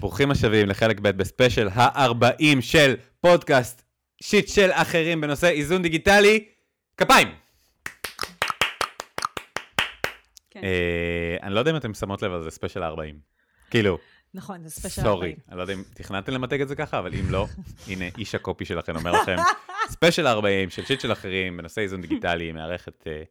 ברוכים 0.00 0.30
השבים 0.30 0.68
לחלק 0.68 1.00
ב' 1.00 1.08
בספיישל 1.08 1.68
ה-40 1.68 2.60
של 2.60 2.94
פודקאסט 3.20 3.82
שיט 4.22 4.48
של 4.48 4.70
אחרים 4.72 5.20
בנושא 5.20 5.48
איזון 5.48 5.82
דיגיטלי. 5.82 6.44
כפיים! 6.96 7.28
כן. 10.50 10.60
אה, 10.62 11.36
אני 11.42 11.54
לא 11.54 11.58
יודע 11.58 11.70
אם 11.70 11.76
אתם 11.76 11.94
שמות 11.94 12.22
לב, 12.22 12.32
אבל 12.32 12.42
זה 12.42 12.50
ספיישל 12.50 12.82
ה-40. 12.82 13.14
כאילו, 13.70 13.98
נכון, 14.34 14.62
זה 14.62 14.70
ספיישל 14.70 15.02
sorry, 15.02 15.10
40. 15.10 15.36
אני 15.48 15.56
לא 15.56 15.62
יודע 15.62 15.74
אם 15.74 15.82
תכננתם 15.94 16.32
למתג 16.32 16.60
את 16.60 16.68
זה 16.68 16.76
ככה, 16.76 16.98
אבל 16.98 17.14
אם 17.14 17.30
לא, 17.30 17.46
הנה 17.88 18.04
איש 18.18 18.34
הקופי 18.34 18.64
שלכם 18.64 18.96
אומר 18.96 19.12
לכם, 19.12 19.36
ספיישל 19.92 20.26
ה-40 20.26 20.70
של 20.70 20.84
שיט 20.84 21.00
של 21.00 21.12
אחרים 21.12 21.56
בנושא 21.56 21.80
איזון 21.80 22.00
דיגיטלי, 22.00 22.52
מארחת, 22.52 23.06
אה, 23.06 23.22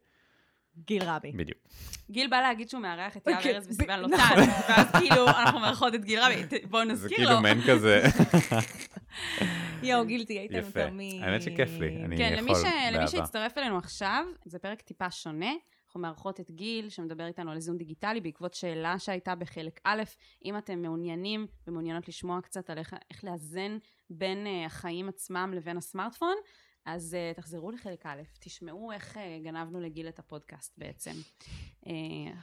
גיל 0.86 1.02
רבי. 1.06 1.32
בדיוק. 1.32 1.58
גיל 2.10 2.26
בא 2.30 2.40
להגיד 2.40 2.68
שהוא 2.70 2.80
מארח 2.82 3.16
את 3.16 3.26
יאב 3.26 3.36
אוקיי, 3.36 3.54
ארז 3.54 3.68
וסיוון 3.70 4.00
נכון. 4.00 4.10
לוטן, 4.10 4.50
ואז 4.68 4.86
כאילו 4.98 5.28
אנחנו 5.28 5.58
מארחות 5.60 5.94
את 5.94 6.04
גיל 6.04 6.20
רבי, 6.20 6.34
בואו 6.70 6.86
זה 6.86 6.92
נזכיר 6.92 7.16
כאילו 7.16 7.30
לו. 7.30 7.40
מעין 7.40 7.60
כזה, 7.66 8.02
יואו, 9.82 10.06
גיל, 10.06 10.24
תהיה 10.24 10.42
איתנו 10.42 10.58
יפה. 10.58 10.86
תמיד. 10.86 11.22
האמת 11.22 11.42
שכיף 11.42 11.70
לי, 11.80 12.04
אני 12.04 12.16
כן, 12.16 12.34
יכול, 12.38 12.54
ש- 12.54 12.92
למי. 12.92 13.08
שהצטרף 13.08 13.58
אלינו 13.58 13.78
עכשיו, 13.78 14.24
זה 14.44 14.58
פרק 14.58 14.80
טיפה 14.80 15.10
שונה. 15.10 15.52
אנחנו 15.86 16.00
מארחות 16.00 16.40
את 16.40 16.50
גיל, 16.50 16.88
שמדבר 16.88 17.26
איתנו 17.26 17.50
על 17.50 17.56
איזון 17.56 17.78
דיגיטלי, 17.78 18.20
בעקבות 18.20 18.54
שאלה 18.54 18.98
שהייתה 18.98 19.34
בחלק 19.34 19.80
א', 19.84 20.02
אם 20.44 20.58
אתם 20.58 20.82
מעוניינים 20.82 21.46
ומעוניינות 21.66 22.08
לשמוע 22.08 22.40
קצת 22.40 22.70
על 22.70 22.78
איך, 22.78 22.94
איך 23.10 23.24
לאזן 23.24 23.78
בין 24.10 24.46
uh, 24.46 24.66
החיים 24.66 25.08
עצמם 25.08 25.52
לבין 25.56 25.76
הסמארטפון, 25.76 26.34
אז 26.94 27.16
uh, 27.16 27.36
תחזרו 27.36 27.70
לחלק 27.70 28.06
א', 28.06 28.22
תשמעו 28.40 28.92
איך 28.92 29.16
uh, 29.16 29.44
גנבנו 29.44 29.80
לגיל 29.80 30.08
את 30.08 30.18
הפודקאסט 30.18 30.74
בעצם. 30.78 31.10
Uh, 31.84 31.88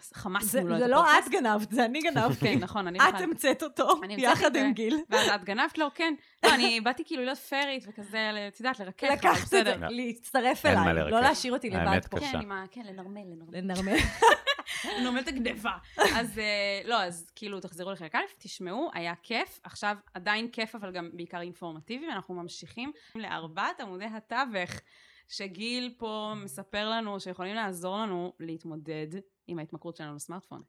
זה 0.02 0.16
חמסנו 0.16 0.68
לו 0.68 0.76
את 0.76 0.80
זה 0.80 0.88
לא 0.88 1.00
הפודקאסט. 1.00 1.28
את 1.28 1.34
גנבת, 1.34 1.72
זה 1.72 1.86
אני 1.86 2.02
גנבתי. 2.02 2.40
כן, 2.40 2.60
נכון, 2.60 2.88
אני 2.88 3.00
את 3.00 3.22
המצאת 3.22 3.64
אותו, 3.64 3.88
יחד 4.10 4.56
עם. 4.56 4.74
גיל. 4.74 4.98
ואז 5.10 5.30
את 5.36 5.44
גנבת 5.44 5.78
לו, 5.78 5.88
כן. 5.96 6.14
לא, 6.46 6.56
אני 6.56 6.82
באתי 6.82 7.04
כאילו 7.06 7.24
להיות 7.24 7.38
פיירית 7.38 7.86
וכזה, 7.88 8.32
את 8.48 8.60
יודעת, 8.60 8.80
לרכך, 8.80 9.08
לקחת 9.12 9.44
את 9.44 9.50
זה. 9.50 9.64
לא. 9.64 9.88
להצטרף 9.90 10.66
אליי. 10.66 10.94
לא 11.12 11.20
להשאיר 11.22 11.54
אותי 11.54 11.70
לבד 11.70 11.88
האמת 11.88 12.08
פה. 12.08 12.20
קשה. 12.20 12.32
כן. 12.32 12.50
כן, 12.72 12.82
לנרמל, 12.86 13.22
לנרמל. 13.52 13.98
לנרמל 14.98 15.20
את 15.20 15.28
הגניבה. 15.28 15.72
אז 15.98 16.40
אה, 16.40 16.82
לא, 16.86 17.04
אז 17.04 17.32
כאילו, 17.36 17.60
תחזרו 17.60 17.92
לחלק 17.92 18.16
א', 18.16 18.20
תשמעו, 18.38 18.90
היה 18.94 19.14
כיף. 19.24 19.60
עכשיו, 19.64 19.96
עדיין 20.14 20.52
כיף, 20.52 20.76
אבל 20.76 20.92
גם 20.92 21.10
בעיקר 21.14 21.42
אינפורמטיבי, 21.42 22.08
ואנחנו 22.08 22.34
ממשיכים 22.34 22.92
לארבעת 23.16 23.80
עמודי 23.80 24.06
התווך, 24.06 24.72
שגיל 25.30 25.94
פה 25.98 26.34
מספר 26.44 26.90
לנו 26.90 27.20
שיכולים 27.20 27.56
לעזור 27.56 27.98
לנו 27.98 28.34
להתמודד 28.40 29.08
עם 29.48 29.60
ההתמכרות 29.60 29.96
שלנו 29.96 30.16
לסמארטפון. 30.16 30.62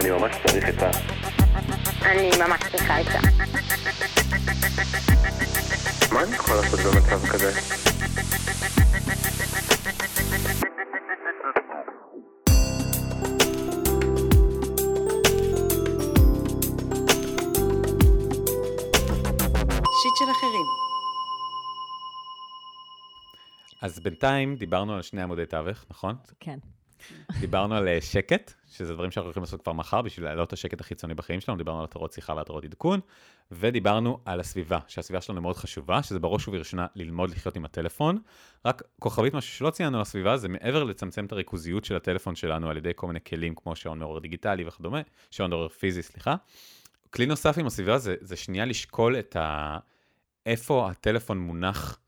אני 0.00 0.10
ממש 0.10 0.36
צריך 0.46 0.68
את 0.68 0.82
ה... 0.82 0.90
אני 2.02 2.30
ממש 2.38 2.60
צריכה 2.70 3.00
את 3.00 3.06
זה. 3.06 3.18
מה 6.12 6.22
אני 6.22 6.34
יכול 6.34 6.56
לעשות 6.56 6.80
במצב 6.80 7.26
כזה? 7.26 7.50
אז 23.80 24.00
בינתיים 24.00 24.56
דיברנו 24.56 24.94
על 24.94 25.02
שני 25.02 25.22
עמודי 25.22 25.46
תווך, 25.46 25.84
נכון? 25.90 26.16
כן. 26.40 26.58
דיברנו 27.40 27.74
על 27.74 27.88
אה, 27.88 28.00
שקט, 28.00 28.52
שזה 28.70 28.94
דברים 28.94 29.10
שאנחנו 29.10 29.26
הולכים 29.26 29.42
לעשות 29.42 29.62
כבר 29.62 29.72
מחר 29.72 30.02
בשביל 30.02 30.26
להעלות 30.26 30.48
את 30.48 30.52
השקט 30.52 30.80
החיצוני 30.80 31.14
בחיים 31.14 31.40
שלנו, 31.40 31.58
דיברנו 31.58 31.78
על 31.78 31.84
התרות 31.84 32.12
שיחה 32.12 32.34
והתרות 32.34 32.64
עדכון, 32.64 33.00
ודיברנו 33.52 34.18
על 34.24 34.40
הסביבה, 34.40 34.78
שהסביבה 34.88 35.20
שלנו 35.20 35.42
מאוד 35.42 35.56
חשובה, 35.56 36.02
שזה 36.02 36.18
בראש 36.18 36.48
ובראשונה 36.48 36.86
ללמוד 36.94 37.30
לחיות 37.30 37.56
עם 37.56 37.64
הטלפון. 37.64 38.18
רק 38.64 38.82
כוכבית, 38.98 39.34
משהו 39.34 39.52
שלא 39.52 39.70
ציינו 39.70 39.96
על 39.96 40.02
הסביבה, 40.02 40.36
זה 40.36 40.48
מעבר 40.48 40.84
לצמצם 40.84 41.24
את 41.24 41.32
הריכוזיות 41.32 41.84
של 41.84 41.96
הטלפון 41.96 42.34
שלנו 42.34 42.70
על 42.70 42.76
ידי 42.76 42.92
כל 42.96 43.06
מיני 43.06 43.20
כלים 43.26 43.54
כמו 43.54 43.76
שעון 43.76 43.98
מעורר 43.98 44.18
דיגיטלי 44.18 44.64
וכדומה, 44.66 45.00
שעון 45.30 45.50
מעורר 45.50 45.68
פיזי, 45.68 46.02
סליחה. 46.02 46.36
כלי 47.10 47.26
נוסף 47.26 47.58
עם 47.58 47.66
הסביבה 47.66 47.98
זה, 47.98 48.14
זה 48.20 48.36
שנייה 48.36 48.64
לשקול 48.64 49.18
את 49.18 49.36
ה... 49.36 49.78
איפה 50.46 50.90
הטלפון 50.90 51.38
מונח 51.38 51.98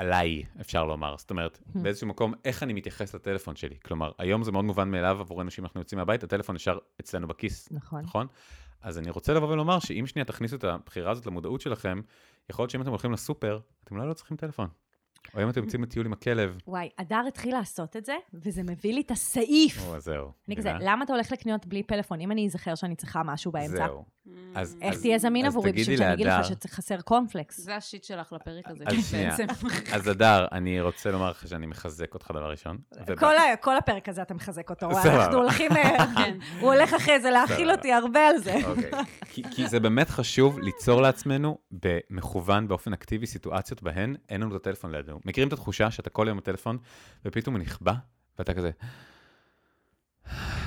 עליי, 0.00 0.42
אפשר 0.60 0.84
לומר. 0.84 1.14
זאת 1.18 1.30
אומרת, 1.30 1.58
באיזשהו 1.74 2.06
מקום, 2.06 2.34
איך 2.44 2.62
אני 2.62 2.72
מתייחס 2.72 3.14
לטלפון 3.14 3.56
שלי. 3.56 3.76
כלומר, 3.84 4.12
היום 4.18 4.42
זה 4.42 4.52
מאוד 4.52 4.64
מובן 4.64 4.90
מאליו 4.90 5.20
עבורנו 5.20 5.50
שאם 5.50 5.64
אנחנו 5.64 5.80
יוצאים 5.80 5.98
מהבית, 5.98 6.24
הטלפון 6.24 6.54
נשאר 6.54 6.78
אצלנו 7.00 7.28
בכיס, 7.28 7.68
נכון. 7.70 8.02
נכון? 8.02 8.26
אז 8.82 8.98
אני 8.98 9.10
רוצה 9.10 9.34
לבוא 9.34 9.48
ולומר 9.48 9.78
שאם 9.78 10.06
שנייה 10.06 10.24
תכניסו 10.24 10.56
את 10.56 10.64
הבחירה 10.64 11.10
הזאת 11.10 11.26
למודעות 11.26 11.60
שלכם, 11.60 12.00
יכול 12.50 12.62
להיות 12.62 12.70
שאם 12.70 12.82
אתם 12.82 12.90
הולכים 12.90 13.12
לסופר, 13.12 13.60
אתם 13.84 13.96
אולי 13.96 14.08
לא 14.08 14.12
צריכים 14.14 14.36
טלפון. 14.36 14.68
או 15.34 15.42
אם 15.42 15.48
אתם 15.50 15.62
יוצאים 15.64 15.82
לטיול 15.82 16.06
עם 16.06 16.12
הכלב, 16.12 16.58
וואי, 16.66 16.88
הדר 16.98 17.22
התחיל 17.28 17.54
לעשות 17.54 17.96
את 17.96 18.04
זה, 18.04 18.14
וזה 18.34 18.62
מביא 18.62 18.94
לי 18.94 19.00
את 19.00 19.10
הסעיף. 19.10 19.86
או, 19.86 20.00
זהו. 20.00 20.32
אני 20.48 20.56
כזה? 20.56 20.72
למה 20.80 21.04
אתה 21.04 21.12
הולך 21.12 21.32
לקניות 21.32 21.66
בלי 21.66 21.82
פלאפון? 21.82 22.20
אם 22.20 22.32
אני 22.32 22.46
אזכר 22.46 22.74
שאני 22.74 22.96
צריכה 22.96 23.22
משהו 23.22 23.52
באמצע, 23.52 23.72
זהו. 23.86 24.04
אז- 24.54 24.76
איך 24.82 24.94
אז- 24.94 25.00
תהיה 25.02 25.18
זמין 25.18 25.46
אז 25.46 25.52
עבורי 25.52 25.72
בשביל 25.72 25.98
שאני 25.98 26.12
אגיד 26.12 26.26
לך 26.26 26.34
שחסר 26.44 27.00
קורנפלקס? 27.00 27.60
זה 27.60 27.76
השיט 27.76 28.04
שלך 28.04 28.32
לפרק 28.32 28.64
הזה, 28.70 28.84
אז 28.86 29.10
שנייה. 29.10 29.30
בעצם. 29.30 29.46
אז 29.92 30.10
אדר, 30.10 30.46
אני 30.52 30.80
רוצה 30.80 31.10
לומר 31.10 31.30
לך 31.30 31.48
שאני 31.48 31.66
מחזק 31.66 32.14
אותך 32.14 32.30
דבר 32.30 32.50
ראשון. 32.50 32.78
כל 33.18 33.36
ה- 33.36 33.56
כל 33.60 33.76
הפרק 33.76 34.08
הזה 34.08 34.22
אתה 34.22 34.34
מחזק 34.34 34.70
אותו. 34.70 34.90
אנחנו 34.90 35.38
הולכים, 35.38 35.72
אה, 35.72 36.06
כן. 36.16 36.38
הוא 36.60 36.74
הולך 36.74 36.94
אחרי 36.94 37.20
זה 37.20 37.30
להאכיל. 37.30 37.70
אותי 37.70 37.92
הרבה 37.92 38.28
על 38.28 38.38
זה. 38.38 38.54
אוקיי. 38.66 38.90
כי, 39.30 39.42
כי 39.50 39.66
זה 39.68 39.80
באמת 39.80 40.08
חשוב 40.10 40.58
ליצור 40.58 41.02
לעצמנו 41.02 41.58
במכוון, 41.70 42.68
באופן 42.68 42.92
אקטיבי, 42.92 43.26
סיטואציות 43.26 43.82
בהן 43.82 44.16
אין 44.28 44.40
לנו 44.40 44.56
את 44.56 44.60
הטלפון 44.60 44.90
לידינו. 44.90 45.09
מכירים 45.24 45.48
את 45.48 45.52
התחושה 45.52 45.90
שאתה 45.90 46.10
כל 46.10 46.26
יום 46.28 46.38
בטלפון, 46.38 46.78
ופתאום 47.24 47.54
הוא 47.54 47.62
נכבה, 47.62 47.94
ואתה 48.38 48.54
כזה, 48.54 48.70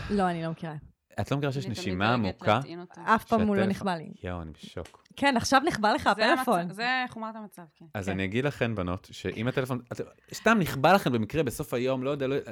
לא, 0.10 0.30
אני 0.30 0.44
לא 0.44 0.52
מכירה. 0.52 0.74
את 1.22 1.32
לא 1.32 1.38
מכירה 1.38 1.52
שיש 1.54 1.66
נשימה 1.68 2.14
עמוקה? 2.14 2.60
אף 3.06 3.24
פעם 3.26 3.42
הוא 3.42 3.56
לא 3.56 3.66
נכבה 3.66 3.96
לי. 3.96 4.12
יואו, 4.24 4.42
אני 4.42 4.52
בשוק. 4.52 5.04
כן, 5.16 5.38
עכשיו 5.38 5.62
נכבה 5.68 5.94
לך 5.94 6.04
זה 6.04 6.10
הפלאפון. 6.34 6.70
זה 6.74 7.06
חומרת 7.10 7.36
המצב, 7.36 7.62
כן. 7.76 7.86
אז 7.94 8.06
כן. 8.06 8.12
אני 8.12 8.24
אגיד 8.26 8.46
לכן, 8.46 8.76
בנות, 8.76 9.08
שאם 9.12 9.48
הטלפון, 9.48 9.82
סתם 10.34 10.58
נכבה 10.60 10.94
לכם 10.94 11.12
במקרה 11.12 11.44
בסוף 11.44 11.74
היום, 11.74 12.04
לא 12.04 12.10
יודע, 12.10 12.28
לא 12.28 12.36
יודע, 12.36 12.52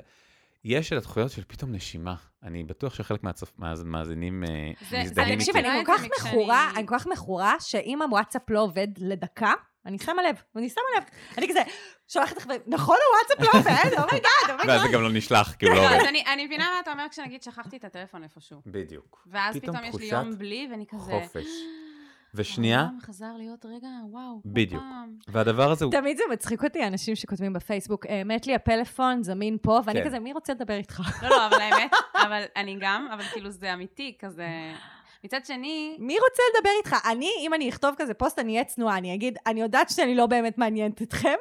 יש 0.63 0.94
את 0.94 0.97
התחושות 0.97 1.31
של 1.31 1.44
פתאום 1.47 1.72
נשימה. 1.72 2.16
אני 2.44 2.63
בטוח 2.63 2.94
שחלק 2.94 3.22
מהמאזינים 3.58 4.44
אה, 4.44 4.72
זה- 4.81 4.88
זה- 4.90 5.02
מזדהים 5.03 5.40
תקשיב, 5.40 5.56
איתי. 5.56 5.69
אני 5.69 5.81
את 5.81 5.85
כל 5.85 5.94
כך 5.97 6.03
מכורה, 6.28 6.72
אני 6.75 6.88
כל 6.88 6.97
כך 7.00 7.08
מכורה, 7.08 7.56
שאם 7.59 8.02
הוואטסאפ 8.02 8.50
לא 8.50 8.62
עובד 8.62 8.88
לדקה, 8.97 9.53
אני 9.86 10.00
שמה 10.00 10.22
לב, 10.24 10.42
אני 10.56 10.69
שמה 10.69 10.84
לב. 10.97 11.03
אני 11.38 11.50
כזה, 11.50 11.62
שולחת 12.08 12.38
לך, 12.38 12.47
נכון, 12.68 12.97
הוואטסאפ 13.12 13.53
לא 13.53 13.59
עובד, 13.59 13.97
oh 13.97 14.10
my 14.10 14.24
God, 14.24 14.50
oh 14.50 14.54
my 14.54 14.59
God. 14.59 14.69
ואז 14.69 14.81
זה 14.81 14.88
גם 14.94 15.02
לא 15.02 15.12
נשלח, 15.12 15.53
כי 15.53 15.66
הוא 15.66 15.75
לא 15.75 15.81
לא, 15.81 15.96
עובד. 15.96 16.06
אני 16.09 16.24
אני 16.34 16.46
מבינה 16.46 16.64
מה 16.74 16.80
אתה 16.80 16.92
אומר 16.92 17.08
כשנגיד 17.12 17.44
שכחתי 17.44 17.78
את 17.78 17.84
הטלפון 17.84 18.24
איפשהו. 18.24 18.62
בדיוק. 18.66 19.28
ואז 19.31 19.58
פתאום 19.58 19.75
יש 19.84 19.96
לי 19.96 20.06
יום 20.06 20.38
בלי, 20.38 20.68
ואני 20.72 20.86
כזה... 20.90 21.12
חופש. 21.24 21.46
ושנייה, 22.34 22.80
העולם 22.80 22.97
חזר 23.02 23.34
להיות 23.38 23.66
רגע, 23.66 23.88
וואו, 24.09 24.41
בדיוק. 24.46 24.81
פעם. 24.81 25.16
והדבר 25.28 25.72
הזה 25.72 25.86
הוא... 25.86 25.91
תמיד 25.91 26.18
זה 26.18 26.24
מצחיק 26.31 26.64
אותי, 26.64 26.88
אנשים 26.88 27.16
שכותבים 27.16 27.53
בפייסבוק, 27.53 28.06
"אה, 28.06 28.24
מת 28.25 28.47
לי 28.47 28.56
הפלאפון, 28.56 29.24
זמין 29.24 29.58
פה, 29.62 29.80
ואני 29.86 30.00
כן. 30.00 30.06
כזה, 30.06 30.20
מי 30.20 30.34
רוצה 30.34 30.53
לדבר 30.53 30.74
איתך? 30.74 31.02
לא, 31.22 31.30
לא, 31.30 31.47
אבל 31.47 31.62
האמת, 31.62 31.91
אבל 32.16 32.44
אני 32.56 32.78
גם, 32.80 33.08
אבל 33.14 33.24
כאילו 33.24 33.50
זה 33.50 33.74
אמיתי, 33.74 34.18
כזה... 34.20 34.47
מצד 35.24 35.46
שני, 35.46 35.96
מי 36.00 36.14
רוצה 36.14 36.44
לדבר 36.56 36.70
איתך? 36.78 36.96
אני, 37.12 37.32
אם 37.40 37.54
אני 37.54 37.70
אכתוב 37.70 37.96
כזה 37.98 38.14
פוסט, 38.14 38.40
אני 38.40 38.54
אהיה 38.54 38.64
צנועה, 38.64 38.98
אני 38.98 39.14
אגיד, 39.14 39.38
אני 39.48 39.62
יודעת 39.62 39.90
שאני 39.90 40.16
לא 40.16 40.26
באמת 40.26 40.58
מעניינת 40.58 41.02
אתכם, 41.02 41.36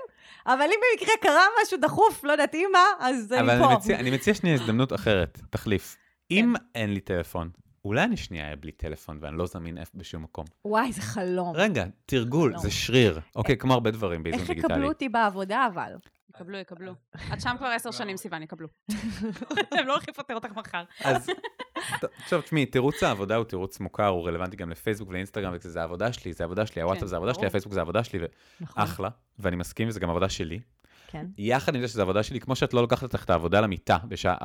אבל 0.47 0.65
אם 0.65 0.81
במקרה 0.93 1.15
קרה 1.21 1.45
משהו 1.63 1.79
דחוף, 1.79 2.25
לא 2.25 2.33
יודעת 2.33 2.55
אימא, 2.55 2.79
אז 2.99 3.35
אבל 3.41 3.51
אני 3.51 3.65
פה. 3.65 3.75
מציע, 3.75 3.99
אני 3.99 4.11
מציע 4.11 4.35
שנייה 4.35 4.55
הזדמנות 4.55 4.93
אחרת, 4.93 5.41
תחליף. 5.51 5.97
אם 6.31 6.55
אין 6.75 6.95
לי 6.95 7.01
טלפון, 7.01 7.51
אולי 7.85 8.05
אני 8.05 8.17
שנייה 8.17 8.45
אהיה 8.45 8.57
בלי 8.57 8.73
טלפון 8.73 9.19
ואני 9.21 9.39
לא 9.39 9.47
זמין 9.47 9.79
איפה 9.79 9.91
בשום 9.95 10.23
מקום. 10.23 10.45
וואי, 10.65 10.93
זה 10.93 11.03
חלום. 11.03 11.53
רגע, 11.57 11.85
תרגול, 12.07 12.53
לא. 12.53 12.59
זה 12.59 12.71
שריר. 12.71 13.21
אוקיי, 13.37 13.57
כמו 13.57 13.73
הרבה 13.75 13.91
דברים 13.91 14.23
באיזון 14.23 14.41
איך 14.41 14.49
דיגיטלי. 14.49 14.73
יקבלו 14.73 14.89
אותי 14.89 15.09
בעבודה, 15.09 15.67
אבל? 15.67 15.93
יקבלו, 16.35 16.59
יקבלו. 16.59 16.93
את 17.33 17.41
שם 17.41 17.55
כבר 17.59 17.67
עשר 17.67 17.91
שנים, 17.91 18.17
סיוון, 18.17 18.43
יקבלו. 18.43 18.69
הם 19.79 19.87
לא 19.87 19.93
הולכים 19.93 20.15
לפטר 20.15 20.35
אותך 20.35 20.51
מחר. 20.57 20.85
אז, 21.05 21.27
עכשיו 22.23 22.43
תשמעי, 22.43 22.67
תירוץ 22.67 23.03
העבודה 23.03 23.37
הוא 23.37 23.45
תירוץ 23.45 23.81
מוכר, 23.81 24.07
הוא 24.07 24.29
רלוונטי 24.29 24.57
גם 24.57 24.71
לפייסבוק 24.71 25.09
ולאינסטגרם, 25.09 25.55
וזה 25.65 25.81
העבודה 25.81 26.13
שלי, 26.13 26.33
זה 26.33 26.45
העבודה 26.45 26.67
שלי, 26.67 26.83
הוואטסאפ 26.83 27.03
כן, 27.03 27.07
זה 27.07 27.17
העבודה 27.17 27.35
שלי. 27.35 27.47
הפייסבוק 27.47 27.73
זה 27.73 27.81
העבודה 27.81 28.05
שלי, 28.05 28.19
נכון. 28.61 28.83
ואחלה, 28.83 29.09
ואני 29.39 29.57
מסכים, 29.57 29.89
וזה 29.89 30.01
גם 30.01 30.11
עבודה 30.11 30.29
שלי. 30.29 30.61
כן. 31.11 31.27
יחד 31.39 31.75
עם 31.75 31.81
זה 31.81 31.89
שזו 31.89 32.03
עבודה 32.03 32.23
שלי, 32.23 32.41
כמו 32.41 32.57
שאת 32.57 32.75
לא 32.75 32.81
לוקחת 32.81 33.03
אותך 33.03 33.25
את 33.25 33.31
העבודה 33.31 33.61
למיטה 33.61 33.97
בשעה 34.09 34.37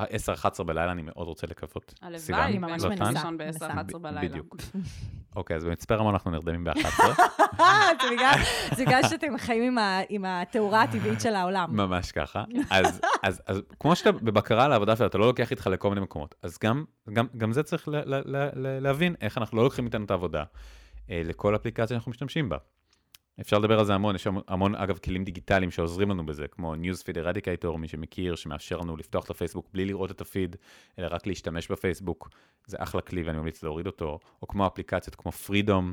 10-11 0.60 0.64
בלילה, 0.64 0.92
אני 0.92 1.02
מאוד 1.02 1.28
רוצה 1.28 1.48
לקוות. 1.48 1.94
הלוואי, 2.02 2.44
אני 2.44 2.58
ממש 2.58 2.84
לא 2.84 2.90
מנסה. 2.90 3.04
טען? 3.04 3.14
לישון 3.14 3.38
מנסה. 3.38 3.68
ב-10-11 3.68 3.98
בלילה. 3.98 4.22
בדיוק. 4.22 4.56
אוקיי, 5.36 5.56
אז 5.58 5.64
במצפה 5.66 5.96
רמון 5.96 6.14
אנחנו 6.14 6.32
נרדמים 6.32 6.64
ב-11. 6.64 7.04
זה 8.76 8.86
בגלל- 8.86 9.04
שאתם 9.10 9.38
חיים 9.38 9.78
עם 10.10 10.26
התאורה 10.28 10.82
הטבעית 10.82 11.22
של 11.22 11.36
העולם. 11.36 11.78
ממש 11.78 12.12
ככה. 12.12 12.44
אז, 12.70 13.02
אז, 13.24 13.42
אז 13.48 13.62
כמו 13.80 13.96
שאתה 13.96 14.12
בבקרה 14.12 14.66
על 14.66 14.72
העבודה 14.72 14.96
שלה, 14.96 15.08
אתה 15.08 15.18
לא 15.18 15.28
לוקח 15.28 15.52
איתך 15.52 15.68
לכל 15.68 15.90
מיני 15.90 16.02
מקומות, 16.02 16.36
אז 16.44 16.58
גם, 16.64 16.86
גם, 17.14 17.26
גם 17.38 17.52
זה 17.52 17.64
צריך 17.64 17.88
ל, 17.88 17.96
ל, 17.96 18.16
ל, 18.26 18.50
ל, 18.56 18.80
להבין 18.80 19.16
איך 19.22 19.38
אנחנו 19.38 19.58
לא 19.58 19.64
לוקחים 19.64 19.86
איתנו 19.86 20.06
את 20.06 20.12
העבודה 20.12 20.44
אה, 21.10 21.22
לכל 21.26 21.56
אפליקציה 21.56 21.88
שאנחנו 21.88 22.10
משתמשים 22.12 22.50
בה. 22.50 22.58
אפשר 23.42 23.60
לדבר 23.60 23.80
על 23.80 23.86
זה 23.86 23.94
המון, 23.94 24.16
יש 24.16 24.28
המון, 24.48 24.76
אגב, 24.76 24.98
כלים 24.98 25.24
דיגיטליים 25.24 25.72
שעוזרים 25.72 26.10
לנו 26.10 26.26
בזה, 26.26 26.48
כמו 26.48 26.76
Newsfeed 26.76 27.16
Eradicator, 27.16 27.78
מי 27.78 27.88
שמכיר, 27.88 28.36
שמאפשר 28.36 28.78
לנו 28.78 28.98
לפתוח 28.98 29.26
את 29.26 29.30
הפייסבוק 29.30 29.70
בלי 29.74 29.86
לראות 29.86 30.12
את 30.12 30.22
הפיד, 30.22 30.56
אלא 31.00 31.08
רק 31.12 31.28
להשתמש 31.28 31.72
בפייסבוק. 31.72 32.30
זה 32.68 32.78
אחלה 32.80 33.02
כלי 33.02 33.24
ואני 33.24 33.38
ממליץ 33.38 33.64
להוריד 33.64 33.88
אותו, 33.88 34.20
או 34.42 34.48
כמו 34.48 34.68
אפליקציות 34.68 35.16
כמו 35.16 35.32
Freedom, 35.32 35.84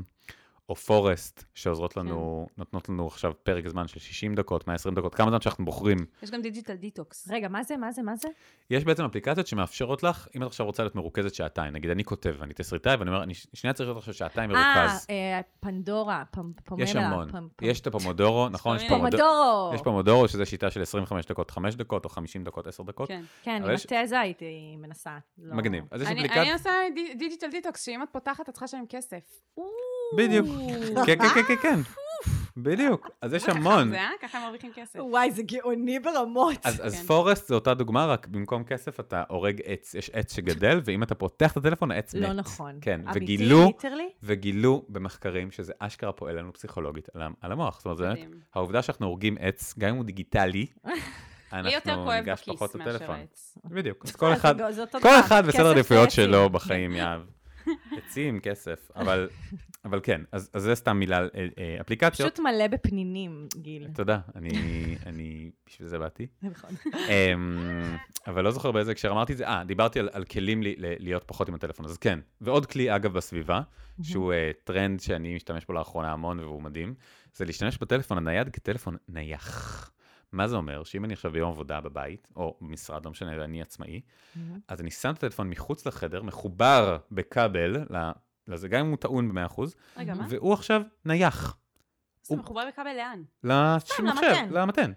או 0.69 0.75
Forest, 0.75 1.43
שעוזרות 1.53 1.97
לנו, 1.97 2.47
נותנות 2.57 2.89
לנו 2.89 3.07
עכשיו 3.07 3.31
פרק 3.43 3.67
זמן 3.67 3.87
של 3.87 3.99
60 3.99 4.35
דקות, 4.35 4.67
120 4.67 4.95
דקות, 4.95 5.15
כמה 5.15 5.29
זמן 5.29 5.41
שאנחנו 5.41 5.65
בוחרים. 5.65 5.97
יש 6.23 6.31
גם 6.31 6.41
digital 6.41 6.75
detox. 6.75 7.27
רגע, 7.31 7.47
מה 7.47 7.63
זה, 7.63 7.77
מה 7.77 7.91
זה, 7.91 8.01
מה 8.01 8.15
זה? 8.15 8.27
יש 8.69 8.83
בעצם 8.83 9.03
אפליקציות 9.05 9.47
שמאפשרות 9.47 10.03
לך, 10.03 10.27
אם 10.35 10.41
את 10.43 10.47
עכשיו 10.47 10.65
רוצה 10.65 10.83
להיות 10.83 10.95
מרוכזת 10.95 11.33
שעתיים, 11.33 11.73
נגיד 11.73 11.91
אני 11.91 12.03
כותב, 12.03 12.35
אני 12.41 12.53
תסריטאי, 12.53 12.95
ואני 12.95 13.09
אומר, 13.09 13.23
אני 13.23 13.33
ש- 13.33 13.47
שנייה 13.53 13.73
צריך 13.73 13.87
להיות 13.89 13.97
עכשיו 13.97 14.13
שעתיים 14.13 14.49
מרוכז. 14.49 15.05
אה, 15.09 15.15
אה, 15.37 15.41
פנדורה, 15.59 16.23
פומלה. 16.65 16.83
יש 16.83 16.95
המון. 16.95 17.29
פמ- 17.29 17.33
פמ- 17.33 17.65
יש 17.65 17.79
את 17.81 17.87
הפומודורו, 17.87 18.49
נכון? 18.55 18.75
יש. 18.77 18.83
פומודורו. 18.89 19.71
יש 19.75 19.81
פומודורו, 19.81 20.27
שזה 20.27 20.45
שיטה 20.45 20.71
של 20.71 20.81
25 20.81 21.25
דקות, 21.25 21.51
5 21.51 21.75
דקות, 21.75 22.05
או 22.05 22.09
50 22.09 22.43
דקות, 22.43 22.67
10 22.67 22.83
דקות. 22.83 23.07
כן. 23.07 23.23
כן, 23.43 23.61
עם 23.65 23.71
יש- 23.73 23.85
את 23.91 24.05
זה 24.05 24.19
הייתי 24.19 24.75
מנסה. 24.77 25.17
לא- 25.37 25.55
מגניב. 25.55 25.83
אז 25.91 26.01
יש 26.01 26.07
אני 26.07 26.15
אפליקציה... 26.15 26.41
אני 26.41 26.53
עושה 26.53 26.69
די- 26.95 27.13
digital 27.15 27.47
detox, 27.51 27.85
שאם 27.85 28.03
את 28.03 28.07
פותחת, 28.11 28.49
את 28.49 28.53
צריכה 28.53 28.65
לשלם 28.65 28.85
כסף. 28.89 29.41
בדיוק. 30.17 30.45
כן, 31.05 31.17
כן, 31.19 31.29
כן, 31.33 31.43
כן, 31.47 31.55
כן. 31.61 31.79
בדיוק. 32.57 33.09
אז 33.21 33.33
יש 33.33 33.43
ככה 33.43 33.51
המון. 33.51 33.89
זה, 33.89 33.99
אה? 33.99 34.09
ככה 34.21 34.37
הם 34.37 34.43
מרוויחים 34.43 34.71
כסף. 34.75 34.99
וואי, 34.99 35.31
זה 35.31 35.43
גאוני 35.43 35.99
ברמות. 35.99 36.57
אז, 36.63 36.81
אז 36.85 36.95
כן. 36.95 37.07
Forest 37.07 37.47
זה 37.47 37.55
אותה 37.55 37.73
דוגמה, 37.73 38.05
רק 38.05 38.27
במקום 38.27 38.63
כסף 38.63 38.99
אתה 38.99 39.23
הורג 39.29 39.61
עץ. 39.65 39.95
יש 39.95 40.09
עץ 40.13 40.35
שגדל, 40.35 40.81
ואם 40.85 41.03
אתה 41.03 41.15
פותח 41.15 41.51
את 41.51 41.57
הטלפון, 41.57 41.91
העץ 41.91 42.15
מת. 42.15 42.21
לא 42.21 42.33
נכון. 42.33 42.77
כן, 42.81 43.01
אמיתי, 43.07 43.19
וגילו, 43.19 43.65
literally? 43.65 44.09
וגילו 44.23 44.85
במחקרים 44.89 45.51
שזה 45.51 45.73
אשכרה 45.79 46.11
פועל 46.11 46.39
לנו 46.39 46.53
פסיכולוגית 46.53 47.09
על, 47.13 47.21
על 47.41 47.51
המוח. 47.51 47.77
זאת 47.77 47.85
אומרת, 47.85 47.99
באמת. 47.99 48.27
העובדה 48.55 48.81
שאנחנו 48.81 49.07
הורגים 49.07 49.37
עץ, 49.39 49.73
גם 49.77 49.89
אם 49.89 49.95
הוא 49.95 50.05
דיגיטלי, 50.05 50.65
אנחנו 51.53 52.11
ניגש 52.11 52.43
פחות 52.43 52.75
לטלפון. 52.75 53.17
בדיוק. 53.65 54.05
אז 54.05 54.15
כל 54.15 54.25
אז 54.25 54.37
אחד, 54.37 54.55
כל 55.01 55.19
אחד 55.19 55.45
בסדר 55.45 55.73
ועצים. 55.89 56.09
שלו 56.09 56.49
בחיים 56.49 56.91
יאהב. 56.91 57.21
עצים, 57.97 58.39
כסף, 58.39 58.91
אבל, 58.95 59.29
אבל 59.85 59.99
כן, 60.03 60.21
אז, 60.31 60.49
אז 60.53 60.63
זה 60.63 60.75
סתם 60.75 60.97
מילה, 60.97 61.19
אה, 61.21 61.27
אה, 61.57 61.77
אפליקציות. 61.81 62.31
פשוט 62.33 62.45
מלא 62.45 62.67
בפנינים, 62.67 63.47
גיל. 63.55 63.87
תודה, 63.95 64.19
אני, 64.35 64.49
אני, 65.05 65.51
בשביל 65.65 65.87
זה 65.87 65.99
באתי. 65.99 66.27
נכון. 66.43 66.69
אמ, 67.09 67.97
אבל 68.27 68.43
לא 68.43 68.51
זוכר 68.51 68.71
באיזה 68.71 68.91
הקשר 68.91 69.11
אמרתי 69.11 69.33
את 69.33 69.37
זה, 69.37 69.47
אה, 69.47 69.63
דיברתי 69.63 69.99
על, 69.99 70.09
על 70.13 70.23
כלים 70.25 70.63
לי, 70.63 70.75
ל- 70.77 70.93
להיות 70.99 71.23
פחות 71.27 71.49
עם 71.49 71.55
הטלפון, 71.55 71.85
אז 71.85 71.97
כן. 71.97 72.19
ועוד 72.41 72.65
כלי, 72.65 72.95
אגב, 72.95 73.13
בסביבה, 73.13 73.61
שהוא 74.03 74.33
אה, 74.33 74.35
טרנד 74.63 74.99
שאני 74.99 75.35
משתמש 75.35 75.65
בו 75.65 75.73
לאחרונה 75.73 76.11
המון 76.11 76.39
והוא 76.39 76.61
מדהים, 76.61 76.93
זה 77.35 77.45
להשתמש 77.45 77.77
בטלפון 77.77 78.17
הנייד 78.17 78.49
כטלפון 78.49 78.95
נייח. 79.07 79.89
מה 80.31 80.47
זה 80.47 80.55
אומר? 80.55 80.83
שאם 80.83 81.05
אני 81.05 81.13
עכשיו 81.13 81.31
ביום 81.31 81.49
עבודה 81.51 81.81
בבית, 81.81 82.27
או 82.35 82.57
במשרד, 82.61 83.05
לא 83.05 83.11
משנה, 83.11 83.31
ואני 83.39 83.61
עצמאי, 83.61 84.01
אז 84.67 84.81
אני 84.81 84.91
שם 84.91 85.09
את 85.11 85.17
הטלפון 85.17 85.49
מחוץ 85.49 85.85
לחדר, 85.85 86.23
מחובר 86.23 86.97
בכבל, 87.11 87.77
ל- 87.95 88.11
לזה, 88.47 88.67
גם 88.67 88.79
אם 88.79 88.89
הוא 88.89 88.97
טעון 88.97 89.33
ב-100%, 89.33 89.61
רגע, 89.97 90.13
מה? 90.13 90.25
והוא 90.29 90.53
עכשיו 90.53 90.81
נייח. 91.05 91.57
זה 92.23 92.35
מחובר 92.35 92.61
בכבל 92.67 92.91
לאן? 92.97 93.21
למחשב, 93.43 94.03
למטען. 94.03 94.47
למטען. 94.51 94.91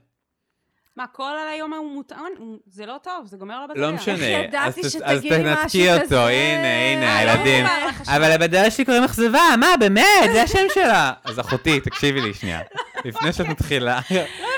מה, 0.96 1.06
כל 1.06 1.32
היום 1.54 1.72
הוא 1.72 1.92
מוטען? 1.94 2.32
הוא- 2.38 2.58
זה 2.66 2.86
לא 2.86 2.96
טוב, 3.02 3.26
זה 3.26 3.36
גומר 3.36 3.64
לבטריה. 3.64 3.86
לא 3.90 3.96
משנה, 3.96 4.14
איך 4.14 4.44
ידעתי 4.48 4.80
אז 4.80 4.86
תס- 4.86 4.92
שתגידי 4.92 5.14
אז 5.14 5.22
תנתקי 5.22 5.66
משהו 5.82 5.94
אותו, 5.94 6.04
כזה? 6.06 6.20
הנה, 6.20 6.92
הנה, 6.92 7.18
אה, 7.18 7.24
לא 7.24 7.30
הילדים. 7.30 7.64
מחובר 7.64 7.86
לחשמל. 7.88 8.14
אבל 8.14 8.34
לילד 8.34 8.70
שלי 8.70 8.84
קוראים 8.84 9.04
אכזבה, 9.04 9.40
מה, 9.60 9.66
באמת, 9.80 10.04
זה 10.32 10.42
השם 10.42 10.66
שלה. 10.74 11.12
אז 11.24 11.40
אחותי, 11.40 11.80
תקשיבי 11.80 12.20
לי 12.20 12.34
שנייה. 12.34 12.60
לפני 13.04 13.32
שאת 13.32 13.46
מתחילה, 13.46 14.00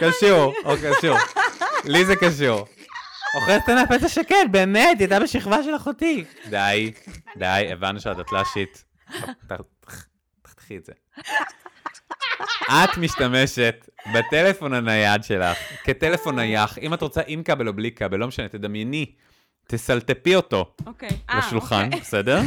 קשור, 0.00 0.52
או 0.64 0.74
קשור. 0.76 1.16
לי 1.84 2.04
זה 2.04 2.16
קשור. 2.16 2.66
אוכלת 3.34 3.68
עינה 3.68 3.86
פצע 3.86 4.08
שקט, 4.08 4.36
באמת, 4.50 4.98
היא 4.98 5.00
הייתה 5.00 5.20
בשכבה 5.20 5.62
של 5.62 5.76
אחותי. 5.76 6.24
די, 6.50 6.92
די, 7.36 7.68
הבנו 7.72 8.00
שאת 8.00 8.16
דתל"שית. 8.16 8.84
תחתכי 10.42 10.76
את 10.76 10.84
זה. 10.84 10.92
את 12.70 12.98
משתמשת 12.98 13.88
בטלפון 14.14 14.74
הנייד 14.74 15.24
שלך 15.24 15.58
כטלפון 15.84 16.36
נייח, 16.36 16.78
אם 16.78 16.94
את 16.94 17.02
רוצה 17.02 17.20
עם 17.26 17.42
כבל 17.42 17.68
או 17.68 17.72
בלי 17.72 17.92
כבל, 17.92 18.16
לא 18.16 18.28
משנה, 18.28 18.48
תדמייני, 18.48 19.12
תסלטפי 19.66 20.36
אותו 20.36 20.74
אוקיי. 20.86 21.08
אה, 21.30 21.38
לשולחן, 21.38 21.84
אוקיי. 21.84 22.00
בסדר? 22.00 22.40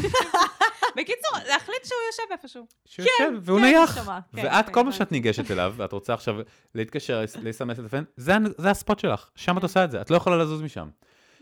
בקיצור, 1.33 1.53
להחליט 1.53 1.85
שהוא 1.85 1.99
יושב 2.11 2.31
איפשהו. 2.31 2.67
שהוא 2.85 3.05
יושב 3.05 3.39
והוא 3.41 3.59
כן, 3.59 3.65
נייח. 3.65 3.91
כן, 3.91 4.11
ואת, 4.33 4.65
כן, 4.65 4.73
כל 4.73 4.79
מה 4.79 4.81
הבנתי. 4.81 4.97
שאת 4.97 5.11
ניגשת 5.11 5.51
אליו, 5.51 5.73
ואת 5.77 5.91
רוצה 5.91 6.13
עכשיו 6.13 6.35
להתקשר, 6.75 7.23
לסמס 7.41 7.79
את 7.79 7.85
הפן, 7.85 8.03
זה 8.17 8.33
זה 8.57 8.69
הספוט 8.69 8.99
שלך, 8.99 9.29
שם 9.35 9.57
את 9.57 9.63
עושה 9.63 9.83
את 9.83 9.91
זה, 9.91 10.01
את 10.01 10.09
לא 10.09 10.15
יכולה 10.15 10.37
לזוז 10.37 10.61
משם. 10.61 10.89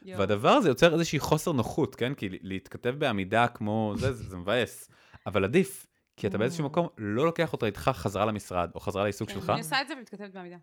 יואו. 0.05 0.19
והדבר 0.19 0.49
הזה 0.49 0.69
יוצר 0.69 0.93
איזושהי 0.93 1.19
חוסר 1.19 1.51
נוחות, 1.51 1.95
כן? 1.95 2.13
כי 2.13 2.29
להתכתב 2.41 2.95
בעמידה 2.97 3.47
כמו 3.47 3.93
זה, 3.97 4.13
זה 4.13 4.23
זה 4.29 4.37
מבאס. 4.37 4.89
אבל 5.25 5.43
עדיף, 5.43 5.87
כי 6.17 6.27
אתה 6.27 6.37
באיזשהו 6.37 6.65
מקום 6.65 6.87
לא 6.97 7.25
לוקח 7.25 7.53
אותו 7.53 7.65
איתך 7.65 7.91
חזרה 7.93 8.25
למשרד, 8.25 8.69
או 8.75 8.79
חזרה 8.79 9.03
לעיסוק 9.03 9.29
כן, 9.29 9.33
שלך. 9.33 9.49
אני 9.49 9.59
עושה 9.59 9.81
את 9.81 9.87
זה 9.87 9.93
ומתכתבת 9.97 10.33
בעמידה. 10.33 10.57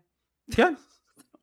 כן. 0.51 0.73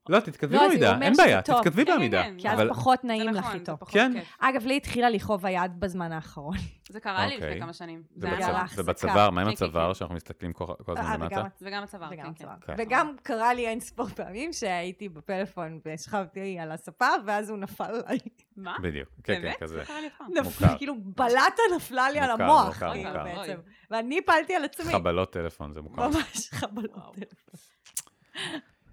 לא, 0.08 0.20
תתכתבי 0.20 0.54
לא, 0.56 0.60
אז 0.62 0.68
בעמידה, 0.68 0.98
אין 1.02 1.12
בעיה, 1.16 1.42
טוב. 1.42 1.56
תתכתבי 1.60 1.84
כן, 1.84 1.90
כן, 1.92 1.96
בעמידה. 1.98 2.22
כן. 2.22 2.34
כי 2.38 2.48
אז 2.48 2.58
אבל- 2.60 2.68
פחות 2.68 2.98
זה 3.02 3.08
נעים 3.08 3.28
לך 3.28 3.36
נכון, 3.36 3.54
איתו. 3.54 3.72
זה 3.72 3.76
פחות 3.76 3.94
כן. 3.94 4.12
כיף. 4.14 4.28
אגב, 4.38 4.66
לי 4.66 4.76
התחילה 4.76 5.10
לכאוב 5.10 5.46
היד 5.46 5.80
בזמן 5.80 6.12
האחרון. 6.12 6.56
זה 6.88 7.00
קרה 7.00 7.26
לי 7.26 7.34
אוקיי. 7.34 7.48
לפני 7.48 7.60
כמה 7.60 7.72
שנים. 7.72 8.02
זה 8.16 8.26
ובצוואר- 8.26 8.36
היה 8.36 8.46
בגלל 8.48 8.56
ההחזקה. 8.60 8.82
ובצוואר, 8.82 9.30
מה 9.30 9.40
עם 9.40 9.50
כן, 9.50 9.56
כן, 9.56 9.64
הצוואר, 9.64 9.88
כן. 9.88 9.94
שאנחנו 9.94 10.14
מסתכלים 10.14 10.52
כל 10.52 10.66
כל 10.84 10.96
אה, 10.96 11.02
הזמן 11.02 11.20
למטה? 11.20 11.42
וגם- 11.62 11.82
הצוואר, 11.82 12.08
וגם 12.12 12.34
כן. 12.34 12.44
כן. 12.66 12.88
כן. 12.88 13.06
קרה 13.22 13.54
לי 13.54 13.66
אין 13.68 13.80
ספור 13.80 14.08
פעמים 14.08 14.52
שהייתי 14.52 15.08
בפלאפון 15.08 15.80
ושכבתי 15.86 16.58
על 16.58 16.72
הספה, 16.72 17.08
ואז 17.26 17.50
הוא 17.50 17.58
נפל 17.58 17.84
עליי. 18.04 18.18
מה? 18.56 18.76
בדיוק, 18.82 19.08
כן, 19.24 19.40
כן? 19.42 19.52
כזה. 19.60 19.82
נפל, 19.82 20.42
מוכר. 20.42 20.78
כאילו 20.78 20.94
בלטה 21.00 21.62
נפלה 21.76 22.10
לי 22.10 22.18
על 22.18 22.30
המוח, 22.30 22.66
מוכר, 22.66 22.92
כאילו, 22.92 23.10
מוכר. 23.10 23.24
בעצם. 23.24 23.58
ואני 23.90 24.18
הפלתי 24.18 24.54
על 24.54 24.64
עצמי. 24.64 24.92
חבלות 24.92 25.32
טלפון, 25.32 25.72
זה 25.74 25.80
מוכר. 25.80 26.08
ממש 26.08 26.48
חבלות. 26.50 27.16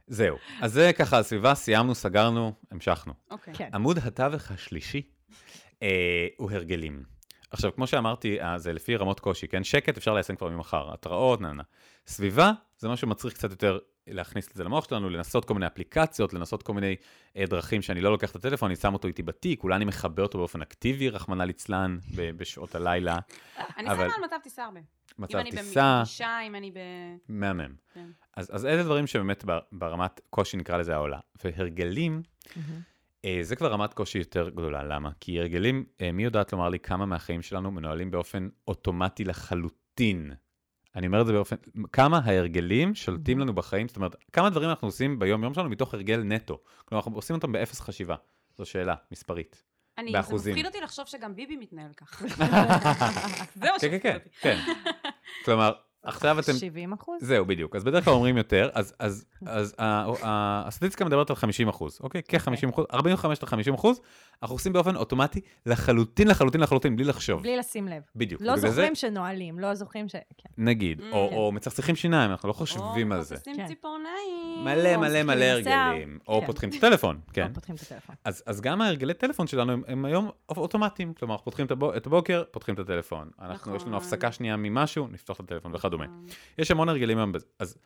זהו, 0.08 0.38
אז 0.62 0.74
זה 0.74 0.92
ככה 0.98 1.18
הסביבה, 1.20 1.56
סיימנו, 1.56 1.96
סגרנו, 1.96 2.54
המשכנו. 2.72 3.14
אוקיי. 3.32 3.54
כן. 3.54 3.70
עמוד 3.74 3.98
התווך 3.98 4.52
השלישי 4.52 5.02
אה, 5.84 5.88
הוא 6.38 6.52
הרגלים. 6.52 7.04
עכשיו, 7.52 7.76
כמו 7.76 7.88
שאמרתי, 7.88 8.42
אה, 8.42 8.58
זה 8.58 8.74
לפי 8.74 8.96
רמות 8.96 9.20
קושי, 9.20 9.48
כן? 9.48 9.64
שקט 9.64 9.98
אפשר 9.98 10.14
ליישם 10.14 10.36
כבר 10.36 10.50
ממחר, 10.50 10.94
התראות, 10.94 11.42
נה 11.42 11.54
נה. 11.54 11.64
סביבה, 12.08 12.52
זה 12.78 12.90
משהו 12.90 13.08
שמצריך 13.08 13.34
קצת 13.34 13.52
יותר 13.52 13.80
להכניס 14.08 14.48
את 14.52 14.56
זה 14.56 14.64
למוח 14.64 14.90
שלנו, 14.90 15.10
לנסות 15.10 15.46
כל 15.46 15.54
מיני 15.54 15.68
אפליקציות, 15.68 16.34
לנסות 16.34 16.64
כל 16.64 16.74
מיני 16.74 16.96
אה, 17.38 17.46
דרכים 17.46 17.82
שאני 17.82 18.02
לא 18.02 18.12
לוקח 18.12 18.32
את 18.32 18.36
הטלפון, 18.36 18.70
אני 18.70 18.76
שם 18.76 18.94
אותו 18.94 19.08
איתי 19.08 19.24
בתיק, 19.24 19.64
אולי 19.64 19.76
אני 19.76 19.86
מכבה 19.86 20.24
אותו 20.24 20.38
באופן 20.38 20.62
אקטיבי, 20.62 21.10
רחמנא 21.10 21.44
ליצלן, 21.44 21.98
ב- 22.16 22.32
בשעות 22.38 22.76
הלילה. 22.76 23.20
אני 23.78 23.88
אבל- 23.92 24.06
שמה 24.06 24.16
על 24.16 24.24
מצב 24.26 24.36
טיסה 24.44 24.64
הרבה. 24.66 24.80
מצב 25.20 25.34
אם 25.38 25.40
אני 25.42 25.52
טיסה, 25.52 26.02
בפגישה, 26.02 26.40
אם 26.48 26.56
אני 26.56 26.72
ב... 26.72 26.78
מהמם. 27.30 27.76
כן. 27.94 28.10
אז, 28.38 28.56
אז 28.56 28.66
אלה 28.66 28.84
דברים 28.84 29.08
שבאמת 29.08 29.46
בר- 29.46 29.60
ברמת 29.72 30.22
קושי 30.30 30.58
נקרא 30.58 30.78
לזה 30.78 30.96
העולה. 30.96 31.20
והרגלים, 31.44 32.22
אה, 33.26 33.40
זה 33.42 33.56
כבר 33.56 33.72
רמת 33.72 33.94
קושי 33.94 34.18
יותר 34.18 34.50
גדולה. 34.50 34.84
למה? 34.84 35.10
כי 35.20 35.40
הרגלים, 35.40 35.86
אה, 36.02 36.12
מי 36.12 36.24
יודעת 36.24 36.54
לומר 36.54 36.70
לי 36.70 36.80
כמה 36.80 37.06
מהחיים 37.06 37.42
שלנו 37.42 37.72
מנוהלים 37.72 38.12
באופן 38.12 38.50
אוטומטי 38.68 39.24
לחלוטין? 39.24 40.32
אני 40.96 41.08
אומר 41.08 41.22
את 41.22 41.26
זה 41.26 41.34
באופן, 41.34 41.56
כמה 41.92 42.20
ההרגלים 42.24 42.96
שולטים 42.96 43.40
לנו 43.40 43.54
בחיים, 43.54 43.88
זאת 43.88 43.98
אומרת, 43.98 44.16
כמה 44.34 44.50
דברים 44.50 44.70
אנחנו 44.70 44.88
עושים 44.88 45.20
ביום-יום 45.20 45.54
שלנו 45.54 45.70
מתוך 45.70 45.94
הרגל 45.94 46.24
נטו. 46.24 46.60
כלומר, 46.86 47.00
אנחנו 47.04 47.16
עושים 47.16 47.36
אותם 47.36 47.52
באפס 47.52 47.82
חשיבה. 47.82 48.16
זו 48.58 48.66
שאלה, 48.66 48.96
מספרית. 49.12 49.64
אני, 49.98 50.12
באחוזים. 50.12 50.44
זה 50.44 50.50
מפחיד 50.52 50.66
אותי 50.66 50.82
לחשוב 50.82 51.06
שגם 51.06 51.36
ביבי 51.36 51.56
מתנהל 51.56 51.94
כך. 51.94 52.22
זה 53.56 53.66
מה 53.72 53.80
כן, 53.80 53.80
כן, 53.80 53.80
שמפחיד 53.80 54.02
כן, 54.02 54.14
אותי. 54.14 54.30
כן. 54.42 54.58
כלומר, 55.46 55.74
עכשיו 56.04 56.40
אתם... 56.40 56.54
70 56.54 56.94
אחוז? 56.94 57.18
זהו, 57.24 57.46
בדיוק. 57.46 57.76
אז 57.76 57.84
בדרך 57.84 58.06
כלל 58.06 58.14
אומרים 58.14 58.38
יותר, 58.38 58.70
אז, 58.74 58.94
אז, 59.00 59.26
אז 59.46 59.76
ה- 59.80 59.84
ה- 59.84 60.68
הסטטיסטיקה 60.68 61.06
מדברת 61.06 61.30
על 61.30 61.36
50 61.36 61.68
אחוז, 61.68 62.00
אוקיי? 62.04 62.22
כ-50 62.28 62.70
אחוז, 62.70 62.86
45 62.94 63.44
ל-50 63.44 63.76
אחוז, 63.76 64.00
אנחנו 64.44 64.56
עושים 64.56 64.74
באופן 64.74 64.96
אוטומטי 64.96 65.42
לחלוטין, 65.66 66.28
לחלוטין, 66.28 66.62
לחלוטין, 66.62 66.96
בלי 66.96 67.06
לחשוב. 67.06 67.42
בלי 67.42 67.58
לשים 67.58 67.88
לב. 67.88 68.02
בדיוק. 68.16 68.42
לא 68.46 68.58
זוכרים 68.58 68.96
שנועלים, 68.96 69.60
לא 69.60 69.74
זוכרים 69.76 70.08
ש... 70.10 70.12
כן. 70.12 70.50
נגיד, 70.58 71.00
Mm. 71.02 71.04
או, 71.14 71.30
או 71.34 71.52
מצחצחים 71.52 71.96
שיניים, 71.96 72.32
אנחנו 72.32 72.48
לא 72.50 72.54
חושבים 72.54 73.12
או 73.12 73.18
על 73.18 73.22
זה. 73.24 73.36
מפספסים 73.36 73.56
כן. 73.56 73.68
ציפורניים. 73.68 74.64
מלא 74.66 74.96
או 74.96 75.00
מלא 75.00 75.24
מלא. 75.24 75.46
הרגלים, 75.46 76.20
או 76.28 76.40
כן. 76.42 76.46
פותחים 76.48 76.70
את 76.70 76.84
הטלפון, 76.84 77.20
כן. 77.34 77.48
לא 77.48 77.54
פותחים 77.54 77.76
את 77.76 77.82
הטלפון. 77.82 78.16
אז, 78.26 78.44
אז 78.46 78.62
גם 78.62 78.82
ההרגלי 78.82 79.14
טלפון 79.14 79.48
שלנו 79.48 79.72
הם, 79.74 79.82
הם 79.88 80.06
היום 80.06 80.30
אוט- 80.50 80.58
אוטומטיים, 80.58 81.14
כלומר, 81.14 81.34
אנחנו 81.34 81.46
פותחים 81.46 81.66
את 81.96 82.06
הבוקר, 82.08 82.44
פותחים 82.52 82.74
את 82.76 82.80
הטלפון. 82.80 83.30
אנחנו, 83.42 83.76
יש 83.76 83.82
לנו 83.84 83.92
נכון. 83.92 84.04
הפסקה 84.04 84.32
שנייה 84.32 84.56
ממשהו, 84.58 85.08
נפתח 85.12 85.34
את 85.36 85.40
הטלפון 85.40 85.76
וכדומה. 85.76 85.91
נכון. 85.98 86.26
יש 86.58 86.72
המון 86.72 86.90
הרגלים 86.90 87.18
היום, 87.18 87.32
בזה. 87.32 87.46
אז, 87.60 87.78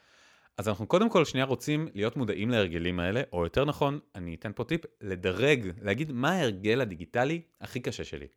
אז 0.58 0.68
אנחנו 0.68 0.88
קודם 0.88 1.10
כל 1.10 1.26
שנייה 1.26 1.46
רוצים 1.46 1.88
להיות 1.94 2.18
מודעים 2.18 2.50
להרגלים 2.50 3.00
האלה, 3.00 3.22
או 3.34 3.44
יותר 3.44 3.66
נכון, 3.66 4.00
אני 4.16 4.36
אתן 4.36 4.52
פה 4.56 4.64
טיפ, 4.64 4.82
לדרג, 5.02 5.72
להגיד 5.82 6.12
מה 6.12 6.32
ההרגל 6.32 6.82
הדיגיטלי 6.82 7.42
הכי 7.62 7.80
קשה 7.80 8.04
שלי. 8.04 8.28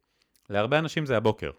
להרבה 0.50 0.78
אנשים 0.78 1.06
זה 1.06 1.16
הבוקר. 1.16 1.50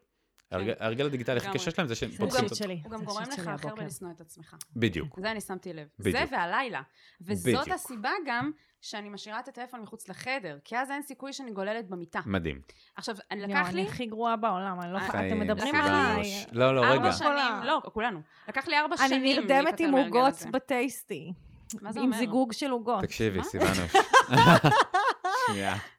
ההרגל, 0.51 0.73
ההרגל 0.79 1.05
הדיגיטלי 1.05 1.37
הכי. 1.37 1.49
קשה 1.53 1.71
שלהם 1.71 1.87
זה 1.87 1.95
שהם 1.95 2.11
זה 2.11 2.17
פותחים 2.17 2.45
את... 2.45 2.55
שלי. 2.55 2.81
הוא 2.83 2.91
גם 2.91 2.99
זה 2.99 3.05
גורם 3.05 3.21
לך 3.21 3.33
שלי 3.33 3.41
הכי 3.41 3.51
הרבה 3.51 3.69
הבוקר. 3.69 3.85
לשנוא 3.85 4.11
את 4.11 4.21
עצמך. 4.21 4.55
בדיוק. 4.75 5.19
זה 5.19 5.31
אני 5.31 5.41
שמתי 5.41 5.73
לב. 5.73 5.87
בדיוק. 5.99 6.17
זה 6.17 6.35
והלילה. 6.35 6.81
וזאת. 7.21 7.67
הסיבה 7.67 8.11
גם 8.25 8.51
שאני 8.81 9.09
משאירה 9.09 9.39
את 9.39 9.47
הטלפון 9.47 9.81
מחוץ 9.81 10.09
לחדר, 10.09 10.57
כי 10.63 10.77
אז 10.77 10.91
אין 10.91 11.01
סיכוי 11.01 11.33
שאני 11.33 11.51
גוללת 11.51 11.89
במיטה. 11.89 12.19
מדהים. 12.25 12.61
עכשיו, 12.95 13.15
אני 13.31 13.41
לקח 13.41 13.67
אני 13.69 13.75
לי 13.75 13.87
הכי 13.87 14.05
גרועה 14.05 14.35
בעולם, 14.35 14.81
אני 14.81 14.93
לא... 14.93 14.99
חיים, 14.99 15.27
אתם 15.27 15.39
מדברים 15.39 15.75
עליי. 15.75 16.45
לא, 16.51 16.75
לא, 16.75 16.81
רגע. 16.81 16.91
ארבע 16.91 17.11
שנים, 17.11 17.63
לא, 17.63 17.81
כולנו. 17.93 18.21
לקח 18.47 18.67
לי 18.67 18.77
ארבע 18.77 18.97
שנים 18.97 19.21
אני 19.21 19.33
נרדמת 19.33 19.79
עם 19.79 19.93
עוגות. 19.93 20.33
בטייסטי. 20.51 21.33
מה 21.81 21.91
זה 21.91 21.99
עם 21.99 22.05
אומר? 22.05 22.17
זיגוג 22.17 22.53
של 22.53 22.71
עוגות. 22.71 23.03
תקשיבי? 23.03 23.43
סיוונוש. 23.43 23.95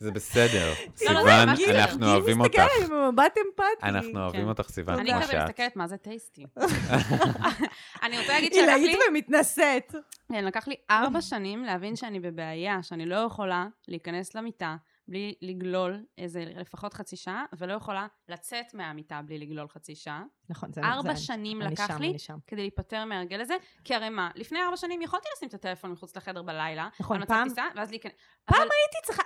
זה 0.00 0.10
בסדר. 0.10 0.72
לא, 1.06 1.12
לא, 1.12 1.20
סיוון, 1.20 1.48
ממש 1.48 1.60
בסדר. 1.62 1.80
אנחנו 1.84 2.06
אוהבים 2.06 2.40
אותך. 2.40 2.52
גיל 2.52 2.64
מסתכל 2.64 2.84
עליי 2.94 3.10
במבט 3.10 3.34
אמפתי. 3.46 3.82
אנחנו 3.82 4.20
אוהבים 4.22 4.42
כן. 4.42 4.48
אותך, 4.48 4.68
סיוון, 4.70 4.98
אני 4.98 5.10
כמו 5.12 5.20
כזה 5.22 5.32
שאת. 5.32 5.42
מסתכלת 5.44 5.76
מה 5.76 5.86
זה 5.86 5.96
טייסטי. 5.96 6.46
אני 8.02 8.18
רוצה 8.20 8.32
להגיד 8.32 8.52
שלקח 8.52 8.72
עילאית 8.74 8.98
לי, 8.98 9.04
ומתנשאת. 9.10 9.94
כן, 10.32 10.44
לקח 10.44 10.68
לי 10.68 10.74
ארבע 10.90 11.20
שנים 11.20 11.64
להבין 11.64 11.96
שאני 11.96 12.20
בבעיה, 12.20 12.82
שאני 12.82 13.06
לא 13.06 13.16
יכולה 13.16 13.66
להיכנס 13.88 14.34
למיטה 14.34 14.76
בלי 15.08 15.34
לגלול 15.42 16.04
איזה 16.18 16.44
לפחות 16.56 16.94
חצי 16.94 17.16
שעה, 17.16 17.44
ולא 17.58 17.72
יכולה 17.72 18.06
לצאת 18.28 18.74
מהמיטה 18.74 19.20
בלי 19.26 19.38
לגלול 19.38 19.68
חצי 19.68 19.94
שעה. 19.94 20.22
נכון, 20.50 20.72
זה... 20.72 20.80
ארבע 20.84 21.14
זה- 21.14 21.20
שנים 21.20 21.62
אני 21.62 21.72
לקח 21.72 21.88
שם, 21.88 22.00
לי 22.02 22.08
אני 22.10 22.18
שם. 22.18 22.36
כדי 22.46 22.60
להיפטר 22.60 23.04
מההרגל 23.04 23.40
הזה, 23.40 23.54
כי 23.84 23.94
הרי 23.94 24.08
מה, 24.08 24.30
לפני 24.34 24.58
ארבע 24.64 24.76
שנים 24.76 25.02
יכולתי 25.02 25.28
לשים 25.36 25.48
את 25.48 25.54
הטלפון 25.54 25.92
מחוץ 25.92 26.16
לחדר 26.16 26.42
בלילה, 26.42 26.88
נכון, 27.00 27.24
פעם- 27.26 27.48
טיסה, 27.48 27.64
ואז 27.76 27.90
להיכנס. 27.90 28.12
פעם 28.44 28.56
אבל- 28.56 28.62
הייתי 28.62 29.06
צריכה... 29.06 29.22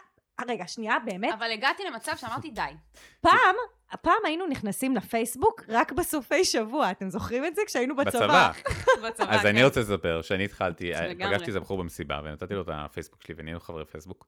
רגע, 0.49 0.66
שנייה, 0.66 0.97
באמת? 1.04 1.35
אבל 1.38 1.50
הגעתי 1.52 1.82
למצב 1.85 2.12
שאמרתי 2.16 2.50
די. 2.50 2.61
פעם, 3.20 3.56
פעם 4.02 4.18
היינו 4.25 4.47
נכנסים 4.47 4.97
לפייסבוק 4.97 5.62
רק 5.68 5.92
בסופי 5.92 6.44
שבוע. 6.44 6.90
אתם 6.90 7.11
זוכרים 7.11 7.47
את 7.47 7.54
זה? 7.54 7.62
כשהיינו 7.66 7.97
בצבא. 7.97 8.50
בצבא. 8.52 9.09
בצבא, 9.09 9.35
אז 9.35 9.47
אני 9.47 9.59
כן. 9.59 9.64
רוצה 9.64 9.80
לספר 9.80 10.23
שאני 10.23 10.44
התחלתי. 10.44 10.92
פגשתי 11.18 11.47
איזה 11.47 11.61
בחור 11.61 11.78
במסיבה, 11.78 12.20
ונתתי 12.25 12.54
לו 12.54 12.62
את 12.62 12.68
הפייסבוק 12.73 13.23
שלי, 13.23 13.35
ונהיינו 13.38 13.61
חברי 13.61 13.85
פייסבוק. 13.85 14.26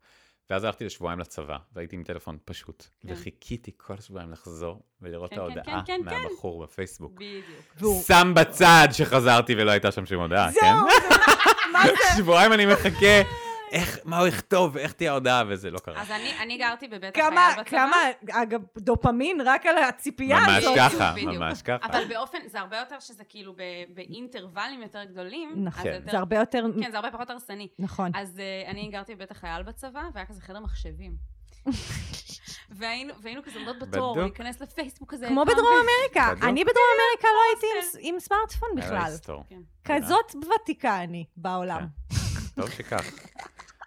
ואז 0.51 0.65
הלכתי 0.65 0.85
לשבועיים 0.85 1.19
לצבא, 1.19 1.57
והייתי 1.73 1.97
עם 1.97 2.05
טלפון 2.05 2.39
פשוט. 2.45 2.87
כן. 3.01 3.13
וחיכיתי 3.13 3.71
כל 3.77 3.97
שבועיים 4.01 4.33
לחזור 4.33 4.83
ולראות 5.03 5.33
את 5.33 5.39
כן, 5.39 5.41
כן, 5.41 5.43
ההודעה 5.43 5.65
כן, 5.65 6.01
כן, 6.05 6.11
כן. 6.11 6.23
מהבחור 6.23 6.63
בפייסבוק. 6.63 7.13
בדיוק. 7.13 8.03
שם 8.07 8.33
בצד 8.37 8.89
שחזרתי 8.93 9.55
ולא 9.55 9.71
הייתה 9.71 9.93
שם 9.93 10.07
שום 10.07 10.23
הודעה, 10.23 10.53
כן? 10.53 10.61
זהו, 10.61 10.87
מה 11.73 11.87
זה? 11.87 11.93
שבועיים 12.17 12.53
אני 12.53 12.67
מחכה, 12.67 13.23
איך, 13.73 13.99
מה 14.05 14.19
הוא 14.19 14.27
יכתוב, 14.27 14.71
ואיך 14.77 14.93
תהיה 14.93 15.11
ההודעה, 15.11 15.43
וזה 15.49 15.71
לא 15.71 15.79
קרה. 15.79 16.03
אז 16.03 16.11
אני, 16.11 16.39
אני 16.43 16.59
גרתי 16.59 16.89
בבית 16.89 17.15
כמה, 17.15 17.47
החייל 17.49 17.65
בצבא. 17.65 17.79
כמה, 17.79 17.97
אגב, 18.43 18.61
דופמין 18.79 19.41
רק 19.45 19.67
על 19.67 19.79
הציפייה 19.79 20.37
ממש 20.41 20.65
הזאת. 20.65 20.77
ככה, 20.79 21.13
בדיוק. 21.17 21.33
ממש 21.35 21.63
ככה. 21.63 21.87
אבל 21.87 22.05
באופן, 22.09 22.39
זה 22.47 22.61
הרבה 22.61 22.79
יותר 22.79 23.01
שזה 23.01 23.25
כאילו 23.25 23.53
ב- 23.53 23.59
באינטרוולים 23.95 24.83
יותר 24.83 25.05
גדולים. 25.05 25.53
נכון, 25.65 25.87
יותר- 25.87 26.11
זה 26.11 26.19
הרבה 26.19 26.37
יותר... 26.37 26.65
כן, 26.83 26.91
זה 26.91 26.97
הרבה 26.97 27.11
פחות 27.11 27.31
הרסני. 27.31 27.69
נכון. 27.79 28.11
אז 28.15 28.37
uh, 28.67 28.71
אני 28.71 28.89
גרתי 28.93 29.15
בבית 29.15 29.31
החייל 29.31 29.63
בצבא, 29.63 30.03
והיה 30.15 30.27
כזה 30.27 30.41
חדר 30.41 30.61
מחשבים. 30.61 31.17
והיינו, 32.71 33.15
והיינו 33.23 33.43
כזה 33.43 33.59
עומדות 33.59 33.77
בתור, 33.79 34.13
בדוק. 34.15 34.25
להיכנס 34.25 34.61
לפייסבוק 34.61 35.13
כזה. 35.15 35.27
כמו 35.29 35.45
בדרום 35.45 35.67
אמריקה. 35.83 36.33
אני 36.49 36.65
בדרום 36.65 36.87
אמריקה 36.97 37.29
לא 37.29 37.41
הייתי 37.53 37.67
עם- 38.09 38.15
עם 38.15 38.21
סמארטפון 38.21 38.69
בכלל. 38.77 38.97
היסטור. 39.13 39.45
כן. 39.49 39.61
כזאת 39.85 40.35
ותיקה 40.63 41.03
אני 41.03 41.25
בעולם. 41.37 41.87
טוב 42.55 42.71
שכך. 42.71 43.05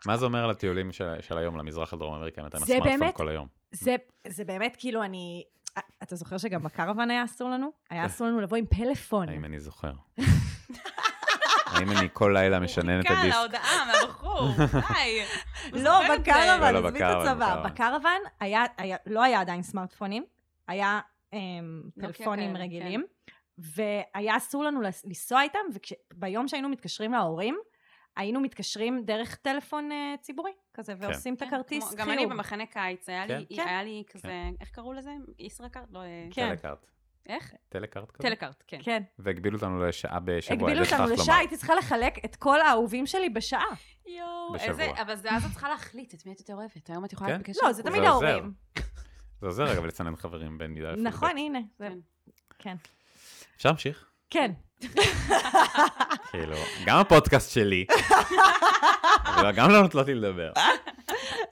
מה 0.06 0.18
זה 0.18 0.26
אומר 0.26 0.44
על 0.44 0.50
הטיולים 0.50 0.92
של 0.92 1.14
של 1.22 1.38
היום 1.38 1.58
למזרח 1.58 1.94
על 1.94 2.00
דרום 2.00 2.14
אמריקה, 2.16 2.42
אם 2.42 2.48
אתה 2.48 2.58
עם 2.58 2.64
הסמארטפון 2.64 3.00
באמת- 3.00 3.16
כל 3.16 3.30
היום? 3.30 3.48
זה, 3.72 3.96
זה 4.28 4.46
באמת 4.46 4.76
כאילו 4.80 5.04
אני... 5.04 5.44
אתה 6.04 6.16
זוכר 6.16 6.38
שגם 6.38 6.64
בקרוון 6.64 7.12
היה 7.12 7.24
אסור 7.24 7.50
לנו? 7.50 7.70
כן. 7.90 7.96
היה 7.96 8.06
אסור 8.06 8.28
לנו 8.28 8.42
לבוא 8.42 8.58
עם 8.58 8.66
פלאפון. 8.66 9.30
האם 9.30 9.46
אני 9.46 9.60
זוכר? 9.60 9.92
האם 11.66 11.92
אני 11.92 12.08
כל 12.14 12.32
לילה 12.34 12.60
משנן 12.60 13.00
את 13.00 13.08
חיכה 13.08 13.22
הדיסק? 13.22 13.38
להודעה 13.38 13.86
מהבחור, 14.02 14.42
די. 14.58 15.22
הוא 15.72 15.80
לא, 15.84 15.92
זוכר 16.02 16.16
את 16.16 16.26
זה. 16.26 16.32
בקרוון, 16.32 16.60
לא, 16.74 16.82
לא, 16.82 16.88
עזבי 16.88 17.00
את 17.00 17.04
הצבא. 17.22 17.64
בקרוון. 17.66 18.22
לא 19.06 19.24
היה 19.24 19.42
עדיין 19.42 19.64
סמארטפונים, 19.64 20.26
היה 20.68 21.00
אמ, 21.34 21.82
נוקיה 21.98 22.14
טלפונים 22.18 22.54
כאלה, 22.54 22.64
רגילים, 22.64 23.04
והיה 23.58 24.38
אסור 24.38 24.64
לנו 24.64 24.82
לנסוע 24.82 25.42
איתם, 25.42 25.60
וביום 26.14 26.48
שהיינו 26.48 26.70
מתקשרים 26.70 27.12
להורים, 27.12 27.58
היינו 28.15 28.39
מתקשרים 28.41 29.01
דרך 29.05 29.36
טלפון 29.36 29.91
אה, 29.91 30.15
ציבורי 30.22 30.51
כזה, 30.74 30.93
ועושים 31.00 31.34
את 31.34 31.39
כן, 31.39 31.45
הכרטיס 31.48 31.84
כמו- 31.84 31.89
חיוב. 31.89 32.01
גם 32.01 32.12
אני 32.12 32.25
במחנה 32.25 32.65
קיץ, 32.65 33.10
היה 33.10 33.25
לי, 33.25 33.45
כן. 33.55 33.67
היה 33.67 33.84
לי 33.84 34.03
כזה, 34.10 34.34
איך 34.62 34.69
קראו 34.69 34.93
לזה? 34.93 35.12
ישראכרט? 35.39 35.84
לא, 35.91 36.00
אה, 36.00 36.27
כן. 36.31 36.50
טלקארט. 36.50 36.86
איך? 37.29 37.53
טלקארט 37.69 38.12
כזה? 38.12 38.29
טלקארט, 38.29 38.63
כן. 38.67 38.77
כן. 38.84 39.03
והגבילו 39.19 39.55
אותנו 39.57 39.86
לשעה 39.86 40.19
בשבוע, 40.19 40.55
הגבילו 40.69 40.86
אותנו 40.86 41.03
לשעה, 41.05 41.25
לומר. 41.25 41.34
הייתי 41.39 41.57
צריכה 41.57 41.75
לחלק 41.75 42.25
את 42.25 42.36
כל 42.36 42.62
האהובים 42.62 43.05
שלי 43.05 43.29
בשעה. 43.29 43.65
יואו, 44.05 44.53
בשבוע. 44.53 44.69
איזה, 44.72 45.01
אבל 45.01 45.15
זה 45.15 45.31
אז 45.31 45.45
את 45.45 45.51
צריכה 45.51 45.69
להחליט 45.69 46.13
את 46.13 46.25
מי 46.25 46.34
את 46.34 46.39
יותר 46.39 46.55
אוהבת. 46.55 46.89
היום 46.89 47.05
את 47.05 47.13
יכולה 47.13 47.29
כן? 47.29 47.39
בקשר. 47.39 47.60
לא, 47.63 47.72
זה 47.74 47.84
תמיד. 47.84 48.03
ההורים. 48.03 48.53
זה 49.41 49.45
עוזר 49.48 49.63
רגע 49.63 49.81
לצנן 49.81 50.15
חברים 50.15 50.57
בין 50.57 50.77
י"א 50.77 50.91
לי"ב. 50.91 51.07
נכון, 51.07 51.38
הנה. 51.38 51.60
זה- 51.79 51.88
כן. 51.88 51.98
כן. 52.60 52.75
אפשר 53.55 53.69
להמשיך? 53.69 54.10
כן. 54.29 54.51
כאילו, 56.32 56.55
גם 56.86 56.98
הפודקאסט 56.98 57.51
שלי, 57.51 57.86
אבל 59.25 59.51
גם 59.51 59.70
לא 59.70 59.82
נותנות 59.82 60.08
לי 60.08 60.15
לדבר. 60.15 60.51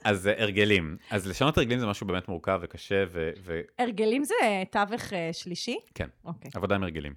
אז 0.04 0.26
הרגלים. 0.36 0.96
אז 1.10 1.26
לשנות 1.26 1.58
הרגלים 1.58 1.78
זה 1.78 1.86
משהו 1.86 2.06
באמת 2.06 2.28
מורכב 2.28 2.58
וקשה, 2.62 3.04
ו- 3.12 3.30
ו- 3.44 3.60
הרגלים 3.78 4.24
זה 4.24 4.34
תווך 4.70 5.12
אה, 5.12 5.30
שלישי? 5.32 5.78
כן. 5.94 6.08
אוקיי. 6.24 6.50
עבודה 6.54 6.74
עם 6.74 6.82
הרגלים. 6.82 7.14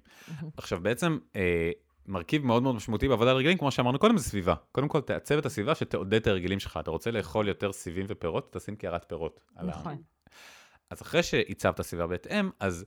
עכשיו, 0.56 0.80
בעצם, 0.80 1.18
אה, 1.36 1.70
מרכיב 2.06 2.44
מאוד 2.44 2.62
מאוד 2.62 2.74
משמעותי 2.74 3.08
בעבודה 3.08 3.30
על 3.30 3.36
הרגלים, 3.36 3.58
כמו 3.58 3.70
שאמרנו 3.70 3.98
קודם, 3.98 4.18
זה 4.18 4.24
סביבה. 4.24 4.54
קודם 4.72 4.88
כל, 4.88 5.00
תעצב 5.00 5.38
את 5.38 5.46
הסביבה 5.46 5.74
שתעודד 5.74 6.14
את 6.14 6.26
ההרגלים 6.26 6.60
שלך. 6.60 6.78
אתה 6.82 6.90
רוצה 6.90 7.10
לאכול 7.10 7.48
יותר 7.48 7.72
סיבים 7.72 8.06
ופירות, 8.08 8.52
תשים 8.52 8.76
קערת 8.76 9.04
פירות. 9.08 9.40
נכון. 9.62 9.96
אז 10.90 11.02
אחרי 11.02 11.22
שהצבת 11.22 11.82
סביבה 11.82 12.06
בהתאם, 12.06 12.50
אז 12.60 12.84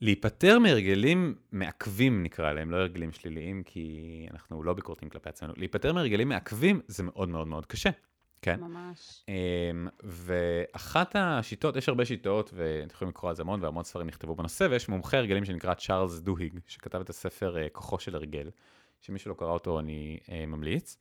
להיפטר 0.00 0.58
מהרגלים 0.58 1.34
מעכבים, 1.52 2.22
נקרא 2.22 2.52
להם, 2.52 2.70
לא 2.70 2.76
הרגלים 2.76 3.12
שליליים, 3.12 3.62
כי 3.62 4.26
אנחנו 4.30 4.62
לא 4.62 4.72
ביקורתיים 4.72 5.10
כלפי 5.10 5.28
עצמנו. 5.28 5.52
להיפטר 5.56 5.92
מהרגלים 5.92 6.28
מעכבים 6.28 6.80
זה 6.88 7.02
מאוד 7.02 7.28
מאוד 7.28 7.46
מאוד 7.46 7.66
קשה. 7.66 7.90
כן. 8.44 8.60
ממש. 8.60 9.24
אמ, 9.28 9.88
ואחת 10.02 11.16
השיטות, 11.18 11.76
יש 11.76 11.88
הרבה 11.88 12.04
שיטות, 12.04 12.50
ואתם 12.54 12.94
יכולים 12.94 13.10
לקרוא 13.10 13.30
על 13.30 13.36
זה 13.36 13.42
המון, 13.42 13.62
והמון 13.62 13.84
ספרים 13.84 14.06
נכתבו 14.06 14.34
בנושא, 14.34 14.66
ויש 14.70 14.88
מומחה 14.88 15.16
הרגלים 15.16 15.44
שנקרא 15.44 15.74
צ'ארלס 15.74 16.18
דוהיג, 16.18 16.58
שכתב 16.66 17.00
את 17.00 17.10
הספר 17.10 17.58
אה, 17.58 17.68
כוחו 17.72 17.98
של 17.98 18.14
הרגל, 18.14 18.50
שמי 19.00 19.18
שלא 19.18 19.34
קרא 19.34 19.50
אותו 19.50 19.80
אני 19.80 20.18
אה, 20.30 20.46
ממליץ. 20.46 20.96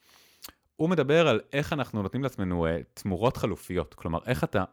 הוא 0.76 0.90
מדבר 0.90 1.28
על 1.28 1.42
איך 1.54 1.74
אנחנו 1.74 2.02
נותנים 2.02 2.24
לעצמנו 2.24 2.66
אה, 2.66 2.78
תמורות 2.94 3.38
חלופיות, 3.38 3.94
כלומר, 3.94 4.20
איך 4.26 4.44
אתה 4.44 4.64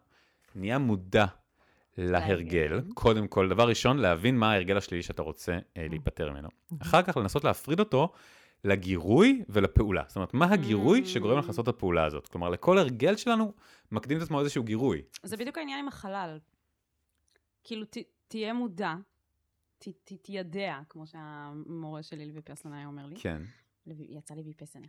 נהיה 0.55 0.79
מודע 0.79 1.27
להרגל. 2.01 2.81
קודם 2.95 3.29
כל, 3.29 3.49
דבר 3.49 3.69
ראשון, 3.69 3.99
להבין 3.99 4.39
מה 4.39 4.53
ההרגל 4.53 4.77
השלילי 4.77 5.03
שאתה 5.03 5.23
רוצה 5.23 5.59
אה, 5.77 5.87
להיפטר 5.91 6.33
ממנו. 6.33 6.49
אחר 6.83 7.03
כך 7.03 7.17
לנסות 7.17 7.45
להפריד 7.45 7.81
אותו 7.81 8.13
לגירוי 8.65 9.43
ולפעולה. 9.49 10.03
זאת 10.07 10.17
אומרת, 10.17 10.35
מה 10.35 10.53
הגירוי. 10.53 11.07
שגורם 11.07 11.39
לך 11.39 11.47
לעשות 11.47 11.69
את 11.69 11.75
הפעולה 11.75 12.05
הזאת? 12.05 12.29
כלומר, 12.29 12.49
לכל 12.49 12.79
הרגל 12.79 13.17
שלנו 13.17 13.53
מקדים 13.93 14.17
את 14.19 14.23
עצמו 14.23 14.41
איזשהו 14.41 14.63
גירוי. 14.65 15.03
זה 15.23 15.37
בדיוק 15.37 15.59
העניין 15.59 15.79
עם 15.79 15.89
החלל. 15.89 16.39
כאילו, 17.65 17.85
ת, 17.85 17.97
תהיה 18.29 18.53
מודע, 18.53 18.95
ת, 19.79 19.89
ת, 20.05 20.13
תיידע, 20.23 20.79
כמו 20.89 21.07
שהמורה 21.07 22.03
שלי 22.03 22.27
לוי 22.27 22.41
היה 22.65 22.87
אומר 22.87 23.07
לי. 23.07 23.17
כן. 23.17 23.43
יצא 23.87 24.35
לי 24.35 24.43
ויפסנה. 24.43 24.87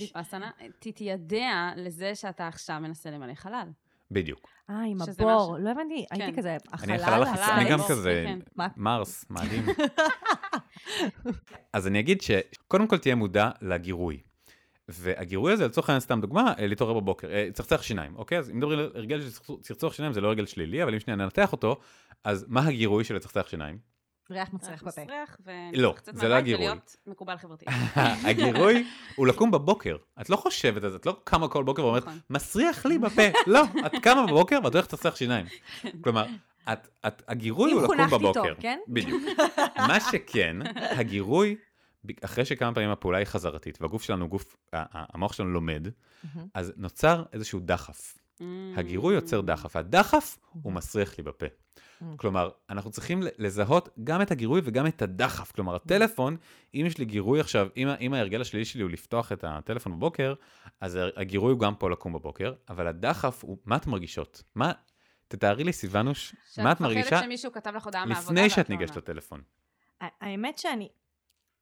ויפסנה, 0.00 0.50
ת- 0.78 0.88
תיידע 0.88 1.70
לזה 1.76 2.14
שאתה 2.14 2.48
עכשיו 2.48 2.78
מנסה 2.80 3.10
למלא 3.10 3.34
חלל. 3.34 3.68
בדיוק. 4.10 4.48
אה, 4.70 4.82
עם 4.86 4.98
הבור. 5.02 5.56
לא 5.60 5.70
הבנתי, 5.70 6.04
הייתי 6.10 6.32
כן. 6.32 6.38
כזה, 6.38 6.50
אני 6.50 6.58
החלל, 6.72 6.94
החלל 6.94 7.22
החלל, 7.22 7.24
החיצוני, 7.34 7.60
אני 7.60 7.70
גם 7.70 7.78
כזה, 7.88 8.22
כן. 8.26 8.38
מה? 8.56 8.68
מרס, 8.76 9.24
מאדים. 9.30 9.64
אז 11.72 11.86
אני 11.86 12.00
אגיד 12.00 12.20
שקודם 12.22 12.86
כל 12.86 12.98
תהיה 12.98 13.14
מודע 13.14 13.50
לגירוי. 13.62 14.20
והגירוי 14.88 15.52
הזה, 15.52 15.66
לצורך 15.66 15.88
העניין, 15.88 16.00
סתם 16.00 16.20
דוגמה, 16.20 16.52
אה, 16.58 16.66
להתעורר 16.66 17.00
בבוקר, 17.00 17.28
אה, 17.30 17.48
צחצח 17.52 17.82
שיניים, 17.82 18.16
אוקיי? 18.16 18.38
אז 18.38 18.50
אם 18.50 18.56
מדברים 18.56 18.78
על 18.78 18.90
הרגל 18.94 19.20
של 19.20 19.30
צחצוח- 19.30 19.60
צחצוח 19.60 19.92
שיניים, 19.92 20.12
זה 20.12 20.20
לא 20.20 20.28
הרגל 20.28 20.46
שלילי, 20.46 20.82
אבל 20.82 20.94
אם 20.94 21.00
שנייה 21.00 21.16
ננתח 21.16 21.52
אותו, 21.52 21.76
אז 22.24 22.46
מה 22.48 22.66
הגירוי 22.66 23.04
של 23.04 23.14
לצחצח 23.16 23.48
שיניים? 23.48 23.93
ריח 24.30 24.52
מצריח 24.52 24.82
בפה. 24.82 25.02
מסריח, 25.02 25.36
לא, 25.72 25.94
זה 26.12 26.28
לא 26.28 26.34
הגירוי. 26.34 26.64
ולהיות 26.64 26.96
מקובל 27.06 27.36
חברתי. 27.36 27.66
הגירוי 28.28 28.86
הוא 29.16 29.26
לקום 29.26 29.50
בבוקר. 29.50 29.96
את 30.20 30.30
לא 30.30 30.36
חושבת 30.36 30.84
על 30.84 30.90
זה, 30.90 30.96
את 30.96 31.06
לא 31.06 31.16
קמה 31.24 31.48
כל 31.48 31.64
בוקר 31.64 31.84
ואומרת, 31.84 32.02
נכון. 32.02 32.18
מסריח 32.30 32.86
לי 32.86 32.98
בפה. 32.98 33.22
לא, 33.46 33.62
את 33.86 33.92
קמה 34.02 34.26
בבוקר 34.26 34.58
ואת 34.64 34.74
הולכת 34.74 34.92
לצחצח 34.92 35.16
שיניים. 35.16 35.46
כלומר, 36.00 36.26
את, 36.72 36.88
את, 37.06 37.22
הגירוי 37.28 37.72
אם 37.72 37.76
הוא 37.76 37.84
לקום 37.84 37.96
חונכתי 37.96 38.18
בבוקר. 38.18 38.54
טוב, 38.54 38.60
כן? 38.60 38.78
בדיוק. 38.88 39.22
מה 39.76 40.00
שכן, 40.00 40.56
הגירוי, 40.76 41.56
אחרי 42.20 42.44
שכמה 42.44 42.74
פעמים 42.74 42.90
הפעולה 42.90 43.18
היא 43.18 43.26
חזרתית, 43.26 43.82
והגוף 43.82 44.02
שלנו, 44.02 44.28
גוף, 44.28 44.56
המוח 44.72 45.32
שלנו 45.32 45.50
לומד. 45.50 45.88
אז 46.54 46.72
נוצר 46.76 47.24
איזשהו 47.32 47.60
דחף. 47.60 48.18
הגירוי 48.76 49.14
יוצר 49.14 49.40
דחף, 49.40 49.76
והדחף 49.76 50.38
הוא 50.62 50.72
מסריח 50.72 51.18
לי 51.18 51.24
בפה. 51.24 51.46
כלומר, 52.16 52.50
אנחנו 52.70 52.90
צריכים 52.90 53.22
לזהות 53.38 53.88
גם 54.04 54.22
את 54.22 54.30
הגירוי 54.30 54.60
וגם 54.64 54.86
את 54.86 55.02
הדחף. 55.02 55.52
כלומר, 55.52 55.74
הטלפון, 55.74 56.36
אם 56.74 56.84
יש 56.86 56.98
לי 56.98 57.04
גירוי 57.04 57.40
עכשיו, 57.40 57.68
אם, 57.76 57.88
אם 58.00 58.14
ההרגל 58.14 58.40
השלילי 58.40 58.64
שלי 58.64 58.82
הוא 58.82 58.90
לפתוח 58.90 59.32
את 59.32 59.44
הטלפון 59.44 59.96
בבוקר, 59.96 60.34
אז 60.80 60.98
הגירוי 61.16 61.52
הוא 61.52 61.60
גם 61.60 61.74
פה 61.74 61.90
לקום 61.90 62.12
בבוקר, 62.12 62.54
אבל 62.68 62.86
הדחף 62.86 63.44
הוא, 63.44 63.58
מה 63.64 63.76
את 63.76 63.86
מרגישות? 63.86 64.42
מה, 64.54 64.72
תתארי 65.28 65.64
לי, 65.64 65.72
סיוונוש, 65.72 66.34
מה 66.58 66.72
את 66.72 66.80
מרגישה 66.80 67.02
שאת 67.02 67.12
מפחדת 67.12 67.24
שמישהו 67.24 67.52
כתב 67.52 67.72
לך 67.76 67.84
הודעה 67.84 68.06
מהעבודה. 68.06 68.32
לפני 68.32 68.50
שאת 68.50 68.70
ניגשת. 68.70 68.96
לטלפון? 68.96 69.42
האמת 70.00 70.58
שאני, 70.58 70.88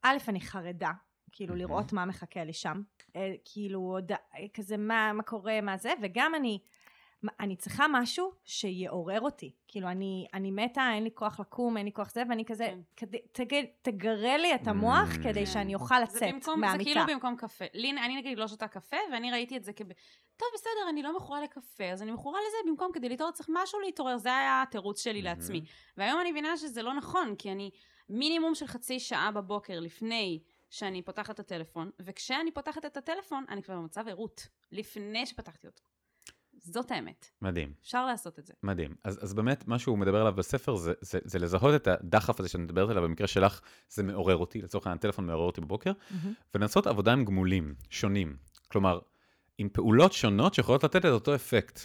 א', 0.03 0.17
אני 0.29 0.41
חרדה, 0.41 0.93
כאילו. 1.33 1.55
לראות 1.55 1.93
מה 1.93 2.05
מחכה 2.05 2.45
לי 2.45 2.53
שם, 2.53 2.83
אה, 3.17 3.33
כאילו 3.45 3.81
עוד, 3.81 4.13
כזה 4.55 4.77
מה, 4.77 5.13
מה 5.13 5.23
קורה, 5.23 5.61
מה 5.61 5.77
זה, 5.77 5.93
וגם 6.03 6.35
אני, 6.35 6.59
אני 7.41 7.57
צריכה 7.57 7.87
משהו 7.91 8.33
שיעורר 8.45 9.21
אותי, 9.21 9.53
כאילו 9.69 9.89
אני, 9.89 10.27
אני 10.35 10.51
מתה, 10.51 10.91
אין 10.95 11.05
לי 11.05 11.11
כוח 11.15 11.41
לקום, 11.41 11.77
אין 11.77 11.85
לי 11.85 11.93
כוח 11.93 12.11
זה, 12.11 12.23
ואני 12.29 12.45
כזה, 12.45 12.69
כן. 12.97 13.07
כדי, 13.35 13.67
תגרה 13.83 14.37
לי 14.37 14.55
את 14.55 14.67
המוח 14.67 15.09
Mm. 15.15 15.23
כדי 15.23 15.47
כן. 15.47 15.53
שאני 15.53 15.75
אוכל 15.75 16.01
לצאת 16.01 16.49
מהמיטה. 16.57 16.79
זה 16.79 16.85
כאילו 16.85 17.01
במקום 17.09 17.37
קפה. 17.37 17.65
לי, 17.75 17.91
אני 17.91 18.17
נגיד 18.17 18.39
לא 18.39 18.49
שותה 18.49 18.69
קפה, 18.69 18.97
ואני 19.13 19.31
ראיתי 19.31 19.57
את 19.57 19.65
זה 19.65 19.73
כב... 19.73 19.85
טוב, 20.37 20.49
בסדר, 20.55 20.89
אני 20.89 21.03
לא 21.03 21.17
מכורה 21.17 21.43
לקפה, 21.43 21.85
אז 21.85 22.03
אני 22.03 22.11
מכורה 22.11 22.41
לזה 22.49 22.71
במקום 22.71 22.91
כדי 22.93 23.09
להתעורר, 23.09 23.33
צריך 23.33 23.49
משהו 23.53 23.81
להתעורר, 23.81 24.19
זה 24.19 24.37
היה 24.37 24.63
התירוץ 24.63 25.03
שלי 25.03 25.23
לעצמי. 25.23 25.65
והיום 25.97 26.21
אני 26.21 26.31
מבינה 26.31 26.57
שזה 26.57 26.83
לא 26.83 26.95
נכון, 26.95 27.35
כי 27.37 27.53
אני 27.53 27.71
מינימום 28.09 28.55
של 28.55 28.67
חצי 28.67 29.01
שעה 29.01 29.31
בבוקר 29.31 29.81
לפני 29.81 30.41
שאני 30.73 31.03
פותחת 31.03 31.31
את 31.35 31.41
הטלפון, 31.41 31.91
וכשאני 32.03 32.51
פותחת 32.53 32.85
את 32.85 32.97
הטלפון, 32.97 33.45
אני 33.49 33.63
כבר 33.63 33.75
במצב 33.77 34.05
ערות, 34.09 34.49
לפני 34.73 35.27
שפתחתי 35.27 35.67
אותו. 35.67 35.83
זאת 36.59 36.91
האמת. 36.91 37.27
מדהים. 37.43 37.73
אפשר 37.83 38.07
לעשות 38.07 38.39
את 38.39 38.47
זה. 38.47 38.53
מדהים. 38.63 38.95
אז, 39.05 39.25
אז 39.25 39.35
באמת, 39.35 39.69
מה 39.69 39.79
שהוא 39.79 39.99
מדבר 39.99 40.21
עליו 40.21 40.33
בספר 40.33 40.77
זה, 40.77 40.93
זה, 41.01 41.19
זה 41.25 41.39
לזהות 41.39 41.75
את 41.75 41.87
הדחף 41.89 42.41
הזה 42.41 42.49
שאת 42.49 42.61
מדברת 42.61 42.91
עליו, 42.91 43.03
במקרה 43.03 43.27
שלך 43.27 43.61
זה 43.89 44.03
מעורר 44.03 44.37
אותי, 44.37 44.63
לצורך 44.63 44.87
העניין 44.87 44.99
הטלפון 44.99 45.27
מעורר 45.27 45.47
אותי 45.47 45.61
בבוקר, 45.61 45.93
מהמם. 46.11 46.35
ולנסות 46.55 46.87
עבודה 46.87 47.13
עם 47.13 47.25
גמולים 47.25 47.75
שונים. 47.91 48.37
כלומר, 48.69 48.99
עם 49.59 49.69
פעולות 49.69 50.13
שונות 50.13 50.55
שיכולות 50.55 50.85
לתת 50.85 50.97
את 50.97 51.11
אותו 51.11 51.35
אפקט. 51.35 51.81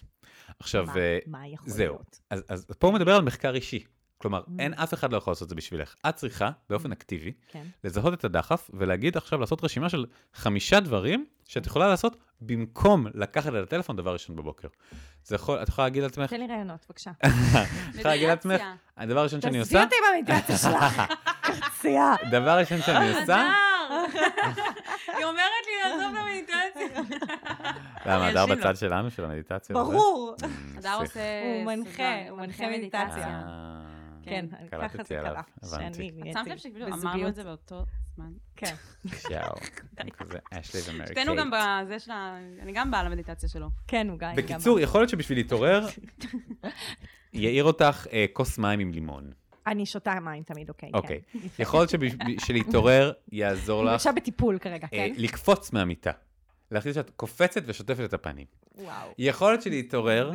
עכשיו, 0.59 0.85
מה- 0.85 0.97
אה, 0.97 1.19
מה 1.25 1.47
יכול 1.47 1.69
זהו. 1.69 1.93
להיות? 1.95 2.19
אז, 2.29 2.43
אז 2.49 2.65
פה 2.79 2.87
הוא 2.87 2.95
מדבר 2.95 3.15
על 3.15 3.21
מחקר 3.21 3.55
אישי. 3.55 3.83
כלומר, 4.17 4.41
Mm. 4.47 4.51
אין 4.59 4.73
אף 4.73 4.93
אחד 4.93 5.11
לא 5.11 5.17
יכול 5.17 5.31
לעשות 5.31 5.43
את 5.43 5.49
זה 5.49 5.55
בשבילך. 5.55 5.95
את 6.09 6.15
צריכה, 6.15 6.49
באופן 6.69 6.91
אקטיבי, 6.91 7.31
כן. 7.47 7.63
לזהות 7.83 8.13
את 8.13 8.25
הדחף 8.25 8.69
ולהגיד 8.73 9.17
עכשיו, 9.17 9.39
לעשות 9.39 9.63
רשימה 9.63 9.89
של 9.89 10.05
חמישה 10.33 10.79
דברים 10.79 11.25
שאת 11.47 11.65
יכולה 11.65 11.87
לעשות 11.87 12.17
במקום 12.41 13.07
לקחת 13.13 13.49
את 13.49 13.63
הטלפון 13.63 13.95
דבר 13.95 14.13
ראשון 14.13 14.35
בבוקר. 14.35 14.67
זה 15.23 15.35
יכול, 15.35 15.61
את 15.63 15.69
יכולה 15.69 15.85
להגיד 15.87 16.03
לעצמך, 16.03 16.29
תן 16.29 16.39
לי 16.39 16.47
רעיונות, 16.47 16.85
בבקשה. 16.89 17.11
את 17.23 17.29
יכולה 17.95 18.13
להגיד 18.13 18.27
לעצמך. 18.29 18.61
הדבר 18.97 19.19
הראשון 19.19 19.41
שאני 19.41 19.57
תעזבי 19.57 19.77
עושה, 19.79 19.83
אותי 19.83 19.95
במדיטציה 20.27 20.57
שלך, 20.57 21.01
קרצייה. 21.45 22.13
דבר 22.31 22.59
ראשון 22.59 22.81
שאני 22.81 23.09
עושה, 23.09 23.23
הדר! 23.23 23.47
היא 25.17 25.25
אומרת 25.25 25.63
לי 25.65 25.73
לעזוב 25.83 26.15
את 26.15 26.21
המדיטציה. 26.21 27.01
למה, 28.05 28.27
הדר. 28.27 28.45
בצד 28.45 28.77
שלנו 28.77 29.11
של 29.11 29.25
המדיטציה? 29.25 29.73
ברור. 29.73 30.35
Mm, 30.41 30.45
הדר. 30.77 30.95
עושה... 31.01 31.19
הוא 31.43 31.65
מנחה, 31.65 32.29
הוא 32.29 32.37
מנחה 32.39 32.63
מדיטציה. 32.77 33.41
כן, 34.29 34.45
קלטתי 34.69 34.97
ככה 34.97 35.03
זה 35.03 35.15
קרה. 35.15 35.41
הבנתי. 35.63 36.11
את 36.21 36.33
שמת 36.33 36.47
לב 36.47 36.57
שכאילו 36.57 36.87
אמרנו. 36.87 37.27
את 37.27 37.35
זה 37.35 37.43
באותו 37.43 37.85
זמן? 38.15 38.31
כן. 38.55 38.75
יאו, 39.31 39.55
כזה 40.17 40.37
אשלי 40.51 40.81
ומרי 40.89 41.07
שתינו 41.07 41.35
גם 41.35 41.51
קייט. 41.51 41.85
בזה 41.85 41.99
של 41.99 42.11
ה... 42.11 42.37
אני 42.61 42.71
גם 42.71 42.91
באה 42.91 43.03
למדיטציה 43.03 43.49
שלו. 43.49 43.69
כן, 43.87 44.09
הוא 44.09 44.19
גם. 44.19 44.35
בקיצור, 44.35 44.79
יכול 44.79 45.01
להיות 45.01 45.09
שבשביל 45.09 45.37
להתעורר, 45.37 45.87
יעיר 47.33 47.63
אותך 47.63 48.07
אה, 48.13 48.25
כוס 48.33 48.57
מים 48.57 48.79
עם 48.79 48.91
לימון. 48.91 49.31
אני 49.67 49.85
שותה 49.85 50.19
מים 50.19 50.43
תמיד, 50.43 50.69
אוקיי. 50.69 50.89
אוקיי. 50.93 51.21
כן. 51.31 51.39
יפה. 51.43 51.63
יכול 51.63 51.79
להיות 51.79 51.91
שלהתעורר 52.39 53.11
יעזור 53.31 53.81
אני 53.81 53.89
לך 53.89 53.95
עכשיו 53.95 54.13
בטיפול 54.15 54.59
כרגע, 54.59 54.87
אה, 54.93 54.97
כן? 54.97 55.13
לקפוץ 55.17 55.73
מהמיטה. 55.73 56.11
להחליט 56.71 56.95
שאת 56.95 57.09
קופצת 57.09 57.61
ושוטפת 57.65 58.03
את 58.03 58.13
הפנים. 58.13 58.45
וואו. 58.77 59.09
יכול 59.17 59.51
להיות 59.51 59.61
שלהתעורר. 59.61 60.31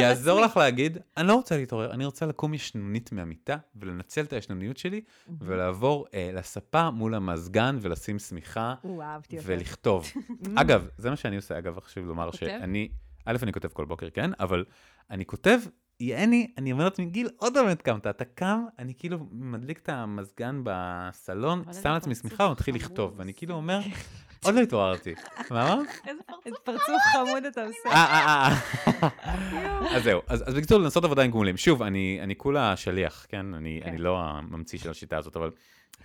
יעזור 0.00 0.40
לך 0.40 0.56
להגיד, 0.56 0.98
אני 1.16 1.28
לא 1.28 1.34
רוצה 1.34 1.56
להתעורר, 1.56 1.92
אני 1.92 2.04
רוצה 2.04 2.26
לקום 2.26 2.54
ישנונית 2.54 3.12
מהמיטה 3.12 3.56
ולנצל 3.76 4.20
את 4.24 4.32
הישנוניות 4.32 4.76
שלי 4.76 5.00
ולעבור 5.40 6.06
אה, 6.14 6.30
לספה 6.34 6.90
מול 6.90 7.14
המזגן 7.14 7.78
ולשים 7.80 8.18
שמיכה 8.18 8.74
וואו. 8.84 9.20
ולכתוב. 9.44 10.06
אגב, 10.54 10.88
זה 10.98 11.10
מה 11.10 11.16
שאני 11.16 11.36
עושה, 11.36 11.58
אגב, 11.58 11.80
חשוב 11.80 12.06
לומר? 12.06 12.30
שאני, 12.30 12.88
א', 13.24 13.36
אני 13.42 13.52
כותב 13.52 13.68
כל 13.68 13.84
בוקר, 13.84 14.10
כן? 14.10 14.30
אבל 14.40 14.64
אני 15.10 15.26
כותב, 15.26 15.58
יעני, 16.00 16.52
אני 16.58 16.72
אומר 16.72 16.84
לעצמי, 16.84 17.06
גיל, 17.06 17.28
עוד 17.36 17.54
פעם 17.54 17.66
התקמת, 17.66 18.06
אתה 18.06 18.24
קם, 18.24 18.64
אני 18.78 18.94
כאילו 18.98 19.18
מדליק 19.30 19.78
את 19.78 19.88
המזגן 19.88 20.60
בסלון, 20.64 21.64
שם 21.82 21.88
לעצמי 21.88 22.14
שמיכה 22.14 22.44
ומתחיל. 22.44 22.74
לכתוב, 22.74 23.14
ואני 23.16 23.34
כאילו 23.34 23.54
אומר, 23.60 23.80
עוד 24.44 24.54
לא 24.54 24.60
התעוררתי. 24.60 25.14
מה 25.50 25.72
אמרת? 25.72 25.88
איזה 26.46 26.58
פרצוף. 26.64 27.02
חמוד 27.12 27.44
אתה 27.44 27.64
עושה. 27.64 27.88
אה, 27.88 27.92
אה, 27.94 28.48
אה. 29.02 29.96
אז 29.96 30.02
זהו, 30.02 30.20
אז 30.26 30.48
אז 30.48 30.54
בקיצור, 30.54 30.78
לנסות 30.78 31.04
עבודה 31.04 31.22
עם 31.22 31.30
גמולים. 31.30 31.56
שוב, 31.56 31.82
אני 31.82 32.18
אני 32.22 32.36
כולה 32.36 32.76
שליח, 32.76 33.26
כן? 33.28 33.54
אני 33.54 33.80
כן. 33.82 33.88
אני 33.88 33.98
לא 33.98 34.20
הממציא 34.20 34.78
של 34.78 34.90
השיטה 34.90 35.18
הזאת, 35.18 35.36
אבל 35.36 35.50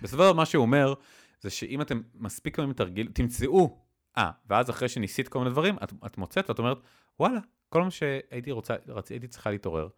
בסופו 0.02 0.22
של 0.22 0.28
דבר 0.28 0.32
מה 0.32 0.46
שהוא 0.46 0.62
אומר, 0.62 0.94
זה 1.40 1.50
שאם 1.50 1.80
אתם 1.80 2.00
מספיק 2.14 2.56
פעמים 2.56 2.72
תרגיל, 2.72 3.08
תמצאו, 3.12 3.78
אה, 4.18 4.30
ואז 4.46 4.70
אחרי 4.70 4.88
שניסית 4.88 5.28
כל 5.28 5.38
מיני 5.38 5.50
דברים, 5.50 5.76
את, 5.84 5.92
את 6.06 6.18
מוצאת 6.18 6.50
ואת 6.50 6.58
אומרת, 6.58 6.78
וואלה, 7.20 7.40
כל 7.68 7.82
מה 7.82 7.90
שהייתי 7.90 8.50
רוצה, 8.50 8.74
הייתי 9.10 9.28
צריכה 9.28 9.50
להתעורר, 9.50 9.88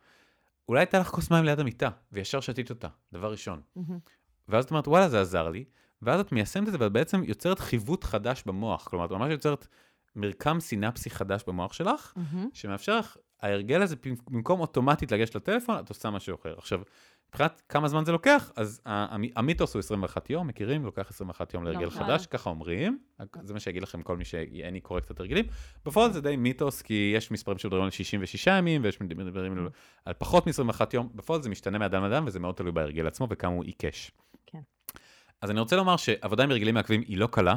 אולי 0.68 0.81
הייתה 0.81 0.99
לך 0.99 1.07
כוס 1.07 1.31
מים 1.31 1.44
ליד 1.44 1.61
המיטה, 1.61 1.90
וישר 2.12 2.40
שתית 2.40 2.70
אותה, 2.70 2.88
דבר 3.12 3.31
ראשון. 3.31 3.61
ואז 4.49 4.64
את 4.64 4.70
אומרת, 4.70 4.88
וואלה, 4.88 5.09
זה 5.09 5.20
עזר 5.20 5.49
לי, 5.49 5.64
ואז 6.05 6.21
את 6.21 6.33
מיישמת 6.33 6.69
את 6.69 6.73
זה, 6.73 6.79
ואת 6.81 6.93
בעצם 6.93 7.23
יוצרת 7.25 7.59
חיווט 7.59 8.05
חדש 8.05 8.43
במוח. 8.47 8.88
כלומר, 8.88 9.05
את 9.05 9.11
ממש 9.11 9.31
יוצרת 9.31 9.67
מרקם 10.17 10.61
סינפסי 10.61 11.11
חדש 11.11 11.45
במוח 11.47 11.73
שלך, 11.73 12.12
מהמם. 12.17 12.49
שמאפשר 12.53 12.99
לך, 12.99 13.17
ההרגל 13.40 13.83
הזה, 13.83 13.97
במקום 14.31 14.61
אוטומטית 14.61 15.12
לגשת 15.12 15.35
לטלפון, 15.35 15.79
את 15.79 15.88
עושה 15.88 16.11
משהו 16.11 16.35
אחר. 16.35 16.55
עכשיו, 16.59 16.81
מבחינת 17.29 17.62
כמה 17.69 17.88
זמן 17.88 18.05
זה 18.05 18.12
לוקח, 18.12 18.53
אז 18.57 18.83
המיתוס 19.37 19.75
הוא 19.75 19.81
21 19.81 20.31
יום, 20.31 20.47
מכירים? 20.47 20.85
לוקח 20.85 21.11
21 21.11 21.55
יום 21.55 21.64
להרגל 21.64 21.85
לא, 21.85 21.90
חדש, 21.90 22.27
ככה 22.27 22.51
אומרים. 22.51 22.99
זה 23.43 23.55
מה 23.55 23.61
שיגיד 23.61 23.83
לכם 23.83 24.03
כל 24.03 24.17
מי 24.17 24.25
שאין 24.25 24.75
לי 24.75 24.81
קורא 24.81 25.01
קצת 25.01 25.21
הרגלים. 25.21 25.45
בפועל 25.87 26.12
זה 26.12 26.21
די 26.21 26.37
מיתוס, 26.37 26.83
כי 26.83 27.12
יש 27.17 27.31
מספרים 27.31 27.59
שמדברים 27.59 27.85
על 27.85 27.90
66 27.90 28.47
ימים, 28.47 28.85
ויש 28.85 29.01
מדברים 29.01 29.69
על 30.05 30.14
פחות 30.19 30.47
מ-21 30.47 30.81
יום. 30.93 31.09
בפועל 31.14 31.43
זה 31.43 31.49
משתנה 31.49 31.79
מאדם 31.79 32.03
לאדם, 32.03 32.25
וזה 32.27 32.40
מאוד 32.40 32.55
תלוי 32.55 32.73
בהרגל 32.73 33.07
עצמו 33.07 33.27
וכמה 33.31 33.53
הוא 33.53 33.64
עיקש. 33.64 34.11
כן. 34.47 34.61
אז 35.45 35.51
אני 35.51 35.61
רוצה 35.61 35.77
לומר 35.77 35.97
שעבודה 35.97 36.45
עם 36.45 36.51
הרגלים 36.51 36.75
מעכבים 36.75 37.01
היא 37.09 37.19
לא 37.19 37.27
קלה, 37.27 37.57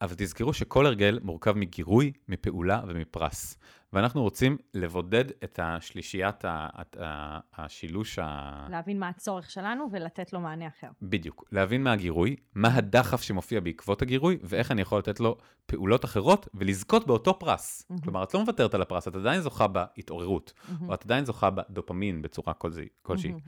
אבל 0.00 0.14
תזכרו 0.16 0.52
שכל 0.52 0.86
הרגל 0.86 1.18
מורכב 1.22 1.52
מגירוי, 1.52 2.12
מפעולה 2.28 2.80
ומפרס. 2.88 3.58
ואנחנו 3.92 4.22
רוצים 4.22 4.56
לבודד 4.74 5.24
את 5.44 5.60
השלישיית, 5.62 6.44
ה- 6.44 6.68
את 6.80 6.96
ה- 7.00 7.38
השילוש 7.56 8.18
ה... 8.18 8.66
להבין 8.70 8.98
מה 8.98 9.08
הצורך 9.08 9.50
שלנו 9.50 9.88
ולתת 9.92 10.32
לו 10.32 10.40
מענה 10.40 10.66
אחר. 10.66 10.86
בדיוק. 11.02 11.44
להבין 11.52 11.82
מה 11.82 11.92
הגירוי, 11.92 12.36
מה 12.54 12.74
הדחף 12.74 13.22
שמופיע 13.22 13.60
בעקבות 13.60 14.02
הגירוי, 14.02 14.38
ואיך 14.42 14.70
אני 14.72 14.82
יכול 14.82 14.98
לתת 14.98 15.20
לו 15.20 15.36
פעולות 15.66 16.04
אחרות 16.04 16.48
ולזכות 16.54 17.06
באותו 17.06 17.38
פרס. 17.38 17.86
מהמם. 17.90 18.02
כלומר, 18.02 18.22
את 18.22 18.34
לא 18.34 18.40
מוותרת 18.40 18.74
על 18.74 18.82
הפרס, 18.82 19.08
את 19.08 19.14
עדיין 19.14 19.40
זוכה 19.40 19.66
בהתעוררות, 19.66 20.52
מהמם. 20.68 20.88
או 20.88 20.94
את 20.94 21.04
עדיין 21.04 21.24
זוכה 21.24 21.50
בדופמין 21.50 22.22
בצורה 22.22 22.54
כלשהי. 23.02 23.30
מהמם. 23.30 23.38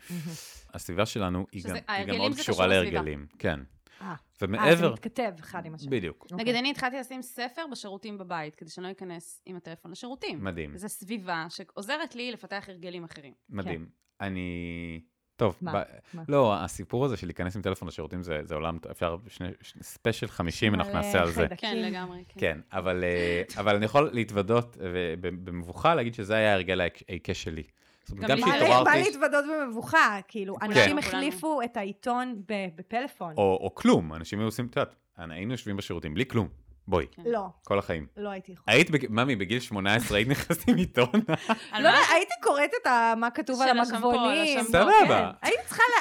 הסביבה 0.74 1.07
שלנו 1.07 1.46
היא 1.53 1.62
שזה- 1.62 1.68
גם, 1.68 1.94
היא 1.94 2.07
גם 2.07 2.16
מאוד 2.16 2.33
קשורה. 2.35 2.66
להרגלים. 2.66 3.26
כן. 3.38 3.61
אה, 4.00 4.06
אה, 4.06 4.14
ומעבר... 4.42 4.76
זה 4.76 4.88
מתכתב 4.90 5.32
אחד 5.40 5.66
עם 5.66 5.74
השני. 5.74 5.90
בדיוק. 5.90 6.22
אוקיי. 6.22 6.36
נגיד, 6.36 6.54
אני 6.54 6.70
התחלתי 6.70 6.96
לשים 7.00 7.22
ספר 7.22 7.62
בשירותים 7.70 8.18
בבית, 8.18 8.54
כדי 8.54 8.70
שאני 8.70 8.86
לא 8.86 8.92
אכנס 8.92 9.42
עם 9.46 9.56
הטלפון 9.56 9.90
לשירותים. 9.90 10.44
מדהים, 10.44 10.76
זו 10.76 10.88
סביבה 10.88 11.46
שעוזרת 11.48 12.14
לי 12.14 12.32
לפתח 12.32 12.64
הרגלים 12.68 13.04
אחרים. 13.04 13.32
מדהים. 13.48 13.86
אני... 14.20 15.00
טוב, 15.36 15.58
מה? 15.60 15.72
ב... 15.72 15.82
מה? 16.14 16.22
לא, 16.28 16.54
הסיפור 16.56 17.04
הזה 17.04 17.16
של 17.16 17.26
להיכנס 17.26 17.56
עם 17.56 17.62
טלפון 17.62 17.88
לשירותים 17.88 18.22
זה, 18.22 18.40
זה 18.44 18.54
עולם, 18.54 18.78
אפשר, 18.90 19.16
שני, 19.28 19.48
שני, 19.60 19.82
ספיישל 19.82 20.28
50 20.28 20.74
אנחנו 20.74 20.92
נעשה 20.92 21.20
על 21.20 21.30
זה. 21.30 21.46
כן, 21.56 21.76
לגמרי. 21.76 22.24
כן. 22.28 22.40
כן, 22.40 22.60
אבל, 22.72 23.04
אה, 23.04 23.42
אבל 23.58 23.76
אני 23.76 23.84
יכול 23.84 24.10
להתוודות 24.12 24.76
במבוכה 25.20 25.94
להגיד 25.94 26.14
שזה 26.14 26.34
היה 26.34 26.50
ההרגל 26.52 26.80
העיק- 26.80 27.02
העיקש 27.08 27.42
שלי. 27.42 27.62
זאת 28.11 28.18
אומרת, 28.18 28.31
גם 28.31 28.37
גם 28.40 28.44
לי. 28.44 28.44
מה 28.44 28.59
לה- 28.59 28.62
מה 28.62 28.68
שהתעוררתי, 28.68 29.03
להתוודות 29.11 29.44
במבוכה? 29.61 30.18
כאילו, 30.29 30.57
כן. 30.57 30.66
אנשים. 30.66 30.99
החליפו 30.99 31.62
את 31.62 31.77
העיתון 31.77 32.42
ב- 32.49 32.66
בפלאפון. 32.77 33.35
או, 33.37 33.70
כלום, 33.75 34.14
אנשים 34.14 34.38
היו 34.38 34.49
עושים, 34.49 34.66
את 34.66 34.77
יודעת, 34.77 34.94
היינו 35.16 35.53
יושבים 35.53 35.77
בשירותים 35.77 36.14
בלי 36.14 36.27
כלום, 36.27 36.49
בואי, 36.88 37.07
לא, 37.25 37.46
כל 37.64 37.79
החיים. 37.79 38.07
לא 38.16 38.29
הייתי 38.29 38.53
יכולה. 38.53 38.75
היית, 38.77 38.88
ממי, 39.11 39.37
בגיל 39.37 39.61
18 39.61 40.16
היית 40.18 40.29
נכנסת 40.29 40.68
עם 40.68 40.77
עיתון? 40.77 41.11
לא, 41.83 41.88
הייתי 42.14 42.35
קוראת 42.42 42.70
את 42.83 42.87
מה 43.16 43.31
כתוב 43.31 43.61
על 43.62 43.68
של 43.68 43.79
השמפו, 43.79 44.11
על 44.11 44.16
המגבונים. 44.16 44.59
השמפו. 44.59 44.73
סבבה. 44.73 45.31
כן. 45.42 45.49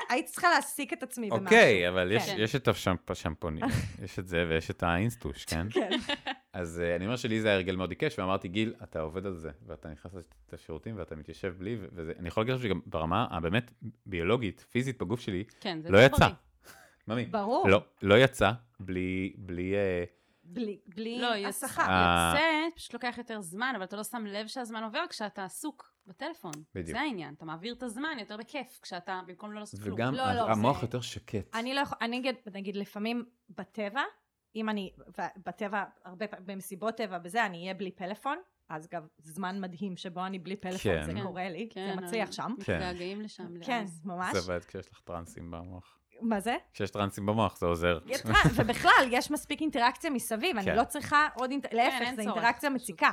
הייתי 0.10 0.32
צריכה 0.32 0.50
להעסיק 0.50 0.94
את 0.94 1.04
עצמי 1.04 1.30
במשהו. 1.30 1.46
אוקיי, 1.46 1.90
אבל 1.90 2.12
יש- 2.12 2.26
כן. 2.30 2.36
יש 2.40 2.56
את 2.56 2.68
השמפ- 2.68 3.12
השמפונים, 3.12 3.64
יש 4.06 4.20
את 4.20 4.28
זה 4.28 4.46
ויש 4.50 4.70
את 4.72 4.84
האינסטוש, 4.84 5.46
כן? 5.46 5.68
כן. 5.70 5.90
אז 6.60 6.80
אה, 6.80 6.96
אני 6.96 7.06
אומר 7.06 7.16
שלי 7.16 7.42
זה 7.42 7.54
הרגל 7.54 7.76
מאוד 7.76 7.90
עיקש, 7.90 8.20
ואמרתי, 8.20 8.48
גיל, 8.48 8.74
אתה 8.84 9.00
עובד 9.00 9.26
על 9.26 9.34
זה, 9.34 9.52
ואתה 9.66 9.90
נכנס 9.90 10.12
לשירותים 10.54 10.96
ואתה 10.98 11.16
מתיישב 11.16 11.54
בלי, 11.58 11.78
ו- 11.82 11.86
וזה, 11.94 12.14
אני 12.20 12.28
יכול 12.28 12.42
להגיד 12.44 12.56
לך 12.56 12.62
שגם 12.62 12.80
ברמה 12.86 13.28
הבאמת 13.32 13.72
ביולוגית, 14.06 14.66
פיזית 14.72 14.98
בגוף 15.02 15.20
שלי, 15.20 15.44
כן, 15.60 15.82
זה 15.82 15.90
לא 15.90 16.00
לא 16.00 16.06
יצא. 16.06 16.28
ממי, 17.08 17.26
ברור. 17.26 17.70
לא, 17.70 17.82
לא 18.02 18.16
יצא 18.16 18.52
בלי, 18.80 19.34
בלי, 19.38 19.76
אה, 19.76 20.04
בלי 20.44 20.80
בלי 20.88 21.20
לא, 21.22 21.28
יוצא, 21.28 21.48
הסחה. 21.66 21.86
אה. 21.88 22.34
יוצא, 22.34 22.76
פשוט 22.76 22.94
לוקח 22.94 23.16
יותר 23.18 23.42
זמן, 23.42 23.74
אבל 23.76 23.84
אתה 23.84 23.96
לא 23.98 24.04
שם 24.04 24.26
לב 24.26 24.48
שהזמן 24.48 24.84
עובר 24.84 25.04
כשאתה 25.10 25.44
עסוק 25.46 25.94
בטלפון. 26.08 26.52
בדיוק. 26.76 26.90
זה 26.98 27.00
העניין, 27.00 27.34
אתה 27.34 27.46
מעביר 27.46 27.74
את 27.74 27.84
הזמן 27.84 28.18
יותר 28.20 28.38
בכיף, 28.38 28.80
כשאתה, 28.82 29.22
במקום 29.28 29.52
לא 29.52 29.60
לעשות 29.60 29.80
כלום. 29.80 29.94
וגם 29.94 30.14
לא, 30.14 30.34
לא, 30.34 30.50
המוח 30.50 30.80
זה- 30.80 30.84
יותר 30.86 31.02
שקט. 31.02 31.56
אני 31.56 31.74
לא 31.74 31.80
יכולה, 31.80 32.00
אני 32.02 32.18
אגיד, 32.18 32.36
נגיד 32.54 32.76
לפעמים 32.76 33.26
בטבע, 33.50 34.02
אם 34.60 34.70
אני, 34.70 34.92
בטבע, 35.46 35.84
הרבה 36.06 36.28
פעמים, 36.28 36.46
במסיבות 36.48 36.96
טבע 36.98 37.18
בזה, 37.18 37.46
אני 37.46 37.62
אהיה 37.62 37.74
בלי 37.74 37.92
פלאפון, 37.92 38.38
אז 38.70 38.88
גם 38.92 39.08
זמן 39.18 39.62
מדהים 39.62 39.98
שבו 39.98 40.26
אני 40.26 40.40
בלי 40.40 40.56
פלאפון, 40.56 40.80
כן. 40.80 41.06
זה 41.06 41.14
כן. 41.14 41.24
קורה 41.24 41.50
לי, 41.50 41.68
כן, 41.72 41.96
זה 41.96 42.02
מצליח 42.02 42.28
אבל 42.28 42.32
שם. 42.32 42.56
מתגעגעים 42.60 43.22
לשם. 43.22 43.48
כן, 43.62 43.80
לאז. 43.80 44.02
ממש. 44.06 44.38
זה 44.38 44.52
בעד 44.52 44.66
כשיש 44.66 44.92
לך 44.92 45.00
טרנסים 45.00 45.52
במוח. 45.52 46.00
מה 46.22 46.40
זה? 46.40 46.56
כשיש 46.74 46.92
טרנסים 46.92 47.26
במוח 47.26 47.58
זה 47.58 47.66
עוזר. 47.66 48.00
טרנס, 48.00 48.38
ובכלל, 48.56 49.06
יש 49.12 49.32
מספיק 49.32 49.62
אינטראקציה 49.62 50.10
מסביב, 50.10 50.58
אני 50.58 50.66
כן. 50.66 50.76
לא 50.76 50.84
צריכה 50.84 51.28
עוד 51.36 51.52
אינטראקציה, 51.52 51.84
להפך, 51.84 52.10
זו 52.10 52.16
צורך, 52.16 52.36
אינטראקציה. 52.36 52.70
מציקה. 52.70 53.12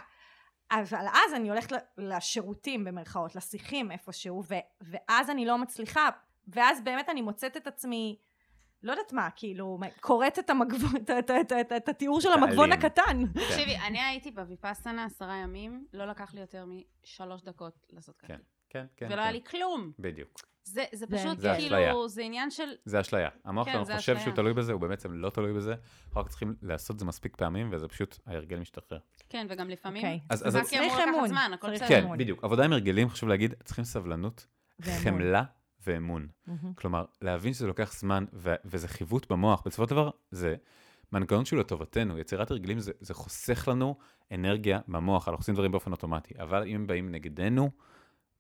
אבל 0.71 1.07
אז 1.13 1.35
אני 1.35 1.51
הולכת 1.51 1.77
לשירותים 1.99 2.85
במרכאות, 2.85 3.37
לשיחים 3.37 3.93
איפשהו, 3.93 4.43
ואז 4.81 5.31
אני 5.31 5.47
לא 5.47 5.59
מצליחה, 5.59 6.09
ואז 6.49 6.81
באמת 6.85 7.09
אני 7.09 7.23
מוצאת 7.23 7.57
את 7.57 7.67
עצמי, 7.67 8.19
לא 8.83 8.93
יודעת 8.93 9.13
מה, 9.13 9.29
כאילו, 9.37 9.79
קוראת 10.01 10.39
את 10.39 10.51
המגבון, 10.51 10.97
את- 10.97 11.11
את- 11.11 11.31
את- 11.31 11.53
את- 11.53 11.73
את 11.73 11.89
התיאור 11.89 12.21
של 12.21 12.33
המגבון. 12.33 12.73
הקטן. 12.73 13.27
תקשיבי, 13.35 13.77
אני 13.87 14.01
הייתי 14.03 14.31
בוויפאסנה 14.31 15.05
עשרה 15.05 15.37
ימים, 15.37 15.87
לא 15.93 16.05
לקח 16.05 16.35
לי 16.35 16.41
יותר 16.41 16.65
משלוש 16.67 17.43
דקות 17.43 17.87
לעשות 17.93 18.17
ככה. 18.17 18.27
כן, 18.29 18.39
כן, 18.71 18.87
כן. 18.97 19.07
ולא 19.11 19.21
היה 19.21 19.27
כן. 19.31 19.33
לי 19.33 19.43
כלום. 19.45 19.93
בדיוק. 19.99 20.41
זה, 20.65 20.85
זה 20.93 21.07
זה- 21.07 21.17
פשוט 21.17 21.39
זה 21.39 21.57
אשליה. 21.57 21.87
כאילו, 21.87 22.09
זה 22.09 22.23
עניין 22.23 22.51
של... 22.51 22.69
זה 22.85 23.01
אשליה. 23.01 23.29
המוח 23.45 23.65
כן, 23.67 23.73
שלנו 23.73 23.85
זה 23.85 23.97
חושב 23.97 24.13
אשליה. 24.13 24.25
שהוא 24.25 24.35
תלוי 24.37 24.53
בזה, 24.55 24.73
הוא 24.73 24.81
בעצם 24.81 25.13
לא 25.13 25.31
תלוי 25.31 25.53
בזה. 25.53 25.75
אנחנו 26.07 26.21
רק 26.21 26.29
צריכים 26.29 26.57
לעשות 26.63 26.95
את 26.95 26.99
זה 26.99 27.05
מספיק 27.05 27.37
פעמים, 27.37 27.69
וזה 27.73 27.89
פשוט, 27.89 28.19
ההרגל 28.27 28.59
משתחרר. 28.59 28.99
כן, 29.29 29.47
וגם 29.51 29.71
לפעמים... 29.71 30.03
אוקיי. 30.05 30.21
אז- 30.31 30.47
אז- 30.47 30.57
אמור 30.57 30.67
צריך 30.69 30.93
לקחת 30.93 31.09
אמון. 31.09 31.29
זמן, 31.29 31.51
הכל 31.55 31.67
צריך 31.67 31.83
בסדר. 31.83 31.97
כן, 32.01 32.05
אמון. 32.05 32.19
בדיוק. 32.19 32.45
עבודה 32.45 32.65
עם 32.65 32.73
הרגלים, 32.73 33.09
חשוב 33.09 33.29
להגיד, 33.29 33.55
צריכים 33.65 33.85
סבלנות, 33.85 34.47
ואמון. 34.81 35.01
חמלה 35.03 35.43
ואמון. 35.87 36.29
מהמם. 36.47 36.75
כלומר, 36.75 37.05
להבין 37.23 37.53
שזה 37.55 37.67
לוקח 37.67 37.93
זמן, 37.99 38.25
ו- 38.33 38.55
וזה 38.65 38.89
חיווט 38.89 39.33
במוח. 39.33 39.63
בסופו 39.67 39.85
של 39.85 39.91
דבר, 39.91 40.11
זה 40.31 40.55
מנגנון 41.13 41.45
שהוא 41.45 41.61
לטובתנו. 41.61 42.19
יצירת 42.19 42.51
הרגלים 42.51 42.79
זה, 42.79 42.93
זה 43.01 43.15
חוסך 43.15 43.69
לנו 43.69 43.97
אנרגיה 44.33 44.81
במוח, 44.89 45.29
אנחנו 45.29 45.41
עושים 45.43 45.55
דברים 45.55 45.73
באופן 45.73 45.93
אוטומטי. 45.93 46.35
אבל 46.39 46.63
אם 46.63 46.75
הם 46.75 46.87
באים 46.87 47.11
נגדנו, 47.11 47.71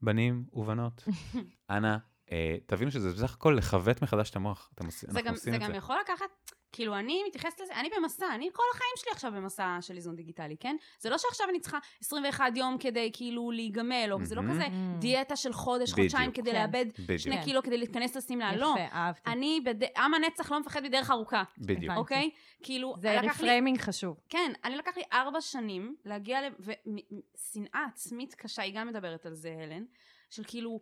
בנים 0.02 0.44
ובנות, 0.52 1.04
אנא, 1.70 1.96
אה, 2.32 2.56
תבינו 2.66 2.90
שזה 2.90 3.12
בסך 3.12 3.34
הכל 3.34 3.54
לכוות 3.58 4.02
מחדש 4.02 4.30
את 4.30 4.36
המוח. 4.36 4.70
אתם 4.74 4.86
עושים, 4.86 5.10
זה 5.10 5.22
גם, 5.22 5.34
עושים 5.34 5.52
זה 5.52 5.56
את 5.56 5.62
גם 5.62 5.70
זה. 5.70 5.76
יכול 5.76 5.96
לקחת, 6.04 6.52
כאילו 6.76 6.96
אני 6.96 7.22
מתייחסת 7.26 7.60
לזה, 7.60 7.74
אני 7.74 7.88
במסע, 7.96 8.26
אני 8.34 8.48
כל 8.52 8.62
החיים 8.74 8.92
שלי 8.96 9.10
עכשיו 9.12 9.32
במסע 9.32 9.78
של 9.80 9.96
איזון 9.96 10.16
דיגיטלי, 10.16 10.56
כן? 10.60 10.76
זה 10.98 11.10
לא 11.10 11.18
שעכשיו 11.18 11.46
אני 11.50 11.60
צריכה 11.60 11.78
21 12.00 12.56
יום 12.56 12.76
כדי 12.78 13.10
כאילו 13.12 13.50
להיגמל, 13.50 14.08
או 14.12 14.24
זה 14.24 14.34
לא. 14.34 14.42
כזה. 14.50 14.64
דיאטה 14.98 15.36
של 15.36 15.52
חודש, 15.52 15.92
בדיוק. 15.92 16.10
חודשיים 16.10 16.32
כדי 16.32 16.50
כן. 16.50 16.56
לאבד 16.56 16.86
בדיוק. 16.98 17.20
שני 17.20 17.36
כן. 17.36 17.44
קילו 17.44 17.62
כדי 17.62 17.78
להתכנס 17.78 18.16
לשמלה, 18.16 18.56
לא. 18.56 18.74
יפה, 18.76 18.96
אהבתי. 18.96 19.30
אני, 19.30 19.60
בד... 19.64 19.82
עם 19.96 20.14
הנצח 20.14 20.52
לא 20.52 20.60
מפחד 20.60 20.82
מדרך 20.82 21.10
ארוכה, 21.10 21.42
בדיוק. 21.58 21.96
אוקיי? 21.96 22.30
כאילו, 22.62 22.94
זה. 22.98 23.20
reframing 23.20 23.80
חשוב. 23.80 24.20
כן, 24.28 24.52
אני 24.64 24.76
לקח 24.76 24.96
לי 24.96 25.02
ארבע 25.12 25.40
שנים 25.40 25.96
להגיע 26.04 26.40
ל... 26.48 26.52
ושנאה 26.60 27.84
עצמית 27.92 28.34
קשה, 28.34 28.62
היא 28.62 28.74
גם 28.74 28.88
מדברת 28.88 29.26
על 29.26 29.34
זה, 29.34 29.54
הלן, 29.62 29.84
של 30.30 30.42
כאילו 30.46 30.80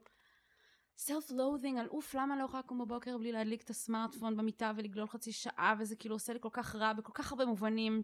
self-loathing 0.98 1.78
על 1.80 1.88
אוף, 1.88 2.14
למה 2.14 2.36
לא 2.36 2.44
יכולה 2.44 2.60
לקום 2.60 2.78
בבוקר 2.78 3.18
בלי 3.18 3.32
להדליק 3.32 3.62
את 3.62 3.70
הסמארטפון 3.70 4.36
במיטה 4.36 4.72
ולגלול 4.76 5.08
חצי 5.08 5.32
שעה, 5.32 5.74
וזה 5.78 5.96
כאילו 5.96 6.14
עושה 6.14 6.32
לי 6.32 6.38
כל 6.42 6.48
כך 6.52 6.76
רע 6.76 6.92
בכל 6.92 7.12
כך 7.14 7.32
הרבה 7.32 7.44
מובנים. 7.44 8.02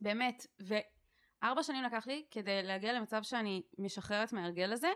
באמת, 0.00 0.46
וארבע 0.60 1.62
שנים 1.62 1.82
לקח 1.84 2.06
לי 2.06 2.26
כדי 2.30 2.62
להגיע 2.62 2.92
למצב 2.92 3.22
שאני 3.22 3.62
משחררת 3.78 4.32
מההרגל 4.32 4.72
הזה, 4.72 4.88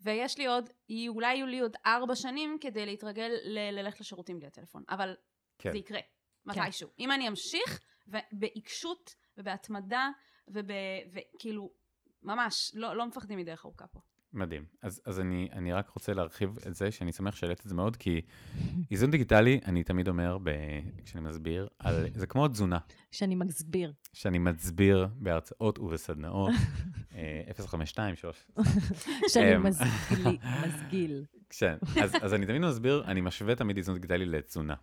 ויש 0.00 0.38
לי 0.38 0.46
עוד, 0.46 0.70
אולי 1.08 1.34
יהיו 1.34 1.46
לי 1.46 1.60
עוד 1.60 1.76
ארבע 1.86 2.14
שנים 2.14 2.56
כדי 2.60 2.86
להתרגל 2.86 3.30
ל- 3.44 3.78
ללכת 3.78 4.00
לשירותים 4.00 4.38
בלי 4.38 4.46
הטלפון, 4.46 4.84
אבל 4.88 5.16
כן. 5.58 5.72
זה 5.72 5.78
יקרה, 5.78 6.00
מתישהו. 6.46 6.90
אם 6.98 7.12
אני 7.12 7.28
אמשיך, 7.28 7.80
ובעיקשות, 8.06 9.14
ובהתמדה, 9.38 10.08
וב... 10.48 10.70
וכאילו, 11.12 11.70
ממש, 12.22 12.72
לא, 12.74 12.96
לא 12.96 13.06
מפחדים 13.06 13.38
מדרך 13.38 13.64
ארוכה 13.64 13.86
פה. 13.86 14.00
מדהים. 14.32 14.64
אז, 14.82 15.00
אז 15.04 15.20
אני, 15.20 15.48
אני 15.52 15.72
רק 15.72 15.88
רוצה 15.88 16.14
להרחיב 16.14 16.58
את 16.66 16.74
זה, 16.74 16.90
שאני 16.90 17.12
שמח 17.12 17.36
שהעלית 17.36 17.60
את 17.60 17.68
זה 17.68 17.74
מאוד, 17.74 17.96
כי 17.96 18.20
איזון 18.90 19.10
דיגיטלי, 19.10 19.60
אני 19.66 19.84
תמיד 19.84 20.08
אומר, 20.08 20.38
ב, 20.42 20.50
כשאני 21.04 21.28
מסביר, 21.28 21.68
על, 21.78 22.06
זה 22.14 22.26
כמו 22.26 22.48
תזונה, 22.48 22.78
שאני 23.10 23.34
מסביר. 23.34 23.92
שאני 24.12 24.38
מסביר 24.38 25.08
בהרצאות 25.14 25.78
ובסדנאות, 25.78 26.52
אה, 27.14 27.42
052, 27.66 28.16
3. 28.16 28.46
שאני 29.32 29.56
אמ, 29.56 29.62
מסגיל- 29.62 30.38
מסגיל. 30.66 31.24
כן, 31.50 31.76
אז, 32.02 32.12
אז 32.22 32.34
אני 32.34 32.46
תמיד 32.46 32.60
מסביר, 32.62 33.04
אני 33.04 33.20
משווה 33.20 33.54
תמיד 33.54 33.76
איזון 33.76 33.94
דיגיטלי 33.94 34.26
לתזונה. 34.26 34.74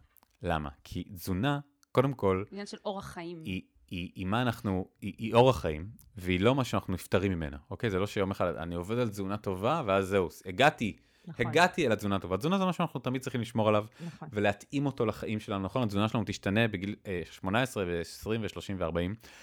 למה? 0.42 0.70
כי 0.84 1.04
תזונה, 1.04 1.60
קודם 1.92 2.14
כל, 2.14 2.44
עניין 2.52 2.66
של 2.66 2.78
אורח 2.86 3.06
חיים. 3.06 3.42
היא, 3.46 3.62
היא, 3.94 4.10
היא 4.16 4.26
מה 4.26 4.42
אנחנו, 4.42 4.88
היא, 5.02 5.14
היא 5.18 5.34
אורח 5.34 5.62
חיים, 5.62 5.88
והיא 6.18 6.40
לא 6.40 6.56
מה 6.56 6.64
שאנחנו 6.64 6.94
נפטרים 6.94 7.32
ממנה, 7.32 7.58
אוקיי? 7.72 7.90
זה 7.90 8.00
לא 8.00 8.08
שיום 8.08 8.32
אחד 8.32 8.56
אני 8.56 8.76
עובד 8.76 8.98
על 8.98 9.10
תזונה 9.10 9.38
טובה, 9.38 9.82
ואז 9.86 10.08
זהו, 10.08 10.30
הגעתי, 10.46 10.98
נכון, 11.28 11.48
הגעתי 11.48 11.88
אל 11.88 11.92
התזונה 11.92 12.16
הטובה. 12.16 12.38
תזונה 12.38 12.58
זה 12.58 12.66
משהו 12.66 12.78
שאנחנו 12.78 13.00
תמיד 13.00 13.22
צריכים 13.22 13.42
לשמור 13.42 13.68
עליו, 13.70 13.86
נכון. 14.06 14.28
ולהתאים 14.32 14.86
אותו 14.86 15.06
לחיים 15.06 15.40
שלנו, 15.40 15.66
נכון? 15.66 15.84
התזונה 15.84 16.08
שלנו 16.08 16.24
תשתנה 16.28 16.68
בגיל 16.68 16.96
אה, 17.08 17.22
18 17.32 17.84
ו-20 17.88 18.28
ו-30 18.28 18.74
ו-40. 18.78 18.94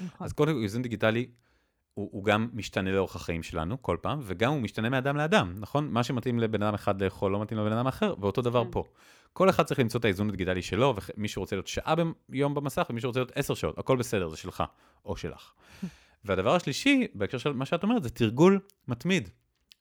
נכון. 0.05 0.27
אז 0.27 0.33
קודם 0.33 0.53
כל, 0.53 0.63
איזון 0.63 0.83
דיגיטלי, 0.83 1.27
הוא, 1.95 2.09
הוא 2.13 2.25
גם 2.25 2.49
משתנה 2.53 2.93
לאורך 2.93 3.17
החיים 3.17 3.43
שלנו 3.43 3.83
כל 3.83 3.97
פעם, 4.01 4.21
וגם 4.23 4.53
הוא 4.53 4.61
משתנה 4.61 4.89
מאדם 4.89 5.17
לאדם, 5.17 5.55
נכון? 5.59 5.89
מה 5.91 6.03
שמתאים 6.03 6.39
לבן 6.39 6.63
אדם 6.63 6.75
אחד 6.75 7.03
לאכול 7.03 7.33
לא 7.33 7.41
מתאים 7.41 7.61
לבן 7.61 7.73
אדם 7.73 7.87
אחר, 7.87 8.15
ואותו 8.21 8.43
דבר 8.43 8.65
כן. 8.65 8.71
פה. 8.71 8.85
כל 9.33 9.51
אחד 9.51 9.63
צריך 9.63 9.81
למצוא 9.81 10.01
את 10.01 10.05
האיזון 10.05 10.29
הדיגיטלי 10.29 10.63
שלו, 10.63 10.95
ומי 11.17 11.29
שרוצה 11.29 11.57
להיות 11.57 11.67
שעה 11.67 11.95
ביום 12.29 12.55
במסך, 12.55 12.87
ומי 12.91 13.01
שרוצה 13.01 13.21
להיות 13.21 13.33
עשר 13.35 13.55
שעות, 13.55 13.79
הכל 13.79 13.97
בסדר, 13.97 14.29
זה 14.29 14.37
שלך, 14.37 14.65
או 15.05 15.17
שלך. 15.17 15.53
והדבר 16.25 16.55
השלישי, 16.55 17.07
בהקשר 17.15 17.39
של 17.39 17.53
מה 17.53 17.67
שאת 17.67 17.83
אומרת, 17.83 18.03
זה 18.03 18.11
תרגול 18.11 18.61
מתמיד. 18.89 19.29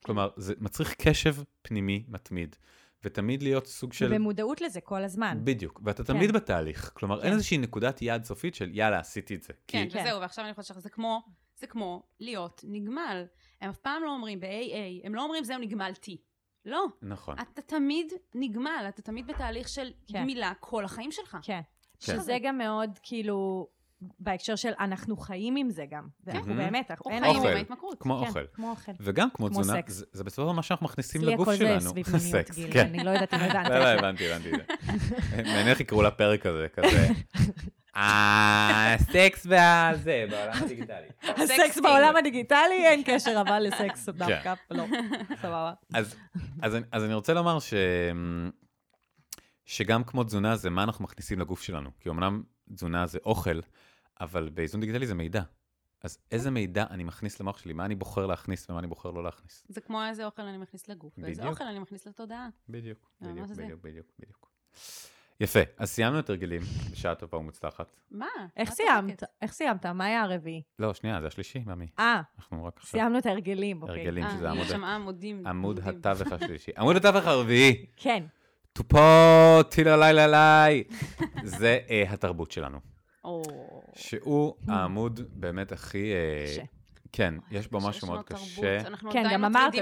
כלומר, 0.06 0.30
זה 0.38 0.54
מצריך 0.60 0.96
קשב 0.98 1.36
פנימי 1.62 2.04
מתמיד, 2.08 2.56
ותמיד 3.04 3.44
להיות 3.44 3.68
סוג 3.68 3.94
של... 3.94 4.06
ובמודעות 4.06 4.62
לזה 4.62 4.82
כל 4.82 5.04
הזמן. 5.04 5.40
בדיוק, 5.44 5.82
ואתה 5.84 6.04
כן. 6.04 6.14
תמיד 6.14 6.32
בתהליך. 6.32 6.92
כלומר, 6.94 7.16
אין 7.16 7.28
כן. 7.28 7.34
איזושהי 7.34 7.58
נקודת 7.58 8.02
יעד 8.02 8.24
סופית 8.24 8.56
של 8.56 8.70
יאללה, 8.74 9.00
עשיתי 9.00 9.36
את 9.36 9.44
זה. 9.44 9.54
כן, 9.68 9.86
כי... 9.86 9.94
כן. 9.94 10.00
וזהו, 10.02 10.22
ועכשיו 10.22 10.46
אני 10.46 10.54
חושבת 10.54 10.78
שזה 10.78 10.90
כמו, 10.90 11.22
זה 11.60 11.68
כמו 11.68 12.04
להיות 12.20 12.62
נגמל. 12.68 13.24
הם 13.62 13.70
אף 13.70 13.78
פעם 13.78 14.04
לא 14.04 14.10
אומרים 14.12 14.40
ב-AA, 14.40 15.06
הם 15.06 15.16
לא 15.16 15.24
אומרים 15.24 15.44
זהו 15.44 15.58
נגמלתי. 15.60 16.18
לא. 16.66 16.86
נכון. 17.02 17.36
אתה 17.40 17.62
תמיד 17.62 18.14
נגמל, 18.36 18.86
אתה 18.90 19.02
תמיד 19.02 19.28
בתהליך 19.28 19.70
של 19.70 19.92
כן. 20.08 20.22
גמילה 20.22 20.54
כל 20.60 20.86
החיים 20.86 21.12
שלך. 21.12 21.38
כן. 21.42 21.62
כן. 22.00 22.14
שזה 22.18 22.38
גם 22.44 22.58
מאוד, 22.58 22.90
כאילו, 23.04 23.68
בהקשר 24.20 24.56
של 24.56 24.72
אנחנו 24.80 25.18
חיים 25.18 25.56
עם 25.56 25.70
זה 25.70 25.86
גם. 25.92 26.08
ואנחנו 26.24 26.52
כן. 26.54 26.58
באמת, 26.58 26.92
אנחנו- 26.92 27.12
אין 27.12 27.24
חיים 27.24 27.36
לנו... 27.36 27.48
ההתמכרות. 27.48 28.00
כמו 28.00 28.18
כן, 28.18 28.28
אוכל. 28.28 28.46
כמו 28.54 28.70
אוכל. 28.70 28.92
וגם 29.00 29.30
כמו 29.34 29.48
כמו 29.48 29.62
תזונה, 29.62 29.78
סקס. 29.82 29.94
זה 29.94 30.06
זה 30.14 30.24
בסופו 30.24 30.42
של 30.42 30.46
דבר 30.46 30.52
מה 30.56 30.64
שאנחנו 30.64 30.86
מכניסים 30.86 31.22
אצלי 31.22 31.34
לגוף 31.34 31.48
הכל 31.48 31.58
שלנו. 31.58 31.80
זה 31.80 31.90
סביב 31.90 32.06
מיניות, 32.14 32.32
סקס, 32.32 32.56
גיל, 32.56 32.74
כן. 32.74 32.88
אני 32.88 33.04
לא 33.04 33.10
יודעת 33.10 33.34
אם 33.34 33.40
הבנת. 33.40 33.70
לא, 33.70 33.80
לא, 33.80 33.86
הבנתי, 33.88 34.32
הבנתי. 34.32 34.52
מעניין 35.36 35.68
איך 35.68 35.80
יקראו 35.80 36.02
לפרק 36.04 36.46
הזה, 36.46 36.68
כזה. 36.74 37.08
אה, 37.96 38.96
סקס 39.00 39.46
והזה, 39.50 40.26
בעולם 40.30 40.54
הדיגיטלי. 40.64 41.08
הסקס. 41.22 41.78
בעולם 41.84 42.16
הדיגיטלי 42.16 42.86
אין 42.88 43.02
קשר 43.06 43.42
אבל 43.48 43.60
לסקס 43.60 44.10
דווקא, 44.10 44.54
לא, 44.72 44.84
סבבה. 45.42 45.74
אז, 45.94 46.16
אני- 46.76 47.14
רוצה 47.14 47.34
לומר. 47.34 47.58
שגם 49.66 50.04
כמו 50.04 50.24
תזונה 50.24 50.56
זה 50.56 50.70
מה 50.70 50.84
אנחנו 50.84 51.04
מכניסים 51.04 51.40
לגוף 51.40 51.62
שלנו. 51.62 51.90
כי 52.00 52.10
אמנם 52.10 52.44
תזונה 52.74 53.08
זה 53.08 53.20
אוכל, 53.26 53.60
אבל 54.22 54.50
באיזון 54.50 54.82
דיגיטלי 54.82 55.08
זה 55.08 55.16
מידע. 55.16 55.42
אז 56.04 56.18
איזה 56.32 56.52
מידע 56.52 56.86
אני 56.90 57.04
מכניס 57.04 57.40
למוח 57.40 57.58
שלי? 57.58 57.74
מה 57.74 57.86
אני 57.86 57.96
בוחר 57.96 58.26
להכניס 58.26 58.70
ומה 58.70 58.80
אני 58.80 58.88
בוחר 58.88 59.12
לא 59.12 59.24
להכניס? 59.24 59.66
זה 59.70 59.82
כמו 59.82 60.06
איזה 60.06 60.26
אוכל 60.26 60.42
אני 60.42 60.58
מכניס 60.58 60.88
לגוף, 60.88 61.14
ואיזה. 61.18 61.48
אוכל 61.48 61.64
אני 61.64 61.80
מכניס 61.80 62.08
לתודעה. 62.08 62.48
בדיוק, 62.70 63.12
אה? 63.24 63.28
בדיוק, 63.44 63.82
בדיוק, 63.84 64.08
בדיוק. 64.20 64.50
יפה, 65.42 65.60
אז 65.78 65.90
סיימנו 65.90 66.20
את 66.20 66.30
הרגלים 66.30 66.62
בשעה 66.92 67.16
טובה 67.16 67.38
ומוצלחת. 67.38 67.96
מה? 68.12 68.26
איך 68.58 68.72
סיימת? 68.72 69.24
איך 69.42 69.54
סיימת? 69.54 69.86
מה 69.86 70.06
היה 70.06 70.22
הרביעי? 70.22 70.62
לא, 70.80 70.94
שנייה, 70.94 71.22
זה 71.22 71.28
השלישי, 71.28 71.64
ממי. 71.66 71.88
אה, 72.00 72.22
אנחנו 72.38 72.66
רק 72.66 72.78
עכשיו. 72.78 72.92
סיימנו 72.92 73.18
את 73.18 73.26
ההרגלים, 73.26 73.82
אוקיי. 73.82 74.00
הרגלים, 74.00 74.26
שזה 74.30 74.46
אה, 74.46 74.52
היא 74.52 74.60
עמוד 74.60 74.68
שמעה 74.68 74.96
עמודים. 74.96 75.48
עמוד. 75.48 75.80
התווך 75.86 76.32
השלישי. 76.32 76.72
עמוד 76.78 76.96
התווך 76.96 77.28
הרביעי, 77.28 77.86
כן. 77.96 78.24
טופו, 78.74 79.64
טילה 79.70 79.98
לילה 79.98 80.68
לי, 80.68 80.84
זה 81.44 81.80
אה, 81.90 82.04
התרבות 82.10 82.52
שלנו. 82.52 82.80
שהוא 83.96 84.56
העמוד 84.68 85.20
באמת 85.30 85.72
הכי... 85.72 86.12
אה, 86.14 86.46
קשה. 86.48 86.64
כן, 87.12 87.34
יש 87.52 87.68
בו 87.68 87.80
משהו 87.88 88.08
מאוד 88.08 88.26
קשה. 88.26 88.78
אנחנו 88.88 89.12
כן, 89.12 89.24
גם 89.34 89.46
אמרת. 89.46 89.74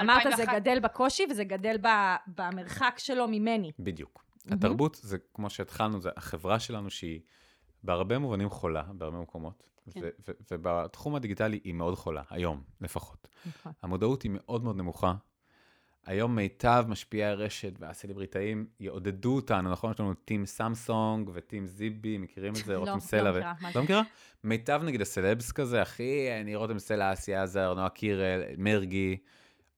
אמרת 0.00 0.22
זה 0.22 0.28
2001. 0.28 0.54
גדל 0.54 0.80
בקושי 0.80 1.22
וזה 1.30 1.44
גדל 1.44 1.76
במרחק 2.26 2.94
שלו 2.98 3.28
ממני. 3.28 3.72
בדיוק. 3.78 4.23
התרבות 4.50 4.98
זה, 5.02 5.18
כמו 5.34 5.50
שהתחלנו, 5.50 6.00
זה 6.00 6.10
החברה 6.16 6.60
שלנו 6.60 6.90
שהיא 6.90 7.20
בהרבה 7.82 8.18
מובנים 8.18 8.50
חולה, 8.50 8.82
בהרבה 8.82 9.18
מקומות. 9.18 9.62
כן. 9.90 10.00
ו- 10.02 10.08
ו- 10.28 10.32
ובתחום 10.50 11.14
הדיגיטלי 11.14 11.60
היא 11.64 11.74
מאוד 11.74 11.94
חולה, 11.94 12.22
היום 12.30 12.62
לפחות. 12.80 13.28
נכון. 13.46 13.72
המודעות 13.82 14.22
היא 14.22 14.30
מאוד 14.34 14.64
מאוד 14.64 14.76
נמוכה. 14.76 15.14
היום 16.06 16.36
מיטב 16.36 16.84
משפיעי 16.88 17.24
הרשת 17.24 17.72
והסלבריטאים 17.78 18.66
יעודדו 18.80 19.36
אותנו, 19.36 19.70
נכון? 19.70 19.90
יש 19.90 20.00
לנו 20.00 20.14
טים 20.14 20.46
סמסונג 20.46 21.30
וטים 21.34 21.66
זיבי, 21.66 22.18
מכירים 22.18 22.52
את 22.52 22.64
זה? 22.64 22.72
לא, 22.74 22.78
רותם 22.78 22.94
לא 22.94 23.00
סלע. 23.00 23.30
ו- 23.30 23.34
מכירה? 23.34 23.54
לא 23.74 23.82
מכירה? 23.82 24.02
מיטב 24.44 24.80
נגיד 24.84 25.00
הסלבס 25.00 25.52
כזה, 25.52 25.82
אני 26.40 26.56
רותם 26.56 26.78
סלע, 26.78 27.12
אסי 27.12 27.34
עזר, 27.34 27.74
נועה 27.74 27.88
קירל, 27.88 28.42
מרגי. 28.58 29.16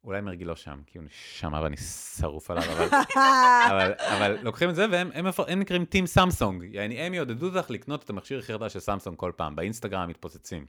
אולי 0.06 0.20
מרגי 0.20 0.44
לא 0.44 0.56
שם, 0.56 0.80
כי 0.86 0.98
הוא 0.98 1.06
נשמה 1.06 1.62
ואני 1.62 1.76
שרוף 1.76 2.50
עליו, 2.50 2.62
אבל, 2.72 2.88
אבל, 3.70 3.92
אבל 4.16 4.36
לוקחים 4.42 4.70
את 4.70 4.74
זה 4.74 4.86
והם 4.90 5.10
הם, 5.14 5.26
מפר- 5.26 5.44
הם 5.48 5.60
נקראים 5.60 5.84
טים 5.84 6.06
סמסונג. 6.06 6.74
יעני, 6.74 7.00
הם 7.00 7.14
יעודדו 7.14 7.56
אותך 7.56 7.70
לקנות 7.70 8.04
את 8.04 8.10
המכשיר 8.10 8.38
הכי 8.38 8.52
חדש 8.52 8.72
של 8.72 8.80
סמסונג 8.80 9.16
כל 9.16 9.32
פעם, 9.36 9.56
באינסטגרם 9.56 10.08
מתפוצצים. 10.08 10.66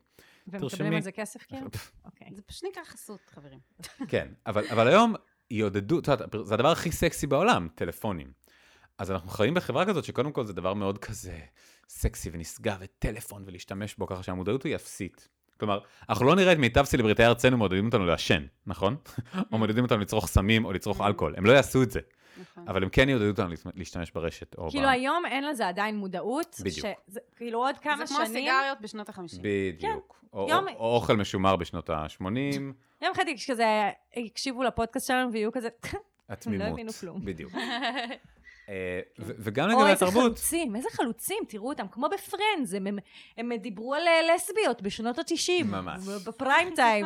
ומקבלים. 0.47 0.93
על 0.93 1.01
זה 1.01 1.11
כסף 1.11 1.43
כאילו? 1.47 1.67
אוקיי. 2.05 2.27
זה 2.35 2.41
פשוט 2.41 2.63
נקרא 2.63 2.83
חסות, 2.83 3.19
חברים. 3.29 3.59
כן, 4.11 4.27
אבל, 4.45 4.67
אבל 4.71 4.87
היום 4.87 5.15
יעודדו, 5.51 5.99
את 5.99 6.07
יודעת, 6.07 6.29
זה 6.43 6.53
הדבר 6.53 6.71
הכי 6.71 6.91
סקסי 6.91 7.27
בעולם, 7.27 7.67
טלפונים. 7.75 8.31
אז 8.97 9.11
אנחנו 9.11 9.29
חיים 9.29 9.53
בחברה 9.53 9.85
כזאת 9.85 10.03
שקודם 10.03 10.31
כל 10.31 10.45
זה 10.45 10.53
דבר 10.53 10.73
מאוד 10.73 10.97
כזה 10.97 11.39
סקסי 11.89 12.29
ונשגב 12.33 12.77
וטלפון 12.79 13.43
ולהשתמש 13.45 13.95
בו 13.95 14.07
ככה 14.07 14.23
שהמודעות 14.23 14.63
היא 14.63 14.75
אפסית. 14.75 15.29
כלומר, 15.59 15.79
אנחנו 16.09 16.25
לא 16.25 16.35
נראה 16.35 16.51
את 16.53 16.57
מיטב 16.57 16.83
סלבריטאי 16.83 17.25
ארצנו 17.25 17.57
מעודדים 17.57 17.85
אותנו 17.85 18.05
לעשן, 18.05 18.45
נכון? 18.67 18.95
או 19.51 19.57
מעודדים 19.57 19.83
אותנו 19.83 19.97
לצרוך 19.99 20.27
סמים 20.27 20.65
או 20.65 20.73
לצרוך 20.73 21.01
אלכוהול. 21.01 21.33
הם 21.37 21.45
לא 21.45 21.51
יעשו 21.51 21.83
את 21.83 21.91
זה, 21.91 21.99
נכון. 22.41 22.63
אבל 22.67 22.83
הם 22.83 22.89
כן 22.89 23.09
יעודדו 23.09 23.29
אותנו 23.29 23.49
להשתמש 23.75 24.11
ברשת. 24.11 24.55
או 24.57 24.69
כאילו 24.69 24.85
ב... 24.87 24.89
היום 24.89 25.25
אין 25.25 25.43
לזה 25.47 25.67
עדיין 25.67 25.97
מודעות. 25.97 26.55
בדיוק. 26.59 26.87
שזה- 27.07 27.19
כאילו 27.35 27.59
עוד 27.59 27.77
כמה 27.77 27.97
זה 28.05 28.15
כמו 28.15 28.25
שנים. 28.25 28.31
הסיגריות 28.31 28.81
בשנות 28.81 29.09
ה-50. 29.09 29.21
בדיוק. 29.41 30.23
או, 30.33 30.47
יום- 30.49 30.67
או, 30.67 30.73
או 30.73 30.95
אוכל 30.95 31.15
משומר 31.17 31.55
בשנות 31.55 31.89
ה-80, 31.89 32.21
יום 33.01 33.11
אחד 33.15 33.23
כזה 33.47 33.65
יקשיבו 34.17 34.63
לפודקאסט 34.63 35.07
שלנו 35.07 35.31
ויהיו 35.33 35.51
כזה, 35.51 35.69
התמימות. 36.29 36.67
הבינו 36.67 36.91
כלום. 36.93 37.25
בדיוק. 37.25 37.51
אה, 38.69 38.99
וגם 39.19 39.69
או 39.69 39.69
לגבי 39.69 39.91
איזה 39.91 40.05
התרבות. 40.05 40.23
חלוצים, 40.23 40.75
איזה 40.75 40.89
חלוצים, 40.91 41.37
תראו 41.47 41.69
אותם, 41.69 41.87
כמו 41.91 42.07
בפרנדס, 42.09 42.73
הם, 42.73 42.87
הם, 42.87 42.97
הם 43.37 43.53
דיברו 43.53 43.93
על 43.93 44.01
אה, 44.07 44.35
לסביות 44.35 44.81
בשנות 44.81 45.19
ה-90. 45.19 45.63
ממש. 45.65 46.07
בפריים 46.27 46.75
טיים. 46.75 47.05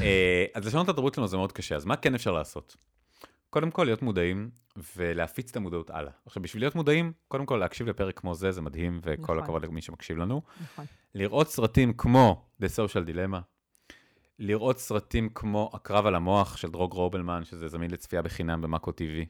אה, 0.00 0.44
אז 0.54 0.66
לשנות 0.66 0.84
את 0.84 0.90
התרבות 0.90 1.14
שלנו 1.14 1.28
זה 1.28 1.36
מאוד 1.36 1.52
קשה, 1.52 1.76
אז 1.76 1.84
מה 1.84 1.96
כן 1.96 2.14
אפשר 2.14 2.32
לעשות? 2.32 2.76
קודם 3.50 3.70
כל, 3.70 3.84
להיות 3.84 4.02
מודעים 4.02 4.50
ולהפיץ 4.96 5.50
את 5.50 5.56
המודעות 5.56 5.90
הלאה. 5.90 6.12
עכשיו, 6.26 6.42
בשביל 6.42 6.62
להיות 6.62 6.74
מודעים, 6.74 7.12
קודם 7.28 7.46
כל 7.46 7.56
להקשיב 7.56 7.88
לפרק 7.88 8.18
כמו 8.18 8.34
זה, 8.34 8.52
זה 8.52 8.62
מדהים, 8.62 9.00
וכל 9.02 9.22
נכון. 9.22 9.38
הכבוד 9.38 9.64
למי 9.64 9.82
שמקשיב 9.82 10.16
לנו. 10.16 10.42
נכון. 10.62 10.84
לראות 11.14 11.48
סרטים 11.48 11.92
כמו 11.92 12.44
The 12.62 12.64
Social 12.64 13.08
Dilemma, 13.08 13.38
לראות 14.38 14.78
סרטים 14.78 15.28
כמו 15.28 15.70
הקרב 15.72 16.06
על 16.06 16.14
המוח 16.14 16.56
של 16.56 16.70
דרור 16.70 16.92
גלוברמן, 16.92 17.44
שזה 17.44 17.68
זמין 17.68 17.90
לצפייה 17.90 18.22
בחינם 18.22 18.62
במאקו 18.62 18.90
TV. 18.90 19.26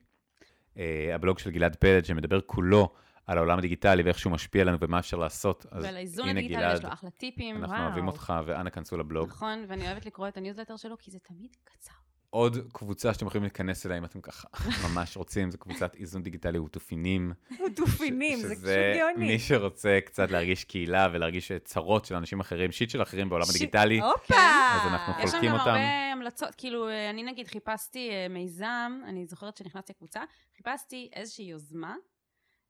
אה, 0.76 1.14
הבלוג 1.14 1.38
של 1.38 1.50
גלעד 1.50 1.76
פלד, 1.76 2.04
שמדבר 2.04 2.40
כולו 2.40 2.92
על 3.26 3.38
העולם 3.38 3.58
הדיגיטלי 3.58 4.02
ואיך 4.02 4.18
שהוא 4.18 4.32
משפיע 4.32 4.62
עלינו 4.62 4.78
ומה 4.80 4.98
אפשר 4.98 5.16
לעשות. 5.16 5.66
אז 5.70 5.84
ועל 5.84 5.96
האיזון 5.96 6.28
הדיגיטלי 6.28 6.56
גלעד, 6.56 6.78
יש 6.78 6.84
לו 6.84 6.92
אחלה 6.92 7.10
טיפים. 7.10 7.56
אנחנו 7.56 7.74
וואו. 7.74 7.86
אוהבים 7.86 8.08
אותך, 8.08 8.32
ואנא 8.46 8.70
כנסו 8.70 8.96
לבלוג. 8.96 9.28
נכון, 9.28 9.64
ואני 9.68 9.86
אוהבת 9.86 10.06
לקרוא 10.06 10.28
את 10.28 10.36
הניוזלטר 10.36 10.76
שלו, 10.76 10.98
כי 10.98 11.10
זה 11.10 11.18
תמיד 11.18 11.56
קצר. 11.64 11.92
עוד 12.34 12.58
קבוצה 12.72 13.14
שאתם 13.14 13.26
יכולים 13.26 13.42
להיכנס 13.42 13.86
אליה 13.86 13.98
אם 13.98 14.04
אתם 14.04 14.20
ככה 14.20 14.48
ממש 14.88 15.16
רוצים, 15.16 15.50
זה 15.50 15.58
קבוצת 15.58 15.94
איזון 15.94 16.22
דיגיטלי 16.22 16.58
ותופינים. 16.58 17.32
תופינים, 17.76 18.38
זה 18.38 18.48
פשוט 18.48 18.58
שזה 18.58 18.94
גאוני. 18.98 19.26
מי 19.26 19.38
שרוצה 19.38 19.98
קצת 20.04 20.30
להרגיש 20.30 20.64
קהילה 20.64 21.08
ולהרגיש 21.12 21.52
צרות 21.64 22.04
של 22.04 22.14
אנשים 22.14 22.40
אחרים, 22.40 22.72
שיט 22.72 22.90
של 22.90 23.02
אחרים 23.02 23.28
בעולם 23.28 23.44
הדיגיטלי. 23.50 24.00
הופה! 24.00 24.34
אז 24.74 24.92
אנחנו 24.92 25.24
יש 25.24 25.30
חולקים 25.30 25.50
גם 25.50 25.58
אותם. 25.58 25.70
הרבה 25.70 26.12
המלצות, 26.12 26.54
כאילו, 26.54 26.88
אה, 26.88 27.10
אני 27.10 27.22
נגיד 27.22 27.48
חיפשתי 27.48 28.10
אה, 28.10 28.26
מיזם, 28.30 29.00
אני 29.08 29.26
זוכרת 29.26 29.56
שנכנסתי 29.56 29.92
לקבוצה, 29.92 30.20
חיפשתי 30.56 31.10
איזושהי 31.12 31.44
יוזמה 31.44 31.94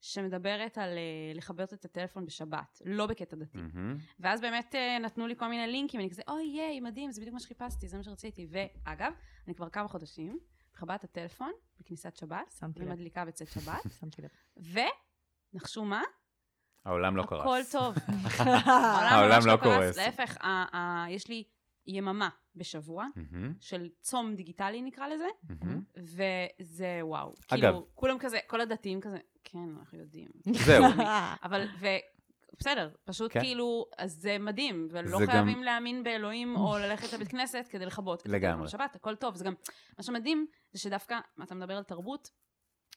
שמדברת 0.03 0.79
על 0.79 0.91
אה, 0.91 1.33
לכבות 1.35 1.73
את 1.73 1.85
הטלפון 1.85 2.27
בשבת, 2.27 2.83
לא 2.85 3.07
בקטע 3.07 3.37
דתי. 3.37 3.59
מהמם. 3.59 3.97
ואז 4.21 4.41
באמת 4.41 4.75
אה, 4.75 4.99
נתנו 4.99 5.27
לי 5.27 5.37
כל 5.37 5.49
מיני 5.49 5.67
לינקים, 5.73 6.01
אני 6.01 6.11
כזה, 6.11 6.23
אוי 6.29 6.45
ייי, 6.45 6.81
מדהים, 6.81 7.13
זה 7.13 7.21
בדיוק 7.21 7.35
מה 7.35 7.41
שחיפשתי, 7.41 7.89
זה 7.89 7.97
מה 7.97 8.03
שרציתי. 8.03 8.47
ואגב, 8.51 9.13
אני 9.47 9.55
כבר 9.55 9.69
כמה 9.69 9.89
חודשים 9.89 10.39
מכבה 10.75 10.95
את 10.95 11.05
הטלפון 11.05 11.53
בכניסת 11.81 12.17
שבת. 12.17 12.61
ומדליקה 12.77 13.25
בצאת 13.25 13.49
שבת. 13.49 13.83
ונחשו 15.53 15.85
מה? 15.85 16.03
העולם 16.85 17.17
לא 17.17 17.23
הכל 17.23 17.39
קרס. 17.43 17.73
טוב. 17.73 17.95
העולם 19.11 19.47
לא 19.47 19.57
קרס. 19.57 19.63
קורס. 19.63 19.97
להפך, 19.97 20.37
יש 21.09 21.29
לי 21.29 21.45
יממה 21.87 22.29
בשבוע 22.57 23.07
של 23.61 23.89
צום 24.01 24.35
דיגיטלי 24.35 24.83
נקרא 24.83 25.09
לזה. 25.09 25.29
וזה 25.97 26.99
וואו. 27.03 27.35
אגב. 27.49 27.61
כאילו, 27.61 27.87
כולם 27.95 28.19
כזה, 28.19 28.39
כל 28.47 28.61
הדתיים 28.61 29.01
כזה, 29.01 29.19
כן, 29.45 29.59
אנחנו 29.79 29.99
יודעים. 29.99 30.29
זהו. 30.67 30.85
אבל, 31.45 31.67
ו... 31.81 31.87
בסדר, 32.59 32.91
פשוט 33.05 33.33
כן. 33.33 33.41
כאילו, 33.41 33.87
אז 33.99 34.13
זה 34.13 34.37
מדהים, 34.41 34.89
ולא 34.91 35.19
זה 35.19 35.25
גם- 35.27 35.31
חייבים 35.33 35.63
להאמין 35.63 36.05
באלוהים 36.05 36.57
או 36.57 36.79
ללכת 36.79 37.13
לבית 37.13 37.29
כנסת 37.29 37.67
כדי 37.71 37.87
לכבות 37.87 38.23
לגמרי. 38.27 38.65
בשבת, 38.67 38.97
הכל 38.97 39.15
טוב. 39.17 39.35
זה 39.35 39.45
גם, 39.45 39.55
מה 39.99 40.03
שמדהים 40.05 40.47
זה 40.73 40.79
שדווקא, 40.81 41.19
אתה 41.43 41.55
מדבר 41.55 41.77
על 41.77 41.83
תרבות, 41.83 42.31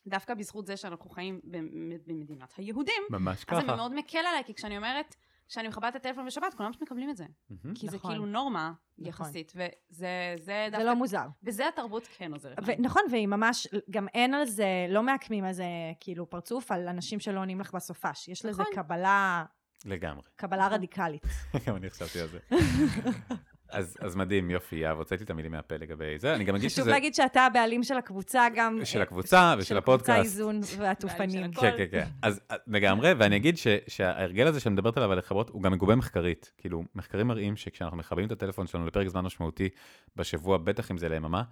דווקא 0.08 0.34
בזכות 0.34 0.66
זה 0.66 0.78
שאנחנו 0.78 1.10
חיים 1.10 1.42
במ- 1.44 1.90
במדינת 2.08 2.54
היהודים, 2.58 3.04
ממש 3.10 3.46
אז 3.48 3.58
זה 3.58 3.64
ככה. 3.64 3.76
מאוד 3.76 3.94
מקל 3.94 4.18
עליי, 4.18 4.44
כי 4.46 4.54
כשאני 4.54 4.78
אומרת 4.78 5.16
שאני 5.48 5.68
מכבה 5.68 5.88
את 5.88 5.96
הטלפון 5.96 6.26
בשבת, 6.26 6.54
כולם 6.54 6.72
פשוט 6.72 6.82
מקבלים 6.82 7.10
את 7.10 7.18
זה. 7.18 7.26
מהמם. 7.50 7.76
כי 7.76 7.90
זה 7.90 7.98
נכון. 7.98 8.12
כאילו 8.12 8.26
נורמה 8.26 8.72
נכון. 8.98 9.10
יחסית, 9.10 9.52
וזה 9.56 9.68
זה 9.90 10.36
זה 10.40 10.68
דווקא, 10.72 10.86
לא 10.86 10.96
מוזר. 10.96 11.28
בזה 11.44 11.68
התרבות 11.68 12.08
כן 12.18 12.34
עוזרת. 12.34 12.58
לנו. 12.58 12.68
ונכון, 12.68 13.02
והיא 13.12 13.28
ממש, 13.28 13.68
גם 13.90 14.08
אין 14.14 14.34
על 14.34 14.46
זה, 14.46 14.68
לא 14.90 15.04
מעקמים 15.04 15.46
על 15.46 15.54
זה 15.54 15.66
כאילו 16.00 16.30
פרצוף 16.30 16.72
על 16.72 16.88
אנשים 16.88 17.20
שלא 17.20 17.40
עונים 17.40 17.60
לך 17.60 17.74
בסופש. 17.76 18.28
יש 18.28 18.46
לזה 18.46 18.62
נכון. 18.62 18.74
קבלה, 18.76 19.46
לגמרי. 19.86 20.24
קבלה 20.36 20.68
רדיקלית. 20.68 21.26
גם 21.68 21.76
אני 21.76 21.90
חשבתי 21.90 22.20
על 22.20 22.28
זה. 22.28 22.40
אז 23.70 23.98
אז 24.00 24.16
מדהים, 24.16 24.50
יופי, 24.50 24.76
יאהב, 24.76 24.98
הוצאתי 24.98 25.24
את 25.24 25.30
המילים 25.30 25.52
מהפה 25.52 25.76
לגבי 25.76 26.20
זה. 26.20 26.36
אני 26.36 26.44
גם 26.44 26.56
אגיד 26.56 26.70
חשוב 26.70 26.84
שזה 26.84 26.92
להגיד 26.92 27.16
שאתה 27.16 27.42
הבעלים 27.42 27.84
של 27.84 27.98
הקבוצה 27.98 28.48
גם. 28.56 28.80
של 28.84 28.98
אה, 28.98 29.04
הקבוצה 29.04 29.56
ושל 29.58 29.68
של 29.68 29.78
הקבוצה 29.78 29.94
הפודקאסט. 29.94 30.20
איזון 30.26 30.60
והתופנים. 30.78 31.52
כן, 31.54 31.72
כן, 31.78 31.86
כן. 31.92 32.06
אז 32.22 32.42
אה, 32.52 32.56
לגמרי, 32.68 33.14
ואני 33.18 33.36
אגיד 33.36 33.58
ש- 33.58 33.68
שההרגל 33.88 34.48
הזה 34.48 34.60
שאני 34.60 34.74
מדברת 34.74 34.98
עליו 34.98 35.12
על 35.12 35.20
החברות, 35.20 35.50
הוא 35.50 35.62
גם 35.64 35.72
מגובה 35.72 35.96
מחקרית. 35.96 36.52
כאילו, 36.58 36.84
מחקרים 36.96 37.28
מראים 37.28 37.56
שכשאנחנו 37.56 37.98
מכבים 37.98 38.26
את 38.26 38.32
הטלפון 38.32 38.68
שלנו 38.68 38.86
לפרק 38.88 39.08
זמן 39.08 39.22
משמעותי 39.22 39.70
בשבוע, 40.16 40.58
בטח 40.58 40.92
אם 40.92 40.98
זה 40.98 41.10
ליממה, 41.10 41.44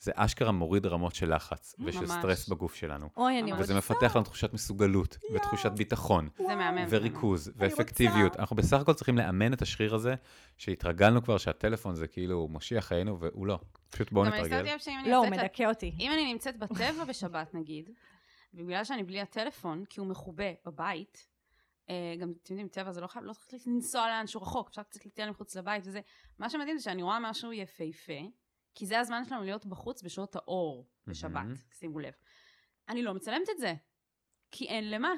זה 0.00 0.12
אשכרה 0.14 0.52
מוריד 0.52 0.86
רמות 0.86 1.14
של 1.14 1.34
לחץ 1.34 1.74
ושל 1.84 2.00
ממש. 2.00 2.10
סטרס 2.10 2.48
בגוף 2.48 2.74
שלנו. 2.74 3.08
אוי, 3.16 3.38
אני 3.38 3.52
ממש. 3.52 3.60
וזה 3.60 3.74
מפתח 3.74 4.16
לנו 4.16 4.24
תחושת 4.24 4.52
מסוגלות, 4.52 5.18
ותחושת 5.34 5.72
ביטחון, 5.72 6.28
זה 6.38 6.54
מהמם. 6.54 6.86
וריכוז, 6.90 7.52
ואפקטיביות. 7.56 8.30
רוצה. 8.30 8.40
אנחנו 8.40 8.56
בסך 8.56 8.80
הכל 8.80 8.92
צריכים 8.92 9.18
לאמן 9.18 9.52
את 9.52 9.62
השריר 9.62 9.94
הזה, 9.94 10.14
שהתרגלנו 10.58 11.22
כבר 11.22 11.38
שהטלפון 11.38 11.94
זה 11.94 12.06
כאילו 12.06 12.48
מושיע 12.48 12.80
חיינו, 12.80 13.20
והוא 13.20 13.46
לא. 13.46 13.58
פשוט 13.90 14.12
בואו 14.12 14.24
נתרגל. 14.24 14.64
לא, 15.06 15.16
הוא. 15.16 15.26
מדכא 15.26 15.62
אותי. 15.68 15.94
אם 16.00 16.12
אני 16.12 16.32
נמצאת 16.32 16.58
בטבע 16.58 17.04
בשבת 17.08 17.54
נגיד, 17.54 17.90
ובגלל 18.54 18.84
שאני 18.84 19.02
בלי 19.02 19.20
הטלפון, 19.20 19.84
כי 19.84 20.00
הוא 20.00 20.08
מחובה 20.08 20.52
בבית, 20.66 21.26
אה, 21.90 22.14
גם 22.18 22.32
אתם 22.42 22.52
יודעים, 22.52 22.68
טבע 22.68 22.92
זה 22.92 23.00
לא 23.00 23.06
חייב, 23.06 23.24
לא 23.24 23.32
צריך 23.32 23.62
לנסוע 23.66 24.08
לאנשהו 24.08 24.42
רחוק, 24.42 24.68
אפשר 24.68 24.82
קצת 24.82 25.06
לטייל 25.06 25.30
מחוץ 25.30 25.56
לבית 25.56 25.86
וזה. 25.86 26.00
מה 26.38 26.50
שמדהים 26.50 26.78
זה 26.78 26.84
שאני 26.84 27.02
רואה 27.02 27.18
משהו 27.20 27.52
יפהפה, 27.52 28.12
כי 28.78 28.86
זה 28.86 29.00
הזמן 29.00 29.24
שלנו 29.24 29.44
להיות 29.44 29.66
בחוץ 29.66 30.02
בשעות 30.02 30.36
האור 30.36 30.86
בשבת, 31.06 31.32
מהמם. 31.32 31.54
שימו 31.72 31.98
לב. 31.98 32.12
אני 32.88 33.02
לא 33.02 33.14
מצלמת 33.14 33.48
את 33.50 33.58
זה, 33.58 33.74
כי 34.50 34.68
אין 34.68 34.90
למה. 34.90 35.12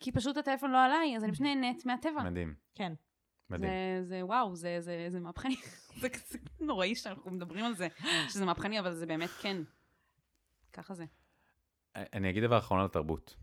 כי 0.00 0.12
פשוט 0.12 0.36
הטלפון 0.36 0.70
לא 0.70 0.84
עליי, 0.84 1.16
אז 1.16 1.24
אני 1.24 1.32
פשוט 1.32 1.42
נהנית 1.42 1.86
מהטבע. 1.86 2.22
מדהים, 2.22 2.54
כן. 2.74 2.92
מדהים. 3.50 3.70
זה, 3.72 4.08
זה 4.08 4.24
וואו, 4.24 4.56
זה, 4.56 4.76
זה, 4.80 5.06
זה 5.08 5.20
מהפכני. 5.20 5.56
זה 6.00 6.08
כזה 6.08 6.38
נוראי 6.60 6.94
שאנחנו 6.94 7.30
מדברים 7.30 7.64
על 7.64 7.74
זה, 7.74 7.88
שזה 8.28 8.44
מהפכני, 8.44 8.80
אבל 8.80 8.92
זה 8.92 9.06
באמת 9.06 9.30
כן. 9.30 9.56
ככה 10.72 10.94
זה. 10.94 11.04
אני 11.96 12.30
אגיד 12.30 12.44
דבר 12.44 12.58
אחרון 12.58 12.80
על 12.80 12.86
התרבות. 12.86 13.36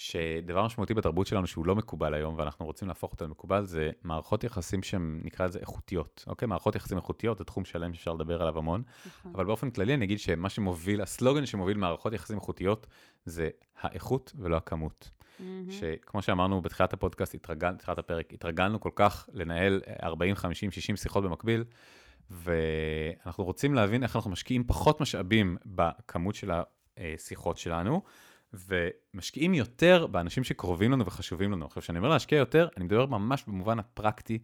שדבר 0.00 0.66
משמעותי 0.66 0.94
בתרבות 0.94 1.26
שלנו 1.26 1.46
שהוא 1.46 1.66
לא 1.66 1.76
מקובל 1.76 2.14
היום, 2.14 2.34
ואנחנו 2.38 2.66
רוצים 2.66 2.88
להפוך 2.88 3.12
אותו 3.12 3.24
למקובל, 3.24 3.64
זה 3.64 3.90
מערכות 4.02 4.44
יחסים 4.44 4.82
שהן, 4.82 5.20
נקרא 5.24 5.46
לזה 5.46 5.58
איכותיות. 5.58 6.24
אוקיי? 6.26 6.48
מערכות 6.48 6.76
יחסים 6.76 6.96
איכותיות 6.96 7.38
זה 7.38 7.44
תחום 7.44 7.64
שלם 7.64 7.94
שאפשר 7.94 8.12
לדבר 8.12 8.42
עליו 8.42 8.58
המון, 8.58 8.82
נכון. 9.06 9.32
אבל 9.34 9.44
באופן 9.44 9.70
כללי 9.70 9.94
אני 9.94 10.04
אגיד 10.04 10.18
שמה 10.18 10.48
שמוביל, 10.48 11.00
הסלוגן 11.00 11.46
שמוביל 11.46 11.76
מערכות 11.76 12.12
יחסים 12.12 12.36
איכותיות, 12.36 12.86
זה 13.24 13.48
האיכות 13.80 14.32
ולא 14.38 14.56
הכמות. 14.56 15.10
מהמם. 15.40 15.70
שכמו 15.70 16.22
שאמרנו 16.22 16.62
בתחילת 16.62 16.92
הפודקאסט, 16.92 17.34
התרגל, 17.34 17.72
בתחילת 17.72 17.98
הפרק, 17.98 18.32
התרגלנו 18.32 18.80
כל 18.80 18.90
כך 18.94 19.28
לנהל 19.32 19.80
40, 20.02 20.34
50, 20.34 20.70
60 20.70 20.96
שיחות 20.96 21.24
במקביל, 21.24 21.64
ואנחנו 22.30 23.44
רוצים 23.44 23.74
להבין 23.74 24.02
איך 24.02 24.16
אנחנו 24.16 24.30
משקיעים 24.30 24.64
פחות 24.66 25.00
משאבים 25.00 25.56
בכמות 25.66 26.34
של 26.34 26.50
השיחות 26.96 27.58
שלנו, 27.58 28.02
ומשקיעים 28.52 29.54
יותר 29.54 30.06
באנשים 30.06 30.44
שקרובים 30.44 30.92
לנו 30.92 31.06
וחשובים 31.06 31.52
לנו. 31.52 31.66
עכשיו, 31.66 31.82
כשאני 31.82 31.98
אומר 31.98 32.08
להשקיע 32.08 32.38
יותר, 32.38 32.68
אני 32.76 32.84
מדבר 32.84 33.06
ממש 33.06 33.44
במובן 33.46 33.78
הפרקטי, 33.78 34.38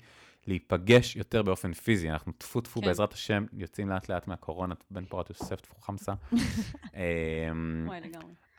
להיפגש 0.46 1.16
יותר 1.16 1.42
באופן 1.42 1.72
פיזי. 1.72 2.10
אנחנו 2.10 2.32
טפו 2.32 2.60
טפו 2.60 2.80
כן. 2.80 2.86
בעזרת 2.86 3.12
השם, 3.12 3.46
יוצאים 3.52 3.88
לאט 3.88 4.08
לאט 4.08 4.28
מהקורונה, 4.28 4.74
בן 4.90 5.04
פורת 5.04 5.30
יוסף 5.30 5.60
טפו 5.60 5.80
חמסה. 5.80 6.12
אמ. 6.94 7.88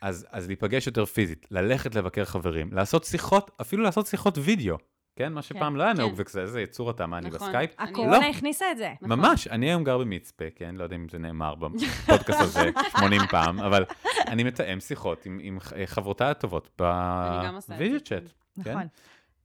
אז, 0.02 0.28
אז 0.32 0.48
להיפגש 0.48 0.88
יותר 0.88 1.06
פיזית, 1.06 1.48
ללכת 1.52 1.96
לבקר 1.96 2.26
חברים, 2.26 2.74
לעשות 2.74 3.04
שיחות, 3.04 3.52
אפילו 3.62 3.84
לעשות 3.84 4.08
שיחות 4.08 4.38
וידאו, 4.38 4.78
כן? 5.16 5.34
מה 5.34 5.42
שפעם 5.42 5.76
לא 5.76 5.84
היה 5.84 5.92
כן. 5.94 5.98
נהוג, 5.98 6.14
וכזה, 6.18 6.42
איזה 6.42 6.62
יצור 6.62 6.92
אתה, 6.92 7.06
מה, 7.06 7.18
אני 7.18 7.28
נכון. 7.30 7.48
בסקייפ? 7.48 7.72
הקורונה 7.78 8.20
לא. 8.20 8.26
הכניסה 8.26 8.72
את 8.72 8.78
זה. 8.78 8.94
נכון. 9.02 9.20
ממש, 9.20 9.48
אני 9.48 9.66
היום 9.66 9.84
גר 9.84 9.98
במצפה, 9.98 10.46
כן? 10.56 10.76
לא 10.76 10.84
יודע 10.84 10.96
אם 10.96 11.10
זה 11.10 11.18
נאמר 11.18 11.56
בפודקאסט 11.56 12.40
הזה 12.42 12.70
80 13.00 13.22
פעם, 13.32 13.60
אבל 13.60 13.86
אני 14.28 14.44
מתאם 14.44 14.80
שיחות 14.80 15.26
עם, 15.26 15.40
עם 15.42 15.60
ח- 15.60 15.74
חברותיי 15.86 16.28
הטובות 16.28 16.70
בווידאו 16.78 18.00
כן. 18.00 18.00
צ'אט. 18.00 18.24
כן? 18.64 18.72
נכון. 18.72 18.88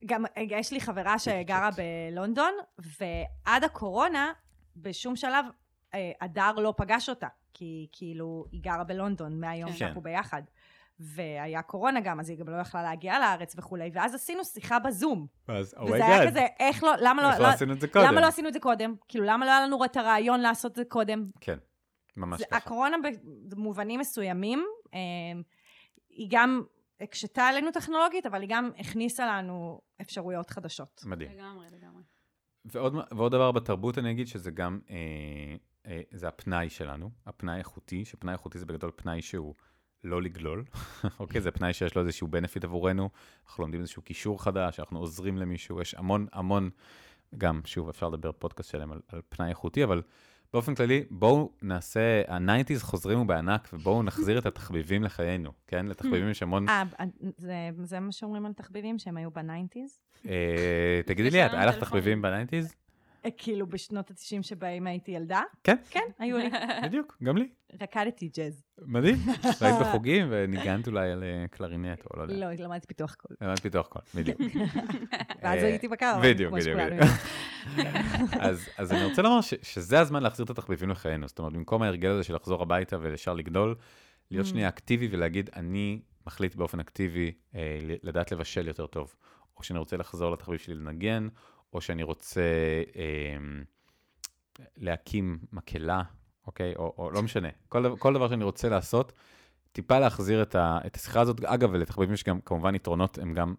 גם 0.06 0.24
אה, 0.26 0.42
יש 0.50 0.72
לי 0.72 0.80
חברה 0.80 1.18
שגרה 1.18 1.70
בלונדון, 1.70 2.52
ועד 3.00 3.64
הקורונה, 3.64 4.32
בשום 4.76 5.16
שלב, 5.16 5.44
אה, 5.94 6.10
הדר 6.20 6.52
לא 6.52 6.74
פגש 6.76 7.08
אותה, 7.08 7.28
כי 7.54 7.86
כאילו 7.92 8.44
היא 8.52 8.60
גרה 8.62 8.84
בלונדון 8.84 9.40
מהיום 9.40 9.70
כן. 9.70 9.76
שאנחנו 9.76 10.00
ביחד. 10.00 10.42
והיה 11.00 11.62
קורונה 11.62 12.00
גם, 12.00 12.20
אז 12.20 12.30
היא 12.30 12.38
גם 12.38 12.48
לא 12.48 12.56
יכלה 12.56 12.82
להגיע 12.82 13.18
לארץ 13.18 13.54
וכולי, 13.58 13.90
ואז 13.94 14.14
עשינו 14.14 14.44
שיחה 14.44 14.78
בזום. 14.78 15.26
אז, 15.48 15.74
וזה 15.84 16.06
היה 16.06 16.30
כזה, 16.30 16.46
איך 16.60 16.84
לא, 16.84 16.92
למה 17.00 17.22
לא, 17.22 17.30
איך 17.30 17.40
לא 17.40 17.46
לא- 17.46 17.52
עשינו 17.52 17.72
את 17.72 17.80
זה 17.80 17.88
קודם? 17.88 18.04
למה 18.06 18.20
לא 18.20 18.26
עשינו 18.26 18.48
את 18.48 18.52
זה 18.52 18.60
קודם? 18.60 18.94
כאילו, 19.08 19.24
למה 19.24 19.46
לא 19.46 19.50
היה 19.50 19.66
לנו 19.66 19.84
את 19.84 19.96
הרעיון 19.96 20.40
לעשות 20.40 20.70
את 20.70 20.76
זה 20.76 20.84
קודם? 20.84 21.30
כן, 21.40 21.58
ממש 22.16 22.38
זה, 22.38 22.44
ככה. 22.46 22.56
הקורונה 22.56 22.96
במובנים 23.48 24.00
מסוימים, 24.00 24.64
אה, 24.94 24.98
היא 26.08 26.28
גם 26.30 26.62
הקשתה 27.00 27.42
עלינו 27.42 27.70
טכנולוגית, 27.70 28.26
אבל 28.26 28.40
היא 28.40 28.48
גם 28.52 28.70
הכניסה 28.78 29.26
לנו 29.26 29.80
אפשרויות 30.00 30.50
חדשות. 30.50 31.02
מדהים. 31.06 31.30
לגמרי, 31.32 31.66
לגמרי. 31.72 32.02
ועוד, 32.64 32.94
ועוד 33.16 33.32
דבר 33.32 33.52
בתרבות 33.52 33.98
אני 33.98 34.10
אגיד 34.10 34.26
שזה 34.26 34.50
גם, 34.50 34.80
אה, 34.90 34.96
אה, 35.86 36.00
זה 36.12 36.28
הפנאי 36.28 36.68
שלנו, 36.68 37.10
הפנאי 37.26 37.54
האיכותי, 37.54 38.04
שפנאי 38.04 38.32
איכותי 38.32 38.58
זה 38.58 38.66
בגדול 38.66 38.90
פנאי 38.96 39.22
שהוא 39.22 39.54
לא 40.04 40.22
לגלול, 40.22 40.64
אוקיי? 41.20 41.40
זה 41.40 41.50
פנאי 41.50 41.72
שיש 41.72 41.94
לו 41.94 42.02
איזשהו 42.02 42.28
בנפיט 42.28 42.64
עבורנו, 42.64 43.10
אנחנו 43.46 43.62
לומדים 43.62 43.80
איזשהו 43.80 44.02
קישור 44.02 44.42
חדש, 44.42 44.80
אנחנו 44.80 44.98
עוזרים 44.98 45.38
למישהו, 45.38 45.80
יש 45.80 45.94
המון 45.94 46.26
המון, 46.32 46.70
גם, 47.38 47.60
שוב, 47.64 47.88
אפשר 47.88 48.08
לדבר 48.08 48.32
פודקאסט 48.32 48.70
שלם 48.70 48.92
על, 48.92 49.00
על 49.08 49.20
פנאי 49.28 49.48
איכותי, 49.48 49.84
אבל 49.84 50.02
באופן 50.52 50.74
כללי, 50.74 51.04
בואו 51.10 51.52
נעשה, 51.62 52.22
ה-90's 52.28 52.80
חוזרים 52.80 53.20
ובענק, 53.20 53.68
ובואו 53.72 54.02
נחזיר 54.02 54.38
את 54.38 54.46
התחביבים 54.46 55.02
לחיינו, 55.02 55.52
כן? 55.66 55.86
לתחביבים 55.86 56.30
יש 56.30 56.42
המון, 56.42 56.68
אה, 56.68 56.82
זה, 57.36 57.54
זה 57.82 58.00
מה 58.00 58.12
שאומרים 58.12 58.46
על 58.46 58.52
תחביבים, 58.52 58.98
שהם 58.98 59.16
היו 59.16 59.30
ב 59.30 59.37
ninetiesז? 59.37 59.98
אה, 60.28 61.00
תגידי 61.06 61.30
לי, 61.30 61.42
היה 61.42 61.66
לך. 61.66 61.78
תחביבים 61.78 62.22
ב-90's? 62.22 62.74
כאילו 63.38 63.66
בשנות 63.66 64.10
ה-90 64.10 64.42
שבהם 64.42 64.86
הייתי 64.86 65.10
ילדה? 65.10 65.42
כן, 65.64 65.76
כן, 65.90 66.04
היו 66.18 66.38
לי. 66.38 66.50
בדיוק, 66.84 67.16
גם 67.22 67.36
לי. 67.36 67.48
רקדתי 67.82 68.30
ג'אז. 68.36 68.62
מדהים. 68.78 69.16
והיית 69.60 69.80
בחוגים 69.80 70.26
וניגנת 70.30 70.88
אולי 70.88 71.12
על 71.12 71.22
אה, 71.24 71.48
קלרינט 71.50 72.04
או 72.04 72.18
לא 72.18 72.22
יודע. 72.22 72.34
לא, 72.34 72.64
למדתי 72.64 72.86
פיתוח 72.86 73.14
קול. 73.14 73.36
למדת 73.40 73.60
פיתוח 73.60 73.86
קול, 73.86 74.02
בדיוק. 74.14 74.40
ואז 75.42 75.58
אה, 75.58 75.66
הייתי 75.66 75.88
בקר. 75.88 76.20
בדיוק, 76.22 76.54
בדיוק. 76.54 76.80
אז 78.78 78.92
אני 78.92 79.04
רוצה 79.04 79.22
לומר 79.22 79.40
שזה 79.62 80.00
הזמן 80.00 80.22
להחזיר 80.22 80.44
את 80.44 80.50
התחביבים 80.50 80.90
לחיינו. 80.90 81.28
זאת 81.28 81.38
אומרת, 81.38 81.52
במקום 81.52 81.82
ההרגל 81.82 82.08
הזה 82.10 82.22
של 82.22 82.34
לחזור 82.34 82.62
הביתה 82.62 82.96
וישר 83.00 83.34
לגדול, 83.34 83.74
להיות 84.30 84.46
Mm. 84.46 84.48
שנייה 84.48 84.68
אקטיבי 84.68 85.08
ולהגיד, 85.10 85.50
אני 85.56 86.00
מחליט 86.26 86.54
באופן 86.54 86.80
אקטיבי 86.80 87.32
אה, 87.54 87.78
לדעת 88.02 88.32
לבשל 88.32 88.68
יותר 88.68 88.86
טוב. 88.86 89.14
או 89.56 89.62
שאני 89.62 89.78
רוצה 89.78 89.96
לחזור 89.96 90.32
לתחביב 90.32 90.58
שלי 90.58 90.74
לנגן, 90.74 91.28
או 91.72 91.80
שאני 91.80 92.02
רוצה 92.02 92.42
אה, 92.96 93.36
להקים 94.76 95.38
מקהלה, 95.52 96.02
אוקיי? 96.46 96.74
או, 96.76 96.94
או 96.98 97.10
לא 97.10 97.22
משנה. 97.22 97.48
כל, 97.68 97.96
כל 97.98 98.14
דבר 98.14 98.28
שאני 98.28 98.44
רוצה 98.44 98.68
לעשות, 98.68 99.12
טיפה 99.72 99.98
להחזיר 99.98 100.42
את, 100.42 100.54
ה, 100.54 100.78
את 100.86 100.96
השיחה 100.96 101.20
הזאת. 101.20 101.44
אגב, 101.44 101.70
ולתחביבים 101.72 102.14
יש 102.14 102.24
גם 102.24 102.40
כמובן 102.40 102.74
יתרונות, 102.74 103.18
הם 103.18 103.34
גם 103.34 103.54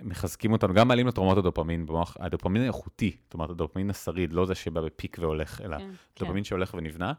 מחזקים 0.00 0.52
אותנו, 0.52 0.74
גם 0.74 0.88
מעלים 0.88 1.08
את 1.08 1.18
רמות 1.18 1.38
הדופמין 1.38 1.86
במוח, 1.86 2.16
הדופמין 2.20 2.62
האיכותי, 2.62 3.16
זאת 3.24 3.34
אומרת, 3.34 3.50
הדופמין 3.50 3.90
השריד, 3.90 4.32
לא 4.32 4.46
זה 4.46 4.54
שבא 4.54 4.80
בפיק 4.80 5.16
והולך, 5.20 5.60
אלא 5.60 5.78
כן. 5.78 5.90
דופמין 6.18 6.44
שהולך 6.44 6.74
ונבנה. 6.74 7.12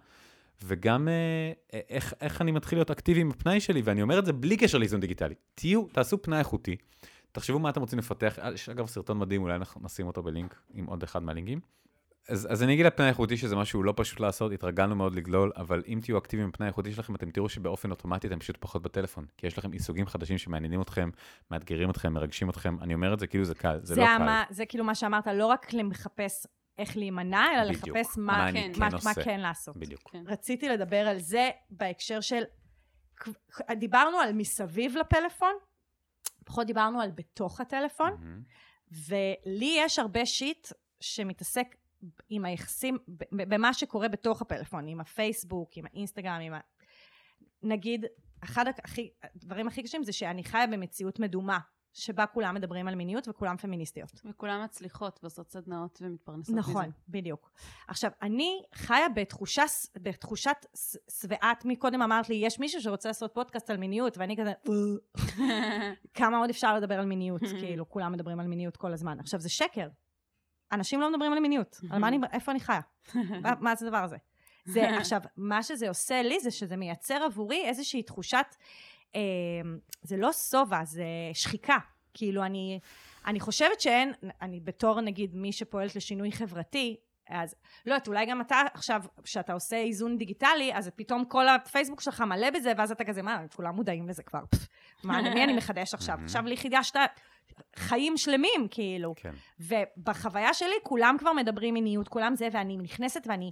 וגם 0.64 1.08
אה, 1.08 1.82
איך, 1.90 2.14
איך 2.22 2.42
אני 2.42 2.52
מתחיל 2.52 2.78
להיות 2.78 2.92
אקטיבי 2.92 3.22
עם 3.22 3.30
הפנאי 3.30 3.60
שלי, 3.60 3.82
ואני 3.82 4.02
אומר 4.02 4.20
את 4.20 4.26
זה 4.26 4.34
בלי 4.34 4.58
קשר 4.58 4.78
לאיזון 4.78 5.00
דיגיטלי. 5.00 5.36
תהיו, 5.56 5.84
תעשו 5.92 6.22
פנאי 6.22 6.40
איכותי, 6.40 6.76
תחשבו 7.32 7.60
מה 7.60 7.70
אתם 7.70 7.82
רוצים 7.82 8.00
לפתח. 8.00 8.40
אה, 8.40 8.52
יש 8.54 8.70
אגב 8.70 8.88
סרטון 8.88 9.20
מדהים, 9.20 9.42
אולי 9.42 9.56
אנחנו 9.56 9.82
נשים 9.84 10.08
אותו 10.08 10.24
בלינק 10.24 10.62
עם 10.74 10.86
עוד 10.86 11.04
אחד 11.04 11.24
מהלינקים. 11.24 11.60
אז, 12.30 12.48
אז 12.52 12.64
אני 12.64 12.74
אגיד 12.74 12.86
לפנאי 12.86 13.08
איכותי 13.08 13.38
שזה 13.38 13.56
משהו 13.56 13.84
לא 13.84 13.94
פשוט 13.98 14.20
לעשות, 14.20 14.52
התרגלנו 14.52 14.96
מאוד 14.96 15.16
לגלול, 15.16 15.52
אבל 15.58 15.84
אם 15.88 16.00
תהיו 16.04 16.18
אקטיביים 16.18 16.50
בפנאי 16.50 16.68
איכותי 16.68 16.94
שלכם, 16.94 17.16
אתם 17.16 17.32
תראו 17.32 17.50
שבאופן 17.50 17.92
אוטומטי 17.92 18.28
אתם 18.28 18.40
פשוט 18.40 18.58
פחות 18.60 18.82
בטלפון, 18.82 19.26
כי 19.38 19.48
יש 19.48 19.58
לכם 19.58 19.72
עיסוקים 19.72 20.06
חדשים 20.08 20.38
שמעניינים 20.38 20.82
אתכם, 20.82 21.10
מאתגרים 21.52 21.90
אתכם, 21.90 22.14
מרגשים 22.14 22.50
אתכם. 22.50 22.78
אני 22.82 22.94
אומר 22.94 23.14
את 23.14 23.20
זה 23.20 23.28
כאילו 23.28 23.46
זה 23.46 23.56
קל, 23.56 23.80
זה, 23.84 23.96
לא 23.96 24.06
קל. 24.06 24.12
המה- 24.12 24.44
זה 24.50 24.66
כאילו 24.66 24.84
מה 24.84 24.96
שאמרת, 24.96 25.28
לא 25.28 25.46
רק 25.46 25.74
לחפש 25.74 26.48
איך 26.78 26.98
להימנע, 26.98 27.46
אלא 27.56 27.74
בדיוק. 27.74 27.98
לחפש 27.98 28.18
מה 28.18 28.24
מה 28.38 28.52
כן 28.52 28.72
מה- 28.80 28.90
כן 28.92 28.98
מה. 29.04 29.14
כן 29.14 29.40
לעשות. 29.40 29.78
בדיוק. 29.78 30.02
כן. 30.12 30.24
רציתי 30.28 30.70
לדבר 30.70 31.08
על 31.08 31.20
זה 31.20 31.50
בהקשר 31.70 32.22
של... 32.22 32.42
דיברנו 33.78 34.18
על 34.18 34.34
מסביב 34.34 34.96
לפלאפון, 34.98 35.54
פחות 36.46 36.68
דיברנו 36.68 37.02
על 37.02 37.12
בתוך 37.12 37.62
הטלפון, 37.62 38.12
מהמם. 38.20 38.42
ולי 39.08 39.76
יש 39.78 40.00
הרבה 40.00 40.26
שיט 40.26 40.68
שמתעסק 41.00 41.76
עם 42.30 42.46
היחסים, 42.46 42.98
במה 43.32 43.74
שקורה 43.74 44.08
בתוך 44.08 44.42
הפלאפון, 44.42 44.88
עם 44.88 45.00
הפייסבוק, 45.00 45.78
עם 45.78 45.86
האינסטגרם, 45.86 46.40
עם 46.42 46.54
ה... 46.54 46.60
נגיד, 47.64 48.06
אחד 48.44 48.66
הכי- 48.68 49.12
הדברים 49.24 49.68
הכי 49.68 49.84
קשים 49.84 50.04
זה 50.04 50.14
שאני 50.14 50.44
חיה 50.44 50.68
במציאות 50.68 51.20
מדומה, 51.20 51.60
שבה 51.94 52.26
כולם 52.26 52.56
מדברים 52.56 52.88
על 52.88 52.96
מיניות 52.96 53.28
וכולם 53.28 53.58
פמיניסטיות. 53.58 54.22
וכולם 54.26 54.64
מצליחות 54.64 55.20
ועושות 55.24 55.50
סדנאות 55.50 56.00
ומתפרנסות 56.02 56.56
נכון, 56.56 56.86
מזה. 56.86 56.92
בדיוק. 57.10 57.52
עכשיו, 57.88 58.12
אני 58.22 58.62
חיה 58.76 59.10
בתחושה, 59.10 59.64
בתחושת 59.96 60.66
שבעת, 61.22 61.66
מקודם 61.66 62.02
אמרת 62.02 62.30
לי, 62.30 62.36
יש 62.36 62.60
מישהו 62.60 62.82
שרוצה 62.82 63.10
לעשות 63.10 63.34
פודקאסט 63.34 63.70
על 63.70 63.78
מיניות, 63.78 64.18
ואני 64.18 64.38
כזה, 64.38 64.54
"אה, 64.70 65.94
כמה 66.14 66.38
עוד 66.38 66.50
אפשר 66.50 66.76
לדבר 66.76 67.00
על 67.00 67.06
מיניות? 67.06 67.42
כאילו, 67.62 67.90
כולם 67.90 68.12
מדברים 68.12 68.40
על 68.40 68.48
מיניות 68.48 68.78
כל 68.78 68.94
הזמן. 68.94 69.20
עכשיו, 69.20 69.40
זה 69.40 69.50
שקר. 69.50 69.88
אנשים 70.72 71.02
לא 71.02 71.12
מדברים 71.12 71.34
על 71.34 71.40
מיניות. 71.40 71.82
על 71.90 72.00
מה 72.00 72.08
אני, 72.08 72.20
איפה 72.34 72.52
אני 72.52 72.60
חיה? 72.60 72.82
מה, 73.42 73.54
מה 73.60 73.76
זה 73.76 73.86
הדבר 73.86 74.04
הזה? 74.04 74.18
זה, 74.66 74.98
עכשיו, 74.98 75.22
מה 75.38 75.64
שזה 75.64 75.90
עושה 75.90 76.22
לי 76.22 76.40
זה 76.40 76.52
שזה 76.52 76.78
מייצר 76.78 77.24
עבורי 77.24 77.66
איזושהי 77.66 78.04
תחושת, 78.04 78.56
זה 80.02 80.18
לא 80.18 80.34
שובע, 80.34 80.84
זה 80.84 81.04
שחיקה. 81.34 81.78
כאילו, 82.14 82.44
אני, 82.44 82.80
אני 83.26 83.40
חושבת 83.40 83.82
שאין, 83.82 84.14
אני 84.42 84.60
בתור 84.60 85.02
נגיד 85.02 85.36
מי 85.36 85.52
שפועלת 85.52 85.96
לשינוי 85.96 86.32
חברתי, 86.32 86.96
אז 87.30 87.56
לא 87.86 87.94
יודעת, 87.94 88.08
אולי 88.08 88.26
גם 88.26 88.42
אתה 88.42 88.62
עכשיו, 88.74 89.04
כשאתה 89.24 89.54
עושה 89.54 89.76
איזון 89.78 90.18
דיגיטלי, 90.18 90.74
אז 90.74 90.92
פתאום 90.96 91.26
כל 91.26 91.48
הפייסבוק 91.48 92.02
שלך 92.02 92.22
מלא 92.22 92.50
בזה, 92.50 92.74
ואז 92.78 92.92
אתה 92.92 93.04
כזה, 93.04 93.22
מה, 93.22 93.42
כולם 93.56 93.76
מודעים 93.76 94.10
לזה 94.10 94.24
כבר. 94.24 94.44
מה, 95.04 95.22
למי 95.22 95.44
אני 95.44 95.54
מחדש 95.54 95.94
עכשיו? 95.94 96.18
עכשיו 96.24 96.46
לי 96.46 96.58
חידשת 96.58 97.00
חיים 97.76 98.18
שלמים, 98.18 98.68
כאילו. 98.72 99.14
כן. 99.16 99.34
ובחוויה 99.60 100.54
שלי, 100.54 100.76
כולם 100.84 101.16
כבר 101.20 101.34
מדברים 101.34 101.74
מיניות, 101.74 102.08
כולם 102.08 102.36
זה, 102.36 102.48
ואני 102.52 102.78
נכנסת 102.78 103.28
ואני... 103.28 103.52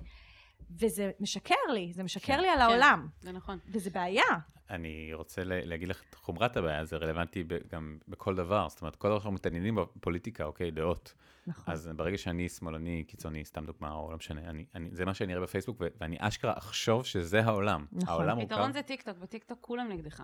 וזה 0.72 1.12
משקר 1.20 1.56
לי, 1.74 1.94
זה 1.94 2.04
משקר 2.04 2.34
כן. 2.34 2.40
לי 2.40 2.50
על 2.50 2.58
כן. 2.58 2.62
העולם. 2.62 3.08
זה 3.22 3.32
נכון. 3.32 3.58
וזה 3.72 3.90
בעיה. 3.90 4.24
אני 4.70 5.10
רוצה 5.14 5.42
להגיד 5.46 5.88
לך 5.88 6.02
את 6.10 6.16
חומרת 6.16 6.58
הבעיה, 6.58 6.86
זה 6.86 6.98
רלוונטי 6.98 7.44
ב- 7.44 7.58
גם 7.72 7.98
בכל 8.08 8.36
דבר. 8.36 8.70
זאת 8.70 8.82
אומרת, 8.82 8.96
כל 8.96 9.08
דבר 9.08 9.18
שאנחנו 9.18 9.32
מתעניינים 9.32 9.76
בפוליטיקה, 9.76 10.44
אוקיי, 10.44 10.72
דעות. 10.72 11.14
נכון. 11.48 11.74
אז 11.74 11.90
ברגע 11.96 12.18
שאני 12.18 12.50
שמאלני, 12.50 13.04
קיצוני, 13.08 13.46
סתם 13.46 13.66
דוגמה, 13.66 13.92
או 13.92 14.12
לא 14.12 14.18
משנה, 14.18 14.42
אני, 14.50 14.66
אני, 14.76 14.90
זה 14.92 15.06
מה 15.06 15.14
שאני 15.14 15.34
אראה 15.34 15.44
בפייסבוק, 15.44 15.78
ו- 15.82 15.88
ואני 16.02 16.18
אשכרה 16.20 16.54
אחשוב 16.58 17.06
שזה 17.06 17.44
העולם. 17.44 17.86
נכון. 17.92 18.10
העולם 18.10 18.38
מורכב, 18.38 18.54
פתרון 18.56 18.72
זה 18.72 18.82
טיקטוק, 18.82 19.18
בטיקטוק 19.18 19.58
כולם 19.62 19.90
נגדך. 19.92 20.24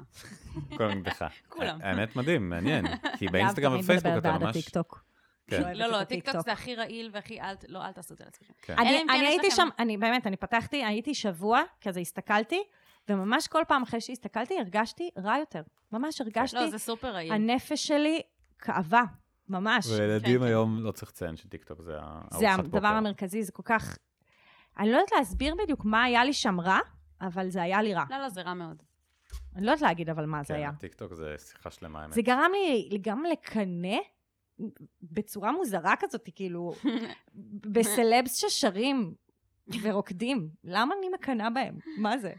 כולם 0.77 0.91
נגדך. 0.91 1.25
כולם. 1.49 1.79
האמת 1.83 2.15
מדהים, 2.15 2.49
מעניין. 2.49 2.85
כי 3.19 3.27
באינסטגרם 3.27 3.73
ובפייסבוק 3.73 4.11
מדבר 4.11 4.29
אתה 4.29 4.39
בעד 4.39 4.43
ממש... 4.43 4.69
כן. 5.47 5.73
לא, 5.77 5.87
לא. 5.87 6.03
טיקטוק 6.03 6.41
זה 6.45 6.51
הכי 6.51 6.75
רעיל 6.75 7.09
והכי, 7.13 7.41
אל, 7.41 7.55
לא, 7.67 7.85
אל 7.85 7.91
תעשו 7.91 8.13
את 8.13 8.17
זה 8.17 8.25
לעצמכם. 8.25 8.53
כן. 8.61 8.73
אני, 8.79 9.03
כן 9.07 9.25
הייתי 9.25 9.51
שם, 9.51 9.67
אני 9.79 9.97
באמת, 9.97 10.27
אני 10.27 10.37
פתחתי, 10.37 10.83
הייתי 10.85 11.13
שבוע, 11.15 11.61
כזה 11.81 11.99
הסתכלתי, 11.99 12.63
וממש 13.09 13.47
כל 13.47 13.63
פעם 13.67 13.83
אחרי 13.83 14.01
שהסתכלתי, 14.01 14.59
הרגשתי 14.59 15.09
רע 15.17 15.37
יותר. 15.37 15.61
ממש 15.91 16.21
הרגשתי, 16.21 16.57
לא, 16.57 16.67
זה 16.69 16.77
סופר 16.77 17.07
רעיל. 17.13 17.31
הנפש 17.33 17.87
שלי 17.87 18.21
כאבה, 18.59 19.03
ממש. 19.49 19.87
וילדים 19.87 20.33
כן, 20.33 20.39
כן. 20.39 20.45
היום 20.45 20.79
לא 20.83 20.91
צריך 20.91 21.11
לציין 21.11 21.37
שטיקטוק 21.37 21.81
זה 21.81 21.97
ה- 22.01 22.21
זה 22.31 22.47
ארוחת 22.49 22.59
הדבר 22.65 22.79
בוקר. 22.79 22.87
המרכזי, 22.93 23.43
זה 23.43 23.51
כל 23.51 23.63
כך... 23.65 23.97
אני 24.79 24.91
לא 24.91 24.97
יודעת 24.97 25.11
להסביר 25.17 25.55
בדיוק 25.63 25.85
מה 25.85 26.03
היה 26.03 26.23
לי 26.25 26.33
שם 26.33 26.59
רע, 26.61 26.79
אבל 27.21 27.49
זה 27.49 27.61
היה 27.61 27.81
לי 27.81 27.93
רע. 27.93 28.03
לא, 28.09 28.17
לא, 28.17 28.29
זה 28.29 28.41
רע 28.41 28.53
מאוד. 28.53 28.83
אני 29.55 29.65
לא 29.65 29.71
יודעת 29.71 29.81
להגיד 29.81 30.09
אבל 30.09 30.25
מה 30.25 30.43
זה 30.43 30.47
כן, 30.47 30.53
היה. 30.53 30.71
טיקטוק 30.79 31.13
זה 31.13 31.35
שיחה 31.37 31.71
שלמה, 31.71 32.01
האמת. 32.01 32.13
זה 32.13 32.21
גרם 32.21 32.51
לי 32.53 32.97
גם 33.01 33.23
לקנא 33.31 33.97
בצורה 35.03 35.51
מוזרה 35.51 35.93
כזאת, 35.99 36.29
כאילו, 36.35 36.73
בסלבס 37.73 38.35
ששרים 38.35 39.13
ורוקדים. 39.81 40.49
למה 40.63 40.95
אני 40.99 41.09
מקנאה 41.09 41.49
בהם? 41.49 41.77
מה 41.97 42.17
זה? 42.17 42.33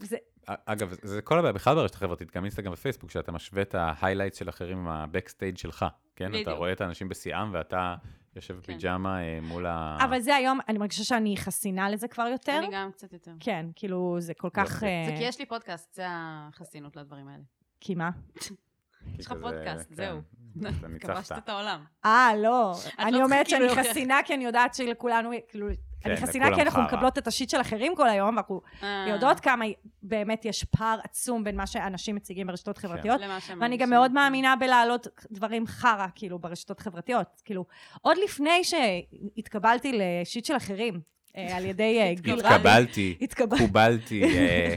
זה 0.00 0.16
אגב, 0.46 0.94
זה 1.02 1.22
כל 1.22 1.38
הבעיה 1.38 1.52
בכלל 1.52 1.74
ברשת 1.74 1.94
החברתית, 1.94 2.36
גם 2.36 2.44
אינסטגרם 2.44 2.72
ופייסבוק, 2.72 3.10
שאתה 3.10 3.32
משווה 3.32 3.62
את 3.62 3.74
ה 3.74 3.80
highlight 3.80 4.34
של 4.34 4.48
אחרים 4.48 4.78
עם 4.78 4.88
ה 4.88 4.95
backstage 4.95 5.56
שלך, 5.56 5.86
כן? 6.16 6.30
אתה. 6.42 6.52
רואה 6.52 6.72
את 6.72 6.80
האנשים 6.80 7.08
בשיאם 7.08 7.54
ואתה 7.54 7.94
יושב 8.36 8.54
כן. 8.54 8.60
בפיג'מה 8.60 9.22
אה, 9.22 9.38
מול 9.42 9.66
ה... 9.66 9.98
אבל 10.04 10.20
זה 10.20 10.34
היום, 10.34 10.60
אני 10.68 10.78
מרגישה 10.78 11.04
שאני 11.04 11.36
חסינה 11.36 11.90
לזה 11.90 12.08
כבר 12.08 12.26
יותר. 12.32 12.58
אני 12.58 12.68
גם 12.72 12.92
קצת 12.92 13.12
יותר. 13.12 13.32
כן, 13.40 13.66
כאילו, 13.74 14.16
זה 14.18 14.34
כל 14.34 14.50
כך... 14.52 14.72
יופי. 14.72 14.86
אה, 14.86 15.04
זה 15.06 15.16
כי 15.16 15.24
יש 15.24 15.38
לי 15.38 15.46
פודקאסט, 15.46 15.94
זה 15.94 16.04
החסינות 16.08 16.96
לדברים 16.96 17.28
האלה. 17.28 17.42
כי 17.80 17.94
מה? 17.94 18.10
יש 19.18 19.26
לך 19.26 19.34
פודקאסט, 19.42 19.88
כן, 19.88 19.94
זהו. 19.94 20.20
אתה 20.60 20.68
כבשת 21.00 21.12
ניצחת. 21.12 21.38
את 21.38 21.48
העולם. 21.48 21.84
אה, 22.04 22.30
לא. 22.36 22.72
אני 22.98 23.10
צריכה 23.10 23.24
אומרת 23.24 23.48
שאני 23.48 23.68
כאילו. 23.68 23.82
חסינה 23.82 24.18
כי 24.24 24.34
אני 24.34 24.44
יודעת 24.44 24.74
שלכולנו, 24.74 25.30
כאילו, 25.48 25.68
אני 26.04 26.16
כן, 26.16 26.26
חסינה 26.26 26.44
לכולם 26.44 26.56
כי 26.56 26.62
אנחנו. 26.62 26.82
מקבלות 26.82 27.18
את 27.18 27.26
השיט 27.26 27.50
של 27.50 27.60
אחרים 27.60 27.96
כל 27.96 28.08
היום, 28.08 28.34
ואנחנו 28.34 28.60
אה, 28.82 29.06
יודעות 29.08 29.40
כמה 29.40 29.64
באמת 30.02 30.44
יש 30.44 30.64
פער 30.64 30.98
עצום 31.04 31.44
בין 31.44 31.56
מה 31.56 31.66
שאנשים 31.66 32.14
מציגים 32.16 32.46
ברשתות 32.46 32.78
חברתיות. 32.78 33.20
למה 33.20 33.40
שהם 33.40 33.60
ואני 33.60 33.76
גם. 33.76 33.90
מאוד 33.90 34.12
מאמינה 34.12 34.56
בלהעלות 34.56 35.06
דברים 35.30 35.66
חרא, 35.66 36.06
כאילו, 36.14 36.38
ברשתות 36.38 36.80
חברתיות. 36.80 37.42
כאילו, 37.44 37.64
עוד 38.02 38.16
לפני 38.24 38.64
שהתקבלתי 38.64 39.92
לשיט 39.98 40.44
של 40.44 40.56
אחרים, 40.56 41.00
על 41.34 41.64
ידי 41.64 42.00
אה, 42.00 42.14
גיל 42.14 42.34
רבי, 42.34 43.16
התקבלתי, 43.20 43.58
קובלתי, 43.58 44.24
אה, 44.24 44.74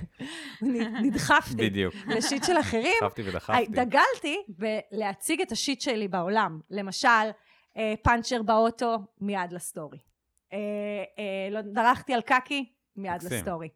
נדחפתי 1.03 1.69
בדיוק. 1.69 1.93
לשיט 2.07 2.43
של 2.43 2.59
אחרים, 2.59 2.93
דחפתי 3.01 3.21
ודחפתי. 3.29 3.65
דגלתי 3.65 4.37
בלהציג 4.47 5.41
את 5.41 5.51
השיט 5.51 5.81
שלי 5.81 6.07
בעולם. 6.07 6.59
למשל, 6.69 7.07
אה, 7.77 7.93
פאנצ'ר 8.01 8.41
באוטו, 8.41 8.97
מיד 9.21 9.51
לסטורי. 9.51 9.97
אה, 10.53 10.59
אה, 11.19 11.49
לא, 11.51 11.61
דרכתי 11.61 12.13
על 12.13 12.21
קקי, 12.21 12.65
מיד. 12.95 13.23
לסטורי. 13.23 13.69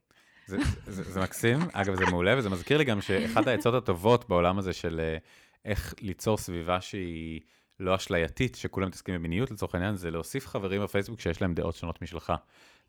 זה, 0.45 0.57
זה, 0.87 1.03
זה 1.03 1.21
מקסים, 1.21 1.59
אגב, 1.73 1.95
זה 1.95 2.05
מעולה, 2.05 2.37
וזה 2.37 2.49
מזכיר 2.49 2.77
לי 2.77 2.83
גם 2.83 3.01
שאחת 3.01 3.47
העצות 3.47 3.73
הטובות 3.73 4.29
בעולם 4.29 4.57
הזה 4.57 4.73
של 4.73 4.99
אה, 4.99 5.17
איך 5.65 5.93
ליצור 6.01 6.37
סביבה 6.37 6.81
שהיא 6.81 7.39
לא 7.79 7.95
אשלייתית, 7.95 8.55
שכולם 8.55 8.87
מתעסקים 8.87 9.15
במיניות 9.15 9.51
לצורך 9.51 9.75
העניין, 9.75 9.95
זה 9.95 10.11
להוסיף 10.11 10.47
חברים 10.47 10.83
בפייסבוק 10.83 11.19
שיש 11.19 11.41
להם 11.41 11.53
דעות 11.53 11.75
שונות 11.75 12.01
משלך. 12.01 12.33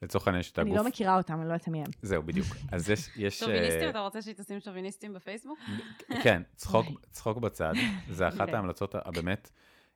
לצורך 0.02 0.26
העניין 0.26 0.42
שאתה 0.42 0.62
אני 0.62 0.70
גוף... 0.70 0.78
לא 0.78 0.84
מכירה 0.84 1.16
אותם, 1.16 1.34
אני 1.34 1.48
לא 1.48 1.52
יודעת 1.52 1.68
מי 1.68 1.78
הם. 1.78 1.86
זהו, 2.02 2.22
בדיוק. 2.22 2.46
אז 2.72 2.90
יש... 2.90 3.10
יש 3.16 3.42
אה, 3.42 3.48
שוביניסטים, 3.48 3.90
אתה 3.90 4.00
רוצה 4.00 4.22
שהיא 4.22 4.34
תשים 4.34 4.60
שוביניסטים 4.60 5.14
בפייסבוק? 5.14 5.58
כן, 6.24 6.42
צחוק, 6.56 6.86
אוי. 6.86 6.96
צחוק 7.10 7.38
בצד, 7.38 7.72
זה 8.10 8.28
אחת 8.28 8.40
אוקיי. 8.40 8.54
ההמלצות 8.54 8.94
הבאמת, 8.94 9.50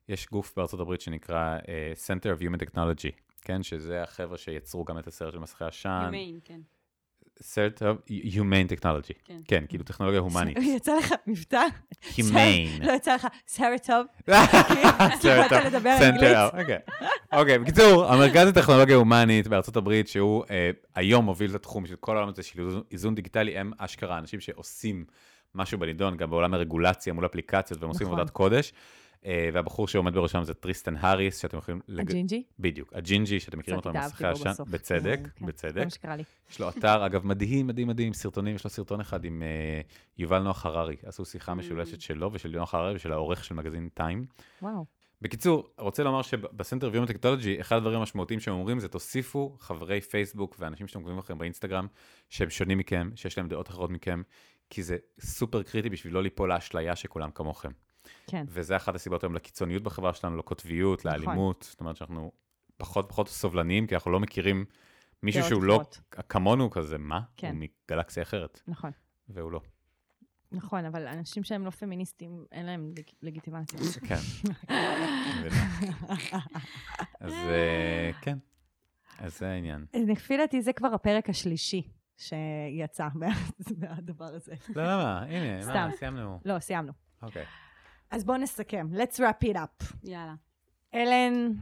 יש 0.09 0.29
גוף 0.29 0.53
בארצות 0.57 0.81
הברית 0.81 1.01
שנקרא 1.01 1.59
אה, 1.69 1.93
Center 2.07 2.39
of 2.39 2.43
Human 2.43 2.67
Technology, 2.67 3.13
כן, 3.43 3.63
שזה 3.63 4.03
החבר'ה 4.03 4.39
שיצרו 4.39 4.85
גם 4.85 4.99
את 4.99 5.07
הסרט 5.07 5.33
של 5.33 5.39
מסכי 5.39 5.65
עשן, 5.65 6.03
יומיין, 6.05 6.39
כן. 6.45 6.61
Center 7.43 7.83
of 7.83 8.11
Humane 8.11 8.79
Technology, 8.81 9.13
כן. 9.25 9.39
כן, 9.49 9.65
כאילו 9.69 9.85
טכנולוגיה 9.85 10.21
הומנית, 10.21 10.57
יצא 10.77 10.99
לך 10.99 11.15
מבטא? 11.27 11.67
Humane. 12.17 12.87
לא 12.87 12.93
יצא 12.93 13.15
לך 13.15 13.27
סרט 13.49 13.87
טוב? 13.87 14.07
סרט 15.21 15.45
התחלת 15.53 15.65
לדבר 15.73 15.97
Center- 15.99 16.05
אנגלית? 16.05 16.79
אוקיי. 17.33 17.59
בקיצור, 17.59 18.05
המרכז 18.13 18.47
לטכנולוגיה 18.49 18.97
הומנית 18.97 19.49
בארצות 19.49 19.77
הברית, 19.77 20.09
שהוא 20.09 20.45
אה, 20.51 20.71
היום 20.95 21.25
מוביל 21.25 21.51
את 21.51 21.55
התחום 21.55 21.87
של 21.87 21.97
כל 22.01 22.17
העולם 22.17 22.29
הזה 22.29 22.43
של 22.43 22.61
איזון- 22.61 22.83
איזון 22.93 23.15
דיגיטלי, 23.15 23.59
הם 23.59 23.73
אשכרה 23.79 24.19
אנשים 24.19 24.41
שעושים 24.41 25.05
משהו 25.55 25.79
בנידון, 25.79 26.17
גם 26.17 26.31
בעולם 26.31 26.55
הרגולציה 26.55 27.13
מול 27.13 27.27
אפליקציות, 27.27 27.81
והם 27.81 27.91
עושים 27.91 28.07
נכון. 28.07 28.19
עבודת 28.19 28.33
קודש. 28.33 28.73
אה, 29.27 29.49
והבחור 29.53 29.89
שעומד 29.89 30.15
בראשם 30.15 30.45
זה 30.45 30.55
טריסטן 30.55 30.97
האריס, 30.97 31.39
שאתם 31.39 31.59
יכולים... 31.59 31.81
לג- 31.89 32.11
הג'ינג'י? 32.11 32.43
בדיוק, 32.59 32.93
הג'ינג'י, 32.93 33.41
שאתם 33.41 33.59
מכירים 33.59 33.79
אותו 33.79 33.93
בו 33.93 33.99
עשן. 33.99 34.51
בצדק, 34.71 35.21
כן, 35.23 35.41
זה 35.41 35.47
בצדק. 35.47 35.85
מה 35.85 35.91
שקרה 35.91 36.17
לי. 36.17 36.23
יש 36.51 36.61
לו 36.61 36.69
אתר, 36.69 37.07
אגב, 37.07 37.27
מדהים, 37.27 37.67
מדהים, 37.67 37.89
מדהים, 37.89 38.13
סרטונים, 38.13 38.55
יש 38.55 38.65
לו 38.65 38.71
סרטון 38.71 39.01
אחד 39.01 39.25
עם 39.25 39.43
אה, 39.43 39.81
יובל 40.19 40.39
נוח 40.39 40.67
הררי, 40.67 40.97
עשו 41.03 41.25
שיחה 41.25 41.55
משולשת 41.55 42.01
שלו 42.01 42.31
ושל 42.33 42.49
נוח 42.49 42.75
הררי 42.75 42.95
ושל 42.95 43.13
העורך 43.13 43.45
של 43.45 43.55
מגזין 43.55 43.89
טיים. 43.95 44.27
וואו. 44.63 44.85
בקצור, 45.23 45.71
רוצה 45.79 46.03
לומר 46.03 46.23
שבסנטר 46.23 46.91
ויום 46.93 47.07
טכנולוגי, 47.07 47.61
אחד 47.61 47.77
הדברים 47.77 47.99
המשמעותיים 47.99 48.41
שהם 48.41 48.55
אומרים 48.55 48.79
זה 48.79 48.89
תוסיפו 48.89 49.57
חברי 49.61 50.01
פייסבוק 50.01 50.57
ואנשים 50.59 50.87
שאתם 50.87 50.99
עוקבים 51.01 51.19
אחריהם 51.19 51.39
באינסטגרם, 51.39 51.87
שהם 52.31 52.51
שונים 52.51 52.79
מכם, 52.79 53.11
שיש 53.15 53.39
להם 53.39 53.49
דעות 53.49 53.69
אחרות 53.69 53.91
מכם, 53.91 54.23
כי 54.71 54.83
זה 54.83 54.97
סופר 55.21 55.63
קריטי 55.63 55.89
בשביל 55.91 56.15
לא 56.15 56.23
ליפול 56.23 56.49
לאשליה 56.53 56.97
שכולם 56.97 57.31
כמוכם. 57.31 57.71
כן. 58.27 58.45
וזה 58.49 58.77
אחת 58.77 58.95
הסיבות 58.95 59.23
היום 59.25 59.35
לקיצוניות 59.35 59.83
בחברה 59.83 60.15
שלנו, 60.15 60.37
לקוטביות, 60.37 61.07
נכון. 61.07 61.13
לאלימות, 61.13 61.67
זאת 61.71 61.81
אומרת 61.81 61.97
שאנחנו 61.97 62.33
פחות 62.77 63.09
פחות 63.09 63.29
סובלניים, 63.29 63.87
כי 63.87 63.95
אנחנו 63.95 64.11
לא 64.11 64.21
מכירים 64.21 64.65
מישהו 65.23 65.43
שהוא 65.45 65.63
לא 65.63 65.75
אחרות. 65.77 66.01
כמונו 66.29 66.71
כזה, 66.71 66.99
מה? 66.99 67.21
כן. 67.37 67.57
הוא 67.57 67.67
מגלקסיה 67.91 68.23
אחרת, 68.23 68.61
נכון. 68.69 68.91
והוא 69.29 69.53
לא. 69.53 69.61
נכון, 70.53 70.85
אבל 70.85 71.07
אנשים 71.07 71.45
שהם 71.45 71.65
לא 71.65 71.71
פמיניסטים, 71.71 72.45
אין 72.53 72.67
להם 72.67 72.93
לג- 72.99 73.11
לגיטימציה. 73.23 73.81
כן. 74.09 74.15
אז 77.21 77.33
אה, 77.33 78.11
כן, 78.23 78.39
אז 79.19 79.39
זה 79.39 79.49
העניין. 79.51 79.87
לפי 79.95 80.37
דעתי 80.37 80.63
זה 80.63 80.73
כבר 80.73 80.89
הפרק 80.95 81.29
השלישי 81.31 81.83
שיצא 82.17 83.09
מה- 83.15 83.27
מהדבר 83.81 84.25
הזה. 84.25 84.55
לא, 84.77 84.83
למה? 84.83 85.19
הנה, 85.29 85.63
סתם. 85.63 85.89
סיימנו. 85.99 86.41
לא, 86.45 86.59
סיימנו. 86.59 86.93
אוקיי. 87.23 87.45
אז 88.15 88.25
בואו 88.25 88.39
נסכם. 88.39 88.87
let's 88.93 89.17
wrap 89.17 89.49
it 89.49 89.57
up. 89.57 89.95
יאללה. 90.05 90.35
אלן, 90.95 91.53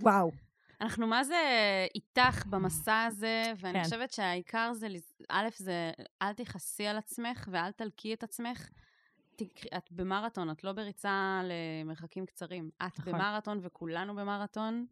וואו. 0.00 0.30
אנחנו 0.80 1.06
מה 1.06 1.24
זה 1.24 1.36
איתך 1.94 2.46
במסע 2.46 3.04
הזה, 3.04 3.42
ואני 3.56 3.78
כן. 3.78 3.84
חושבת 3.84 4.12
שהעיקר 4.12 4.72
זה, 4.72 4.88
א', 5.28 5.48
זה 5.56 5.90
אל 6.22 6.32
תכעסי 6.32 6.86
על 6.86 6.96
עצמך 6.96 7.48
ואל 7.52 7.72
תלקי 7.72 8.14
את 8.14 8.22
עצמך. 8.22 8.68
את 9.76 9.92
במרתון, 9.92 10.50
את 10.50 10.64
לא 10.64 10.72
בריצה 10.72 11.40
למרחקים 11.44 12.26
קצרים. 12.26 12.70
את 12.86 12.98
נכון. 12.98 13.12
במרתון 13.12 13.60
וכולנו 13.62 14.14
במרתון, 14.14 14.86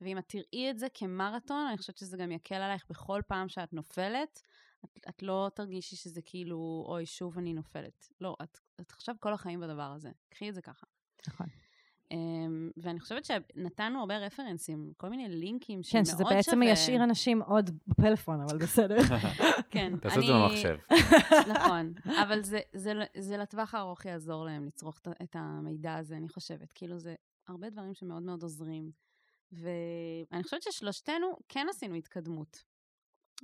ואם 0.00 0.18
את 0.18 0.24
תראי 0.28 0.70
את 0.70 0.78
זה 0.78 0.86
כמרתון, 0.94 1.66
אני 1.66 1.78
חושבת 1.78 1.98
שזה 1.98 2.16
גם 2.16 2.32
יקל 2.32 2.54
עלייך 2.54 2.84
בכל 2.90 3.20
פעם 3.26 3.48
שאת 3.48 3.72
נופלת. 3.72 4.42
את, 4.84 4.98
את 5.08 5.22
לא 5.22 5.50
תרגישי 5.54 5.96
שזה 5.96 6.22
כאילו, 6.22 6.84
אוי, 6.88 7.06
שוב 7.06 7.38
אני 7.38 7.52
נופלת. 7.54 8.08
לא, 8.20 8.36
את, 8.42 8.58
את 8.80 8.90
עכשיו 8.92 9.14
כל 9.20 9.32
החיים 9.32 9.60
בדבר 9.60 9.92
הזה. 9.96 10.10
קחי 10.28 10.48
את 10.48 10.54
זה 10.54 10.62
ככה. 10.62 10.86
נכון. 11.28 11.46
אמ, 12.10 12.70
ואני 12.76 13.00
חושבת 13.00 13.24
שנתנו 13.24 14.00
הרבה 14.00 14.18
רפרנסים, 14.18 14.92
כל 14.96 15.08
מיני 15.10 15.28
לינקים 15.28 15.82
שמאוד 15.82 16.06
כן, 16.06 16.12
שווה. 16.12 16.24
שזה 16.26 16.34
בעצם 16.36 16.62
ישאיר 16.62 17.04
אנשים 17.04 17.42
עוד 17.42 17.70
בפלאפון, 17.86 18.40
אבל 18.40 18.58
בסדר. 18.58 18.96
כן, 19.70 19.92
תעשו 20.02 20.20
את 20.20 20.26
זה 20.26 20.32
אני- 20.32 20.42
במחשב. 20.42 20.76
נכון, 21.54 21.92
אבל 22.22 22.42
זה, 22.42 22.58
זה, 22.72 22.92
זה 23.18 23.36
לטווח 23.36 23.74
הארוך 23.74 24.04
יעזור 24.04 24.44
להם 24.44 24.64
לצרוך 24.64 24.98
את- 24.98 25.08
את 25.22 25.36
המידע 25.38 25.94
הזה, 25.94 26.16
אני 26.16 26.28
חושבת. 26.28 26.72
כאילו, 26.72 26.98
זה 26.98 27.14
הרבה 27.48 27.70
דברים 27.70 27.94
שמאוד 27.94 28.22
מאוד 28.22 28.42
עוזרים. 28.42 28.90
ואני 29.52 30.42
חושבת 30.42 30.62
ששלושתנו 30.62 31.26
כן 31.48 31.66
עשינו 31.70 31.94
התקדמות 31.94 32.64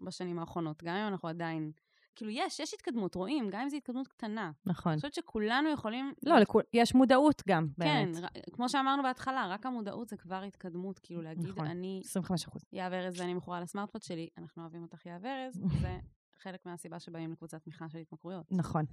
בשנים 0.05 0.38
האחרונות, 0.38 0.82
גם 0.84 0.95
אם 0.95 1.09
אנחנו 1.09 1.28
עדיין... 1.28 1.72
כאילו, 2.16 2.30
יש, 2.30 2.61
יש 2.61 2.74
התקדמות, 2.74 3.14
רואים, 3.14 3.49
גם 3.51 3.61
אם 3.61 3.68
זו 3.68 3.76
התקדמות 3.76 4.09
קטנה. 4.09 4.51
נכון. 4.66 4.93
אני 4.93 5.01
חושבת 5.01 5.14
שכולנו 5.14 5.68
יכולים... 5.68 6.12
לא, 6.22 6.38
לכול- 6.38 6.62
יש 6.72 6.95
מודעות 6.95 7.43
גם, 7.49 7.66
כן, 7.68 7.72
באמת. 8.12 8.16
ר- 8.24 8.53
כמו 8.53 8.68
שאמרנו 8.68 9.03
בהתחלה, 9.03 9.47
רק 9.49 9.66
המודעות 9.66 10.09
זה 10.09 10.16
כבר 10.16 10.43
התקדמות. 10.43 10.99
כאילו, 10.99 11.22
להגיד, 11.22 11.47
נכון. 11.49 11.66
אני 11.66 12.01
25 12.05 12.47
אחוז. 12.47 12.64
יהב 12.72 12.93
ארז 12.93 13.20
ואני 13.20 13.34
מכורה 13.34 13.61
לסמארטפוד 13.61 14.03
שלי, 14.03 14.28
אנחנו 14.38 14.62
אוהבים 14.62 14.82
אותך 14.82 15.07
יהב 15.07 15.26
ארז, 15.26 15.55
זה 15.82 15.99
חלק 16.43 16.66
מהסיבה 16.66 17.01
שבאים 17.01 17.32
לקבוצת 17.32 17.62
תמיכה 17.62 17.88
של 17.88 17.99
התמכרויות. 17.99 18.47
נכון. 18.53 18.84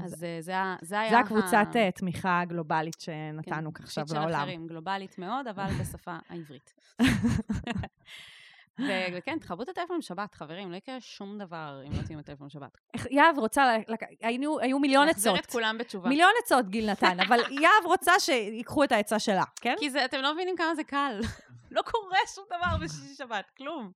אז 0.00 0.24
אה, 0.24 0.38
זה, 0.40 0.76
זה 0.82 1.00
היה... 1.00 1.10
זה 1.10 1.18
הקבוצת 1.18 1.66
ה- 1.74 1.78
אה, 1.78 1.90
תמיכה 1.90 2.42
גלובלית 2.48 2.94
כן, 2.94 3.02
שנתנו 3.42 3.70
עכשיו 3.74 4.06
שיט 4.06 4.14
של 4.14 4.20
לעולם. 4.20 4.40
אחרים, 4.40 4.66
גלובלית 4.66 5.18
מאוד, 5.18 5.46
אבל 5.46 5.66
בשפה 5.80 6.18
העברית. 6.28 6.74
וכן, 9.14 9.38
תכבו 9.38 9.62
את 9.62 9.68
הטלפון 9.68 9.98
בשבת, 9.98 10.34
חברים, 10.34 10.70
לא 10.70 10.76
יקרה 10.76 11.00
שום 11.00 11.38
דבר 11.38 11.82
אם 11.86 11.92
לא 11.92 12.02
תהיו 12.02 12.18
בטלפון 12.18 12.46
בשבת. 12.46 12.78
יהב 13.10 13.38
רוצה, 13.38 13.76
היינו- 14.20 14.58
היו 14.60 14.78
מיליון 14.78 15.08
נחזיר 15.08 15.32
עצות. 15.32 15.44
את 15.44 15.50
כולם 15.50 15.78
בתשובה. 15.78 16.08
מיליון 16.08 16.30
עצות 16.44 16.68
גיל 16.68 16.90
נתן, 16.90 17.20
אבל 17.20 17.38
יהב 17.62 17.84
רוצה 17.84 18.12
שיקחו 18.20 18.84
את 18.84 18.92
העצה 18.92 19.18
שלה, 19.18 19.44
כן? 19.60 19.74
כי 19.78 19.90
זה, 19.90 20.04
אתם 20.04 20.20
לא 20.20 20.34
מבינים 20.34 20.56
כמה 20.56 20.74
זה 20.74 20.84
קל. 20.84 21.20
לא 21.70 21.82
קורה 21.82 22.18
שום 22.34 22.44
דבר 22.46 22.76
בשישי 22.84 23.14
שבת, 23.14 23.50
כלום. 23.56 23.92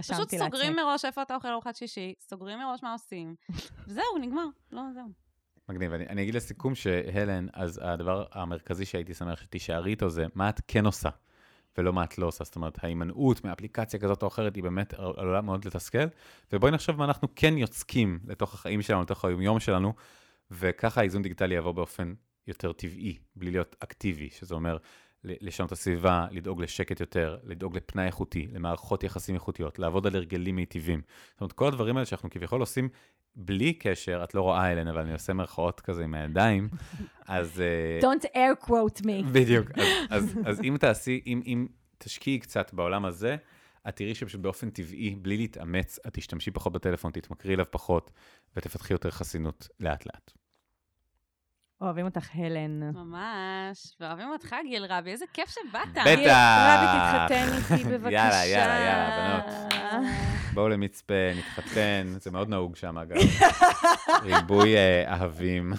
פשוט 0.00 0.34
סוגרים. 0.34 0.76
מראש 0.76 1.04
איפה 1.04 1.22
אתה 1.22 1.34
אוכל 1.34 1.48
ארוחת 1.48 1.76
שישי, 1.76 2.14
סוגרים 2.20 2.58
מראש 2.58 2.82
מה 2.82 2.92
עושים, 2.92 3.34
וזהו, 3.86 4.18
נגמר. 4.20 4.46
לא, 4.72 4.82
זהו. 4.94 5.04
מגניב. 5.68 5.92
אני, 5.92 6.06
אני 6.08 6.22
אגיד 6.22 6.34
לסיכום 6.34 6.74
שהלן, 6.74 7.46
אז 7.52 7.80
הדבר 7.84 8.24
המרכזי 8.32 8.84
שהייתי 8.84 9.14
שמח 9.14 9.40
שתישארי 9.40 9.90
איתו 9.90 10.10
זה 10.10 10.26
מה 10.34 10.48
את 10.48 10.60
כן 10.68 10.86
עושה, 10.86 11.08
ולא 11.78 11.92
מה 11.92 12.04
את 12.04 12.18
לא 12.18 12.26
עושה. 12.26 12.44
זאת 12.44 12.56
אומרת, 12.56 12.84
ההימנעות 12.84 13.44
מאפליקציה 13.44 14.00
כזאת 14.00 14.22
או 14.22 14.28
אחרת 14.28 14.56
היא 14.56 14.62
באמת 14.62 14.94
עלולה 14.94 15.40
מאוד 15.40 15.64
לתסכל, 15.64 16.04
ובואי 16.52 16.72
נחשוב 16.72 16.96
מה 16.96 17.04
אנחנו 17.04 17.28
כן 17.36 17.58
יוצקים 17.58 18.18
לתוך 18.26 18.54
החיים 18.54 18.82
שלנו, 18.82 19.02
לתוך 19.02 19.24
היומיום 19.24 19.60
שלנו, 19.60 19.94
וככה 20.50 21.00
האיזון 21.00 21.22
דיגיטלי 21.22 21.54
יבוא 21.54 21.72
באופן 21.72 22.14
יותר 22.46 22.72
טבעי, 22.72 23.18
בלי 23.36 23.50
להיות 23.50 23.76
אקטיבי, 23.80 24.30
שזה 24.30 24.54
אומר 24.54 24.76
לשנות 25.24 25.72
הסביבה, 25.72 26.26
לדאוג 26.30 26.62
לשקט 26.62 27.00
יותר, 27.00 27.38
לדאוג 27.44 27.76
לפנאי 27.76 28.06
איכותי, 28.06 28.46
למערכות 28.52 29.04
יחסים 29.04 29.34
איכותיות, 29.34 29.78
לעבוד 29.78 30.06
על 30.06 30.16
הרגלים 30.16 30.56
מיטיבים. 30.56 31.02
זאת 31.32 31.40
אומרת, 31.40 31.52
כל 31.52 31.68
הדברים 31.68 31.96
האלה 31.96 32.06
שאנחנו 32.06 32.30
כביכול 32.30 32.60
עושים 32.60 32.88
בלי 33.38 33.72
קשר, 33.72 34.20
את 34.24 34.34
לא 34.34 34.40
רואה 34.40 34.72
אליהן, 34.72 34.88
אבל 34.88 35.00
אני 35.00 35.12
עושה 35.12 35.32
מירכאות 35.32 35.80
כזה 35.80 36.04
עם 36.04 36.14
הידיים, 36.14 36.68
אז... 37.28 37.60
אה, 37.60 38.12
Don't 38.12 38.24
air 38.24 38.66
quote 38.66 39.00
me. 39.00 39.26
בדיוק. 39.32 39.70
אז, 39.76 39.84
אז, 40.10 40.38
אז 40.46 40.60
אם 40.60 40.76
תעשי, 40.80 41.20
אם, 41.26 41.42
אם 41.46 41.66
תשקיעי 41.98 42.38
קצת 42.38 42.74
בעולם 42.74 43.04
הזה, 43.04 43.36
את 43.88 43.96
תראי 43.96 44.14
שפשוט 44.14 44.40
באופן 44.40 44.70
טבעי, 44.70 45.14
בלי 45.14 45.36
להתאמץ, 45.36 45.98
את 46.06 46.14
תשתמשי 46.14 46.50
פחות 46.50 46.72
בטלפון, 46.72 47.12
תתמכרי 47.12 47.54
אליו 47.54 47.66
פחות, 47.70 48.10
ותפתחי 48.56 48.94
יותר 48.94 49.10
חסינות 49.10 49.68
לאט-לאט. 49.80 50.32
אוהבים 51.80 52.04
אותך, 52.04 52.28
הלן. 52.34 52.80
ממש. 52.80 53.96
ואוהבים 54.00 54.28
אותך, 54.28 54.56
גיל 54.68 54.84
רבי, 54.84 55.10
איזה 55.10 55.24
כיף 55.32 55.48
שבאת. 55.48 55.88
בטח. 55.88 56.04
גיל, 56.04 56.30
רבי, 56.68 56.86
תתחתן 56.86 57.74
איתי 57.74 57.84
בבקשה. 57.84 58.10
יאללה, 58.18 58.46
יאללה, 58.46 58.80
יאללה, 58.80 59.40
בנות. 59.40 60.07
בואו 60.58 60.68
למצפה, 60.68 61.14
נתחתן, 61.36 62.06
זה 62.22 62.30
מאוד 62.30 62.48
נהוג 62.48 62.76
שם, 62.76 62.98
אגב. 62.98 63.16
ריבוי 64.22 64.76
אה, 64.76 65.12
אהבים. 65.12 65.72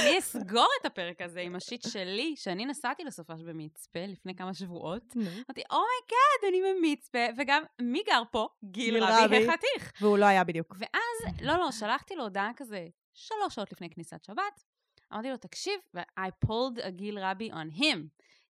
אני 0.00 0.18
אסגור 0.18 0.68
את 0.80 0.86
הפרק 0.86 1.20
הזה 1.20 1.40
עם 1.40 1.56
ה 1.56 1.62
shit 1.62 1.88
שלי, 1.88 2.34
שאני 2.36 2.66
נסעתי 2.66 3.04
לסופש 3.04 3.40
במצפה 3.42 4.00
לפני 4.08 4.34
כמה 4.34 4.54
שבועות. 4.54 5.02
אמרתי, 5.16 5.62
oh 5.70 5.89
my 5.89 6.09
god, 6.09 6.48
אני 6.48 6.62
במצפה, 6.62 7.18
וגם 7.38 7.62
מי 7.80 8.02
גר 8.06 8.22
פה? 8.30 8.48
גיל 8.64 9.04
רבי. 9.04 9.48
החתיך. 9.48 9.92
והוא 10.00 10.18
לא 10.18 10.24
היה 10.24 10.44
בדיוק. 10.44 10.76
ואז, 10.78 11.34
לא, 11.42 11.56
לא, 11.56 11.72
שלחתי 11.72 12.16
לו 12.16 12.22
הודעה 12.22 12.50
כזה 12.56 12.86
שלוש 13.14 13.54
שעות 13.54 13.72
לפני 13.72 13.90
כניסת 13.90 14.24
שבת. 14.24 14.64
אמרתי 15.12 15.30
לו, 15.30 15.36
תקשיב, 15.36 15.80
ו-I 15.94 16.46
pulled 16.46 16.84
a 16.86 16.90
גיל 16.90 17.18
רבי 17.18 17.50
on 17.52 17.78
him. 17.78 17.98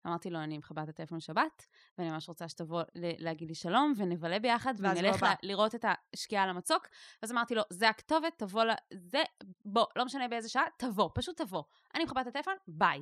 אמרתי 0.06 0.30
לו, 0.30 0.38
אני 0.38 0.58
מכבה 0.58 0.82
את 0.82 0.88
הטלפון 0.88 1.20
שבת, 1.20 1.66
ואני 1.98 2.10
ממש 2.10 2.28
רוצה 2.28 2.48
שתבוא 2.48 2.82
ל- 2.94 3.24
להגיד 3.24 3.48
לי 3.48 3.54
שלום, 3.54 3.92
ונבלה 3.96 4.38
ביחד, 4.38 4.74
ונלך. 4.78 5.22
ל- 5.22 5.26
לראות 5.48 5.74
את 5.74 5.84
השקיעה 6.14 6.44
על 6.44 6.50
המצוק. 6.50 6.86
ואז 7.22 7.32
אמרתי 7.32 7.54
לו, 7.54 7.62
זה 7.70 7.88
הכתובת, 7.88 8.32
תבוא 8.38 8.64
ל... 8.64 8.70
זה, 8.94 9.22
בוא, 9.64 9.86
לא 9.96 10.04
משנה 10.04 10.28
באיזה 10.28 10.48
שעה, 10.48 10.64
תבוא, 10.76 11.10
פשוט 11.14 11.36
תבוא. 11.42 11.62
אני 11.94 12.04
מכבה 12.04 12.20
את 12.20 12.26
הטלפון, 12.26 12.54
ביי. 12.68 13.00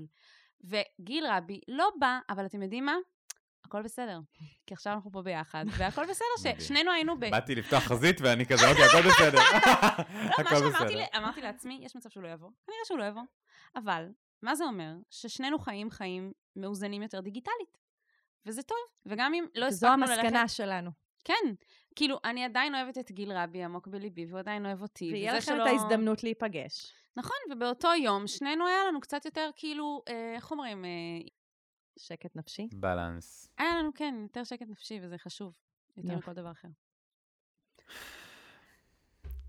וגיל 0.65 1.27
רבי 1.27 1.61
לא 1.69 1.91
בא, 1.99 2.19
אבל 2.29 2.47
אתם 2.47 2.63
יודעים 2.63 2.87
מה? 2.87 2.97
הכל 3.65 3.83
בסדר. 3.83 4.21
כי 4.67 4.75
עכשיו 4.75 4.93
אנחנו 4.93 5.13
פה 5.13 5.23
ביחד, 5.23 5.65
והכל 5.79 6.03
בסדר. 6.07 6.57
ששנינו 6.59 6.91
היינו 6.91 7.17
ב... 7.21 7.31
באתי 7.31 7.55
לפתוח 7.55 7.83
חזית 7.83 8.21
ואני 8.21 8.47
כזה, 8.47 8.71
אוקיי, 8.71 8.85
הכל 8.85 9.09
בסדר. 9.09 9.39
לא, 9.59 9.65
מה 10.21 10.35
הכל 10.39 10.57
שאמרתי 10.57 10.75
בסדר. 10.85 10.97
לי- 10.97 11.07
אמרתי 11.17 11.41
לעצמי, 11.43 11.81
יש 11.83 11.97
מצב 11.97 12.09
שהוא 12.11 12.23
לא 12.23 12.29
יבוא. 12.29 12.51
כנראה 12.67 12.81
שהוא 12.85 12.99
לא 12.99 13.05
יבוא. 13.05 13.23
אבל, 13.77 14.09
מה 14.43 14.55
זה 14.55 14.65
אומר? 14.65 14.93
ששנינו 15.11 15.59
חיים 15.59 15.91
חיים 15.91 16.33
מאוזנים 16.57 17.03
יותר 17.03 17.21
דיגיטלית. 17.21 17.82
וזה 18.47 18.63
טוב, 18.63 18.79
וגם 19.07 19.35
אם 19.35 19.45
לא 19.55 19.71
זו 19.71 19.87
הספקנו 19.87 20.07
ללכת... 20.07 20.19
המסקנה 20.23 20.49
שלנו. 20.49 20.91
כן. 21.25 21.55
כאילו, 21.95 22.19
אני 22.25 22.45
עדיין 22.45 22.75
אוהבת 22.75 22.99
את 22.99 23.11
גיל 23.11 23.33
רבי 23.33 23.65
עמוק 23.65 23.87
בליבי, 23.89 24.27
והוא 24.27 24.39
עדיין 24.39 24.67
אוהב 24.67 24.83
אותי. 24.83 25.11
ויהיה 25.13 25.33
לכם 25.37 25.53
שלא- 25.55 25.63
את 25.63 25.69
ההזדמנות 25.69 26.23
להיפגש. 26.23 26.93
נכון, 27.17 27.37
ובאותו 27.53 27.89
יום, 27.95 28.27
שנינו 28.27 28.67
היה 28.67 28.85
לנו 28.89 29.01
קצת 29.01 29.25
יותר 29.25 29.51
כאילו, 29.57 30.03
אה, 30.09 30.35
איך 30.35 30.51
אומרים? 30.51 30.85
אה, 30.85 30.91
שקט 31.99 32.37
נפשי. 32.37 32.69
בלנס. 32.73 33.49
היה 33.59 33.79
לנו, 33.79 33.91
כן, 33.95 34.15
יותר 34.23 34.45
שקט 34.45 34.67
נפשי, 34.69 34.99
וזה 35.03 35.19
חשוב. 35.19 35.57
יותר. 35.97 36.17
מכל 36.17 36.33
דבר 36.33 36.51
אחר. 36.51 36.69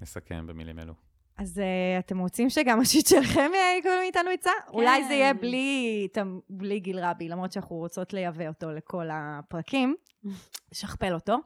נסכם 0.02 0.48
במילים 0.48 0.80
אלו. 0.80 0.94
אז 1.38 1.58
uh, 1.58 2.06
אתם 2.06 2.20
רוצים 2.20 2.50
שגם 2.50 2.80
השיט 2.80 3.08
שלכם 3.08 3.52
יקבלו 3.80 3.96
מאיתנו 4.02 4.30
עצה? 4.30 4.52
אולי 4.70 5.04
זה 5.04 5.14
יהיה 5.14 5.34
כן. 5.34 5.40
בלי, 5.40 6.08
בלי 6.50 6.80
גיל 6.80 7.00
רבי, 7.00 7.30
למרות 7.30 7.52
שאנחנו 7.52 7.76
רוצות 7.76 8.14
לייבא 8.14 8.48
אותו 8.48 8.72
לכל 8.72 9.10
הפרקים, 9.12 9.96
לשכפל 10.72 11.14
אותו, 11.14 11.38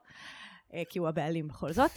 אה, 0.74 0.84
כי 0.90 1.00
הוא 1.00 1.08
הבעלים 1.08 1.48
בכל 1.48 1.74
זאת. 1.74 1.92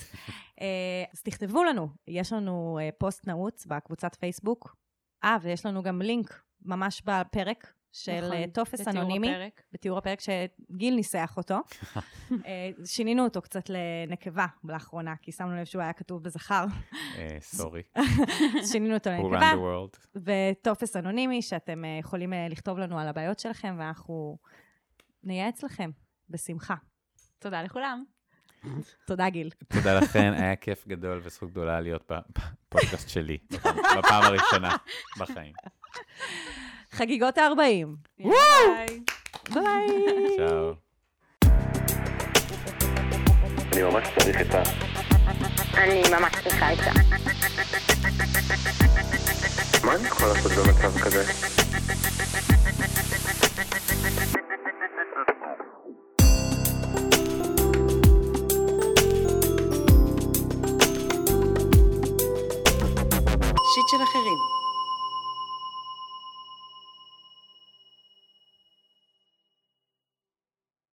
אה, 0.61 1.05
אז 1.14 1.22
תכתבו 1.22 1.64
לנו, 1.64 1.88
יש 2.09 2.32
לנו 2.32 2.78
אה, 2.82 2.88
פוסט 2.99 3.26
נעוץ 3.26 3.66
בקבוצת 3.66 4.14
פייסבוק. 4.14 4.76
אה, 5.24 5.36
ויש 5.43 5.66
לנו 5.66 5.82
גם 5.82 6.03
לינק 6.03 6.43
ממש 6.62 7.03
בפרק 7.05 7.72
של 7.93 8.20
נכון, 8.20 8.32
אה, 8.32 8.45
טופס 8.53 8.88
אנונימי. 8.88 9.30
הפרק. 9.30 9.62
בתיאור 9.72 9.99
הפרק 9.99 10.20
שגיל 10.20 10.95
ניסח 10.95 11.34
אותו. 11.36 11.55
אה, 12.47 12.70
שינינו 12.84 13.24
אותו 13.24 13.43
קצת 13.43 13.70
לנקבה 13.70 14.47
לאחרונה, 14.64 15.14
כי 15.22 15.32
שמנו 15.32 15.57
לב 15.57 15.64
שהוא 15.64 15.82
היה 15.82 15.93
כתוב 15.93 16.22
בזכר. 16.22 16.64
אה, 17.18 17.36
סורי. 17.41 17.82
שינינו 18.72 18.95
אותו 18.95 19.11
לנקבה. 19.11 19.53
וטופס 20.16 20.97
אנונימי 20.97 21.43
שאתם 21.43 21.82
יכולים 22.01 22.32
לכתוב 22.51 22.78
לנו 22.78 22.99
על 22.99 23.09
הבעיות 23.09 23.38
שלכם, 23.38 23.76
ואנחנו 23.78 24.38
נייעץ 25.24 25.62
לכם, 25.62 25.91
בשמחה. 26.28 26.74
תודה 27.38 27.62
לכולם. 27.62 28.05
תודה, 29.07 29.30
גיל. 29.30 29.51
תודה 29.68 29.99
לכן, 29.99 30.32
היה 30.32 30.57
כיף 30.57 30.86
גדול 30.86 31.20
וזכות 31.24 31.51
גדולה 31.51 31.80
להיות 31.80 32.11
בפודקאסט 32.11 33.09
שלי, 33.09 33.38
בפעם 33.99 34.22
הראשונה 34.22 34.76
בחיים. 35.18 35.53
חגיגות 36.93 37.38
ה-40. 37.38 37.86
ביי. 38.18 39.01
ביי. 39.51 39.88
צ'או. 40.36 40.72
אני 43.72 43.82
ממש 43.82 44.09
צריך 44.18 44.36
עצה. 44.36 44.62
אני 45.74 46.03
ממש 46.11 46.32
צריכה 46.43 46.68
עצה. 46.68 46.91
מה 49.84 49.95
אני 49.95 50.07
יכול 50.07 50.28
לעשות 50.28 50.53
במצב 50.53 50.99
כזה? 50.99 51.24
שיט 63.74 63.88
של 63.88 64.03
אחרים. 64.03 64.59